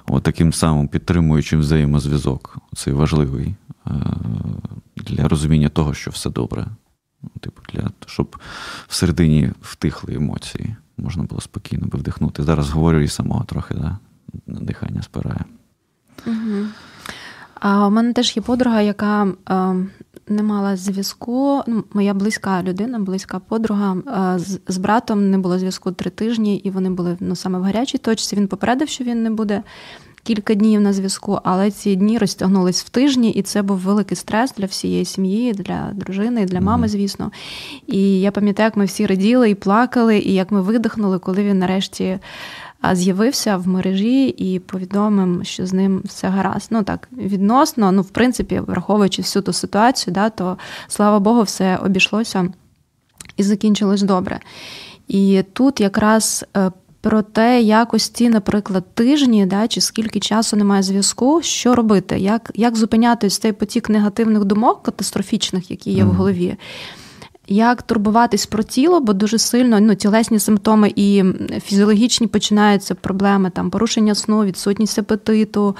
От 0.06 0.22
таким 0.22 0.52
самим 0.52 0.88
підтримуючим 0.88 1.60
взаємозв'язок. 1.60 2.58
Це 2.76 2.92
важливий 2.92 3.54
е, 3.86 3.90
для 4.96 5.28
розуміння 5.28 5.68
того, 5.68 5.94
що 5.94 6.10
все 6.10 6.30
добре. 6.30 6.66
Типу, 7.40 7.62
для 7.72 7.90
щоб 8.06 8.36
всередині 8.88 9.50
втихли 9.60 10.14
емоції. 10.14 10.76
можна 10.98 11.22
було 11.22 11.40
спокійно 11.40 11.86
би 11.86 11.98
вдихнути. 11.98 12.42
Зараз 12.42 12.70
говорю 12.70 13.00
і 13.00 13.08
самого 13.08 13.44
трохи, 13.44 13.74
да, 13.74 13.98
дихання 14.46 15.02
спирає. 15.02 15.44
Угу. 16.26 16.66
А 17.54 17.86
у 17.86 17.90
мене 17.90 18.12
теж 18.12 18.36
є 18.36 18.42
подруга, 18.42 18.80
яка 18.80 19.26
е, 19.50 19.74
не 20.28 20.42
мала 20.42 20.76
зв'язку. 20.76 21.62
Ну, 21.66 21.84
Моя 21.92 22.14
близька 22.14 22.62
людина, 22.62 22.98
близька 22.98 23.38
подруга. 23.38 23.96
Е, 24.34 24.38
з, 24.38 24.60
з 24.68 24.78
братом 24.78 25.30
не 25.30 25.38
було 25.38 25.58
зв'язку 25.58 25.92
три 25.92 26.10
тижні, 26.10 26.56
і 26.56 26.70
вони 26.70 26.90
були 26.90 27.16
ну, 27.20 27.36
саме 27.36 27.58
в 27.58 27.62
гарячій 27.62 27.98
точці. 27.98 28.36
Він 28.36 28.48
попередив, 28.48 28.88
що 28.88 29.04
він 29.04 29.22
не 29.22 29.30
буде 29.30 29.62
кілька 30.24 30.54
днів 30.54 30.80
на 30.80 30.92
зв'язку, 30.92 31.38
але 31.44 31.70
ці 31.70 31.96
дні 31.96 32.18
розтягнулись 32.18 32.84
в 32.84 32.88
тижні, 32.88 33.30
і 33.30 33.42
це 33.42 33.62
був 33.62 33.78
великий 33.78 34.16
стрес 34.16 34.52
для 34.56 34.66
всієї 34.66 35.04
сім'ї, 35.04 35.52
для 35.52 35.90
дружини, 35.92 36.44
для 36.44 36.60
мами, 36.60 36.88
звісно. 36.88 37.30
І 37.86 38.20
я 38.20 38.30
пам'ятаю, 38.30 38.66
як 38.66 38.76
ми 38.76 38.84
всі 38.84 39.06
раділи 39.06 39.50
і 39.50 39.54
плакали, 39.54 40.18
і 40.18 40.34
як 40.34 40.50
ми 40.50 40.60
видихнули, 40.60 41.18
коли 41.18 41.42
він 41.42 41.58
нарешті. 41.58 42.18
З'явився 42.92 43.56
в 43.56 43.68
мережі 43.68 44.28
і 44.28 44.58
повідомив, 44.58 45.46
що 45.46 45.66
з 45.66 45.72
ним 45.72 46.02
все 46.04 46.28
гаразд. 46.28 46.68
Ну 46.70 46.82
так, 46.82 47.08
відносно, 47.16 47.92
ну, 47.92 48.02
в 48.02 48.10
принципі, 48.10 48.60
враховуючи 48.66 49.22
всю 49.22 49.42
ту 49.42 49.52
ситуацію, 49.52 50.14
да, 50.14 50.30
то 50.30 50.58
слава 50.88 51.20
Богу, 51.20 51.42
все 51.42 51.76
обійшлося 51.76 52.48
і 53.36 53.42
закінчилось 53.42 54.02
добре. 54.02 54.40
І 55.08 55.44
тут 55.52 55.80
якраз 55.80 56.44
е, 56.56 56.70
про 57.00 57.22
те, 57.22 57.62
як 57.62 57.94
ось 57.94 58.08
ці, 58.08 58.28
наприклад, 58.28 58.84
тижні, 58.94 59.46
да, 59.46 59.68
чи 59.68 59.80
скільки 59.80 60.20
часу 60.20 60.56
немає 60.56 60.82
зв'язку, 60.82 61.42
що 61.42 61.74
робити, 61.74 62.18
як 62.18 62.50
як 62.54 62.76
зупиняти 62.76 63.26
ось 63.26 63.38
цей 63.38 63.52
потік 63.52 63.88
негативних 63.88 64.44
думок, 64.44 64.82
катастрофічних, 64.82 65.70
які 65.70 65.90
є 65.90 66.04
mm. 66.04 66.08
в 66.08 66.12
голові. 66.12 66.56
Як 67.46 67.82
турбуватись 67.82 68.46
про 68.46 68.62
тіло, 68.62 69.00
бо 69.00 69.12
дуже 69.12 69.38
сильно 69.38 69.80
ну, 69.80 69.94
тілесні 69.94 70.38
симптоми 70.38 70.92
і 70.96 71.24
фізіологічні 71.62 72.26
починаються 72.26 72.94
проблеми, 72.94 73.50
там 73.50 73.70
порушення 73.70 74.14
сну, 74.14 74.44
відсутність 74.44 74.98
апетиту, 74.98 75.76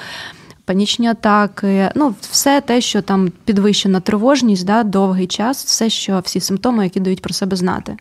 панічні 0.65 1.07
атаки, 1.07 1.91
ну, 1.97 2.15
все 2.21 2.61
те, 2.61 2.81
що 2.81 3.03
там 3.03 3.33
підвищена 3.45 4.01
тривожність, 4.01 4.67
да, 4.67 4.83
довгий 4.83 5.27
час, 5.27 5.65
все, 5.65 5.91
що 5.91 6.21
всі 6.25 6.41
симптоми, 6.41 6.85
які 6.85 7.01
дають 7.01 7.23
про 7.23 7.35
себе 7.35 7.57
знати. 7.57 7.97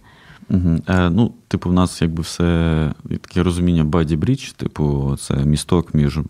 Угу. 0.50 0.78
Е, 0.88 1.10
Ну, 1.10 1.34
типу, 1.48 1.70
в 1.70 1.74
нас 1.74 2.02
якби 2.02 2.22
все 2.22 2.92
таке 3.10 3.44
розуміння 3.44 3.84
body 3.84 4.18
bridge, 4.18 4.56
типу, 4.56 5.16
це 5.20 5.36
місток 5.46 5.94
між 5.94 6.18
е, 6.18 6.24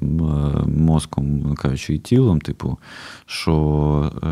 мозком, 0.68 1.56
кажучи, 1.56 1.94
і 1.94 2.00
тілом, 2.00 2.42
типу, 2.42 2.78
що, 3.26 4.12
е, 4.24 4.28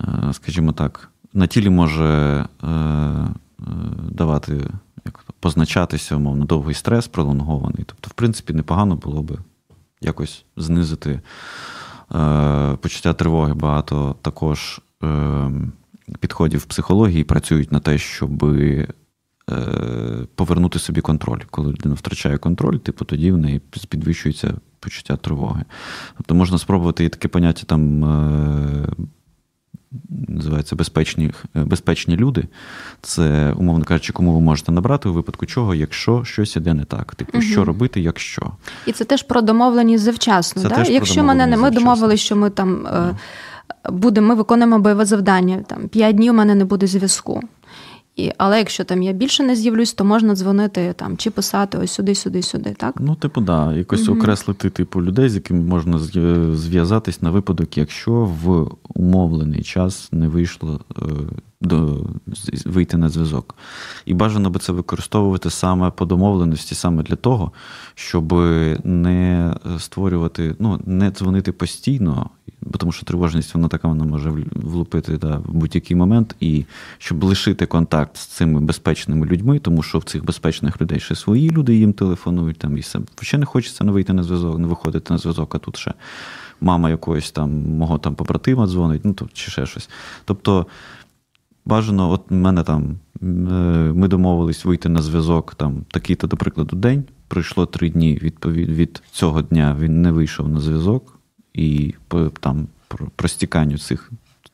е, 0.00 0.32
скажімо 0.32 0.72
так, 0.72 1.10
на 1.34 1.46
тілі 1.46 1.70
може 1.70 2.04
е, 2.04 2.66
е 2.66 2.76
давати, 4.10 4.60
як 5.04 5.22
позначатися, 5.40 6.16
умовно, 6.16 6.44
довгий 6.44 6.74
стрес 6.74 7.08
пролонгований. 7.08 7.84
Тобто, 7.86 8.08
в 8.10 8.12
принципі, 8.12 8.52
непогано 8.52 8.96
було 8.96 9.22
би 9.22 9.38
якось 10.00 10.44
знизити 10.56 11.20
е, 12.14 12.76
почуття 12.80 13.14
тривоги 13.14 13.54
багато 13.54 14.16
також. 14.22 14.80
Е, 15.04 15.50
підходів 16.20 16.60
в 16.60 16.64
психології 16.64 17.24
працюють 17.24 17.72
на 17.72 17.80
те, 17.80 17.98
щоб 17.98 18.44
е, 18.44 18.86
повернути 20.34 20.78
собі 20.78 21.00
контроль. 21.00 21.40
Коли 21.50 21.72
людина 21.72 21.94
втрачає 21.94 22.38
контроль, 22.38 22.76
типу 22.76 23.04
тоді 23.04 23.32
в 23.32 23.38
неї 23.38 23.60
підвищується 23.88 24.54
почуття 24.80 25.16
тривоги. 25.16 25.64
Тобто 26.16 26.34
можна 26.34 26.58
спробувати 26.58 27.04
і 27.04 27.08
таке 27.08 27.28
поняття 27.28 27.64
там. 27.66 28.04
Називається 30.28 30.76
безпечні 30.76 31.32
безпечні 31.54 32.16
люди. 32.16 32.44
Це, 33.02 33.52
умовно 33.56 33.84
кажучи, 33.84 34.12
кому 34.12 34.32
ви 34.34 34.40
можете 34.40 34.72
набрати 34.72 35.08
у 35.08 35.12
випадку 35.12 35.46
чого, 35.46 35.74
якщо 35.74 36.24
щось 36.24 36.56
іде 36.56 36.74
не 36.74 36.84
так. 36.84 37.14
Типу, 37.14 37.30
угу. 37.34 37.42
що 37.42 37.64
робити, 37.64 38.00
якщо. 38.00 38.50
І 38.86 38.92
це 38.92 39.04
теж 39.04 39.22
про 39.22 39.40
домовленість 39.40 40.04
завчасно. 40.04 40.62
Це 40.62 40.68
да? 40.68 40.74
Теж 40.74 40.90
якщо 40.90 41.24
мене 41.24 41.46
не 41.46 41.56
ми 41.56 41.70
домовилися, 41.70 42.24
що 42.24 42.36
ми 42.36 42.50
там. 42.50 42.86
Е, 42.86 43.16
буде, 43.90 44.20
ми 44.20 44.34
виконуємо 44.34 44.78
бойове 44.78 45.04
завдання. 45.04 45.64
Там 45.66 45.88
П'ять 45.88 46.16
днів 46.16 46.32
у 46.32 46.36
мене 46.36 46.54
не 46.54 46.64
буде 46.64 46.86
зв'язку. 46.86 47.42
І, 48.16 48.32
Але 48.38 48.58
якщо 48.58 48.84
там 48.84 49.02
я 49.02 49.12
більше 49.12 49.42
не 49.42 49.56
з'явлюсь, 49.56 49.92
то 49.92 50.04
можна 50.04 50.34
дзвонити 50.34 50.94
там 50.96 51.16
чи 51.16 51.30
писати 51.30 51.78
ось 51.78 51.92
сюди, 51.92 52.14
сюди, 52.14 52.42
сюди. 52.42 52.74
так? 52.78 52.94
Ну, 53.00 53.14
типу, 53.14 53.40
да, 53.40 53.72
якось 53.72 54.08
угу. 54.08 54.18
окреслити 54.18 54.70
типу 54.70 55.02
людей, 55.02 55.28
з 55.28 55.34
якими 55.34 55.60
можна 55.60 55.98
зв'язатись 56.54 57.22
на 57.22 57.30
випадок, 57.30 57.78
якщо 57.78 58.12
в 58.12 58.70
умовлений 58.94 59.62
час 59.62 60.08
не 60.12 60.28
вийшло 60.28 60.80
е, 60.96 61.02
до, 61.60 62.06
вийти 62.64 62.96
на 62.96 63.08
зв'язок. 63.08 63.54
І 64.06 64.14
бажано 64.14 64.50
би 64.50 64.58
це 64.60 64.72
використовувати 64.72 65.50
саме 65.50 65.90
по 65.90 66.06
домовленості, 66.06 66.74
саме 66.74 67.02
для 67.02 67.16
того, 67.16 67.52
щоб 67.94 68.32
не 68.84 69.54
створювати, 69.78 70.56
ну, 70.58 70.80
не 70.86 71.10
дзвонити 71.10 71.52
постійно 71.52 72.30
бо 72.64 72.78
тому 72.78 72.92
що 72.92 73.06
тривожність 73.06 73.54
вона 73.54 73.68
така 73.68 73.88
вона 73.88 74.04
може 74.04 74.32
влупити 74.52 75.18
да, 75.18 75.36
в 75.36 75.52
будь-який 75.52 75.96
момент, 75.96 76.36
і 76.40 76.64
щоб 76.98 77.24
лишити 77.24 77.66
контакт 77.66 78.16
з 78.16 78.26
цими 78.26 78.60
безпечними 78.60 79.26
людьми, 79.26 79.58
тому 79.58 79.82
що 79.82 79.98
в 79.98 80.04
цих 80.04 80.24
безпечних 80.24 80.80
людей 80.80 81.00
ще 81.00 81.14
свої 81.14 81.50
люди 81.50 81.76
їм 81.76 81.92
телефонують 81.92 82.58
там 82.58 82.76
і 82.76 82.80
все. 82.80 83.00
Ще 83.20 83.38
не 83.38 83.46
хочеться 83.46 83.84
не 83.84 83.92
вийти 83.92 84.12
на 84.12 84.22
зв'язок, 84.22 84.58
не 84.58 84.66
виходити 84.66 85.12
на 85.12 85.18
зв'язок, 85.18 85.54
а 85.54 85.58
тут 85.58 85.76
ще 85.76 85.94
мама 86.60 86.90
якогось 86.90 87.30
там 87.30 87.50
мого 87.50 87.98
там 87.98 88.14
побратима 88.14 88.66
дзвонить, 88.66 89.04
ну 89.04 89.12
то 89.12 89.28
чи 89.32 89.50
ще 89.50 89.66
щось. 89.66 89.88
Тобто. 90.24 90.66
Бажано, 91.64 92.10
от 92.10 92.30
мене 92.30 92.62
там 92.62 92.98
е, 93.22 93.24
ми 93.94 94.08
домовились 94.08 94.64
вийти 94.64 94.88
на 94.88 95.02
зв'язок 95.02 95.54
там 95.54 95.84
такий-то, 95.90 96.26
до 96.26 96.36
прикладу, 96.36 96.76
день. 96.76 97.04
Пройшло 97.28 97.66
три 97.66 97.90
дні 97.90 98.18
відповід 98.22 98.68
від 98.68 99.02
цього 99.10 99.42
дня. 99.42 99.76
Він 99.80 100.02
не 100.02 100.12
вийшов 100.12 100.48
на 100.48 100.60
зв'язок 100.60 101.18
і 101.54 101.94
по 102.08 102.28
там 102.28 102.68
простіканню 103.16 103.78
цих 103.78 104.10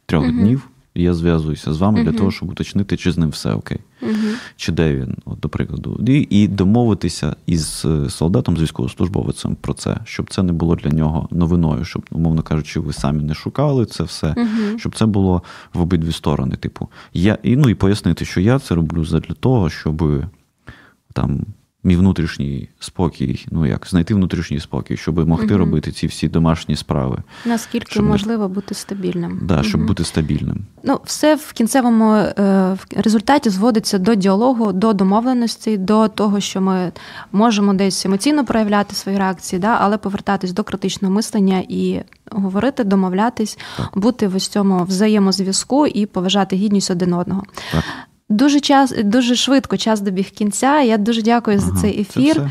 трьох 0.07 0.25
uh 0.25 0.31
днів 0.31 0.69
я 0.95 1.15
зв'язуюся 1.15 1.73
з 1.73 1.79
вами 1.79 2.01
uh 2.01 2.05
для 2.05 2.13
того, 2.13 2.31
щоб 2.31 2.51
уточнити, 2.51 2.97
чи 2.97 3.13
з 3.13 3.19
ним 3.19 3.31
все 3.31 3.53
окей, 3.53 3.79
uh 4.03 4.35
чи 4.57 4.73
де 4.73 4.97
він, 4.97 5.17
от, 5.25 5.41
до 5.41 5.49
прикладу, 5.49 6.01
і, 6.07 6.27
і 6.31 6.49
домовитися 6.49 7.37
із 7.47 7.83
е, 7.85 8.11
солдатом, 8.11 8.57
з 8.57 8.63
військовослужбовцем 8.63 9.57
про 9.61 9.75
це, 9.75 9.97
щоб 10.05 10.31
це 10.31 10.43
не 10.43 10.53
було 10.53 10.77
для 10.77 10.91
нього 10.91 11.29
новиною, 11.31 11.85
щоб, 11.85 12.05
умовно 12.11 12.43
кажучи, 12.43 12.81
ви 12.81 12.93
самі 12.93 13.23
не 13.23 13.35
шукали 13.35 13.87
це 13.87 14.05
все, 14.05 14.35
щоб 14.77 14.97
це 14.97 15.07
було 15.07 15.43
в 15.75 15.81
обидві 15.81 16.13
сторони. 16.13 16.57
Типу, 16.57 16.89
я 17.15 17.39
і 17.43 17.57
ну 17.57 17.69
і 17.69 17.75
пояснити, 17.75 18.25
що 18.25 18.41
я 18.41 18.59
це 18.59 18.75
роблю 18.75 19.05
для 19.05 19.21
того, 19.21 19.71
щоб 19.71 20.25
там 21.13 21.47
мій 21.85 21.97
внутрішній 21.97 22.69
спокій, 22.81 23.47
ну 23.51 23.67
як 23.67 23.87
знайти 23.87 24.15
внутрішній 24.15 24.61
спокій, 24.61 24.97
щоб 24.97 25.29
могти 25.29 25.47
угу. 25.47 25.59
робити 25.59 25.93
ці 25.93 26.07
всі 26.07 26.29
домашні 26.29 26.77
справи. 26.77 27.19
Наскільки 27.45 27.93
щоб 27.93 28.05
можливо 28.05 28.49
бути 28.49 28.75
стабільним? 28.75 29.39
Да, 29.43 29.63
щоб 29.63 29.81
угу. 29.81 29.89
бути 29.89 30.05
стабільним. 30.05 30.65
Ну, 30.83 31.01
все 31.05 31.35
в 31.35 31.53
кінцевому 31.53 32.13
е, 32.15 32.77
результаті 32.97 33.51
зводиться 33.51 33.99
до 33.99 34.15
діалогу, 34.15 34.73
до 34.73 34.93
домовленості, 34.93 35.77
до 35.77 36.09
того, 36.09 36.41
що 36.41 36.61
ми 36.61 36.93
можемо 37.33 37.75
десь 37.75 38.07
емоційно 38.07 38.45
проявляти 38.45 38.95
свої 38.95 39.19
реакції, 39.19 39.61
да, 39.61 39.79
але 39.81 39.99
повертатись 39.99 40.53
до 40.53 40.65
критичного 40.65 41.15
мислення 41.15 41.63
і 41.69 42.01
говорити, 42.31 42.85
домовлятись, 42.85 43.59
так. 43.77 43.99
бути 43.99 44.29
в 44.29 44.37
ось 44.37 44.49
цьому 44.49 44.85
взаємозв'язку 44.85 45.87
і 45.87 46.07
поважати 46.07 46.57
гідність 46.57 46.91
один 46.91 47.13
одного. 47.13 47.43
Так. 47.73 47.85
Дуже 48.31 48.61
час, 48.61 48.95
дуже 49.05 49.35
швидко 49.35 49.77
час 49.77 50.01
добіг 50.01 50.31
кінця. 50.31 50.81
Я 50.81 50.99
дуже 50.99 51.23
дякую 51.23 51.59
ага, 51.59 51.67
за 51.67 51.81
цей 51.81 52.01
ефір. 52.01 52.51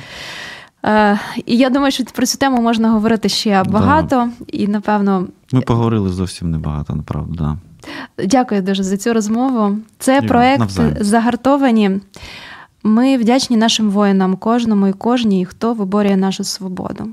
Е, 0.85 1.19
І 1.45 1.57
я 1.57 1.69
думаю, 1.69 1.91
що 1.91 2.03
про 2.03 2.25
цю 2.25 2.37
тему 2.37 2.61
можна 2.61 2.89
говорити 2.89 3.29
ще 3.29 3.63
багато. 3.63 4.29
Да. 4.39 4.45
І 4.47 4.67
напевно, 4.67 5.27
ми 5.51 5.61
поговорили 5.61 6.09
зовсім 6.09 6.51
небагато, 6.51 6.95
направду. 6.95 7.33
Да. 7.33 7.57
Дякую 8.25 8.61
дуже 8.61 8.83
за 8.83 8.97
цю 8.97 9.13
розмову. 9.13 9.77
Це 9.99 10.21
і 10.23 10.27
проект 10.27 10.59
навзаєм. 10.59 10.95
загартовані. 10.99 11.91
Ми 12.83 13.17
вдячні 13.17 13.57
нашим 13.57 13.89
воїнам, 13.89 14.35
кожному 14.35 14.87
і 14.87 14.93
кожній, 14.93 15.45
хто 15.45 15.73
виборює 15.73 16.17
нашу 16.17 16.43
свободу. 16.43 17.09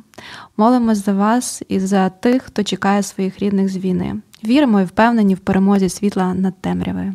Молимось 0.56 1.04
за 1.04 1.12
вас 1.12 1.62
і 1.68 1.80
за 1.80 2.08
тих, 2.08 2.42
хто 2.42 2.62
чекає 2.62 3.02
своїх 3.02 3.38
рідних 3.38 3.68
з 3.68 3.76
війни. 3.76 4.14
Віримо 4.44 4.80
і 4.80 4.84
впевнені 4.84 5.34
в 5.34 5.38
перемозі 5.38 5.88
світла 5.88 6.34
над 6.34 6.60
темрявою. 6.60 7.14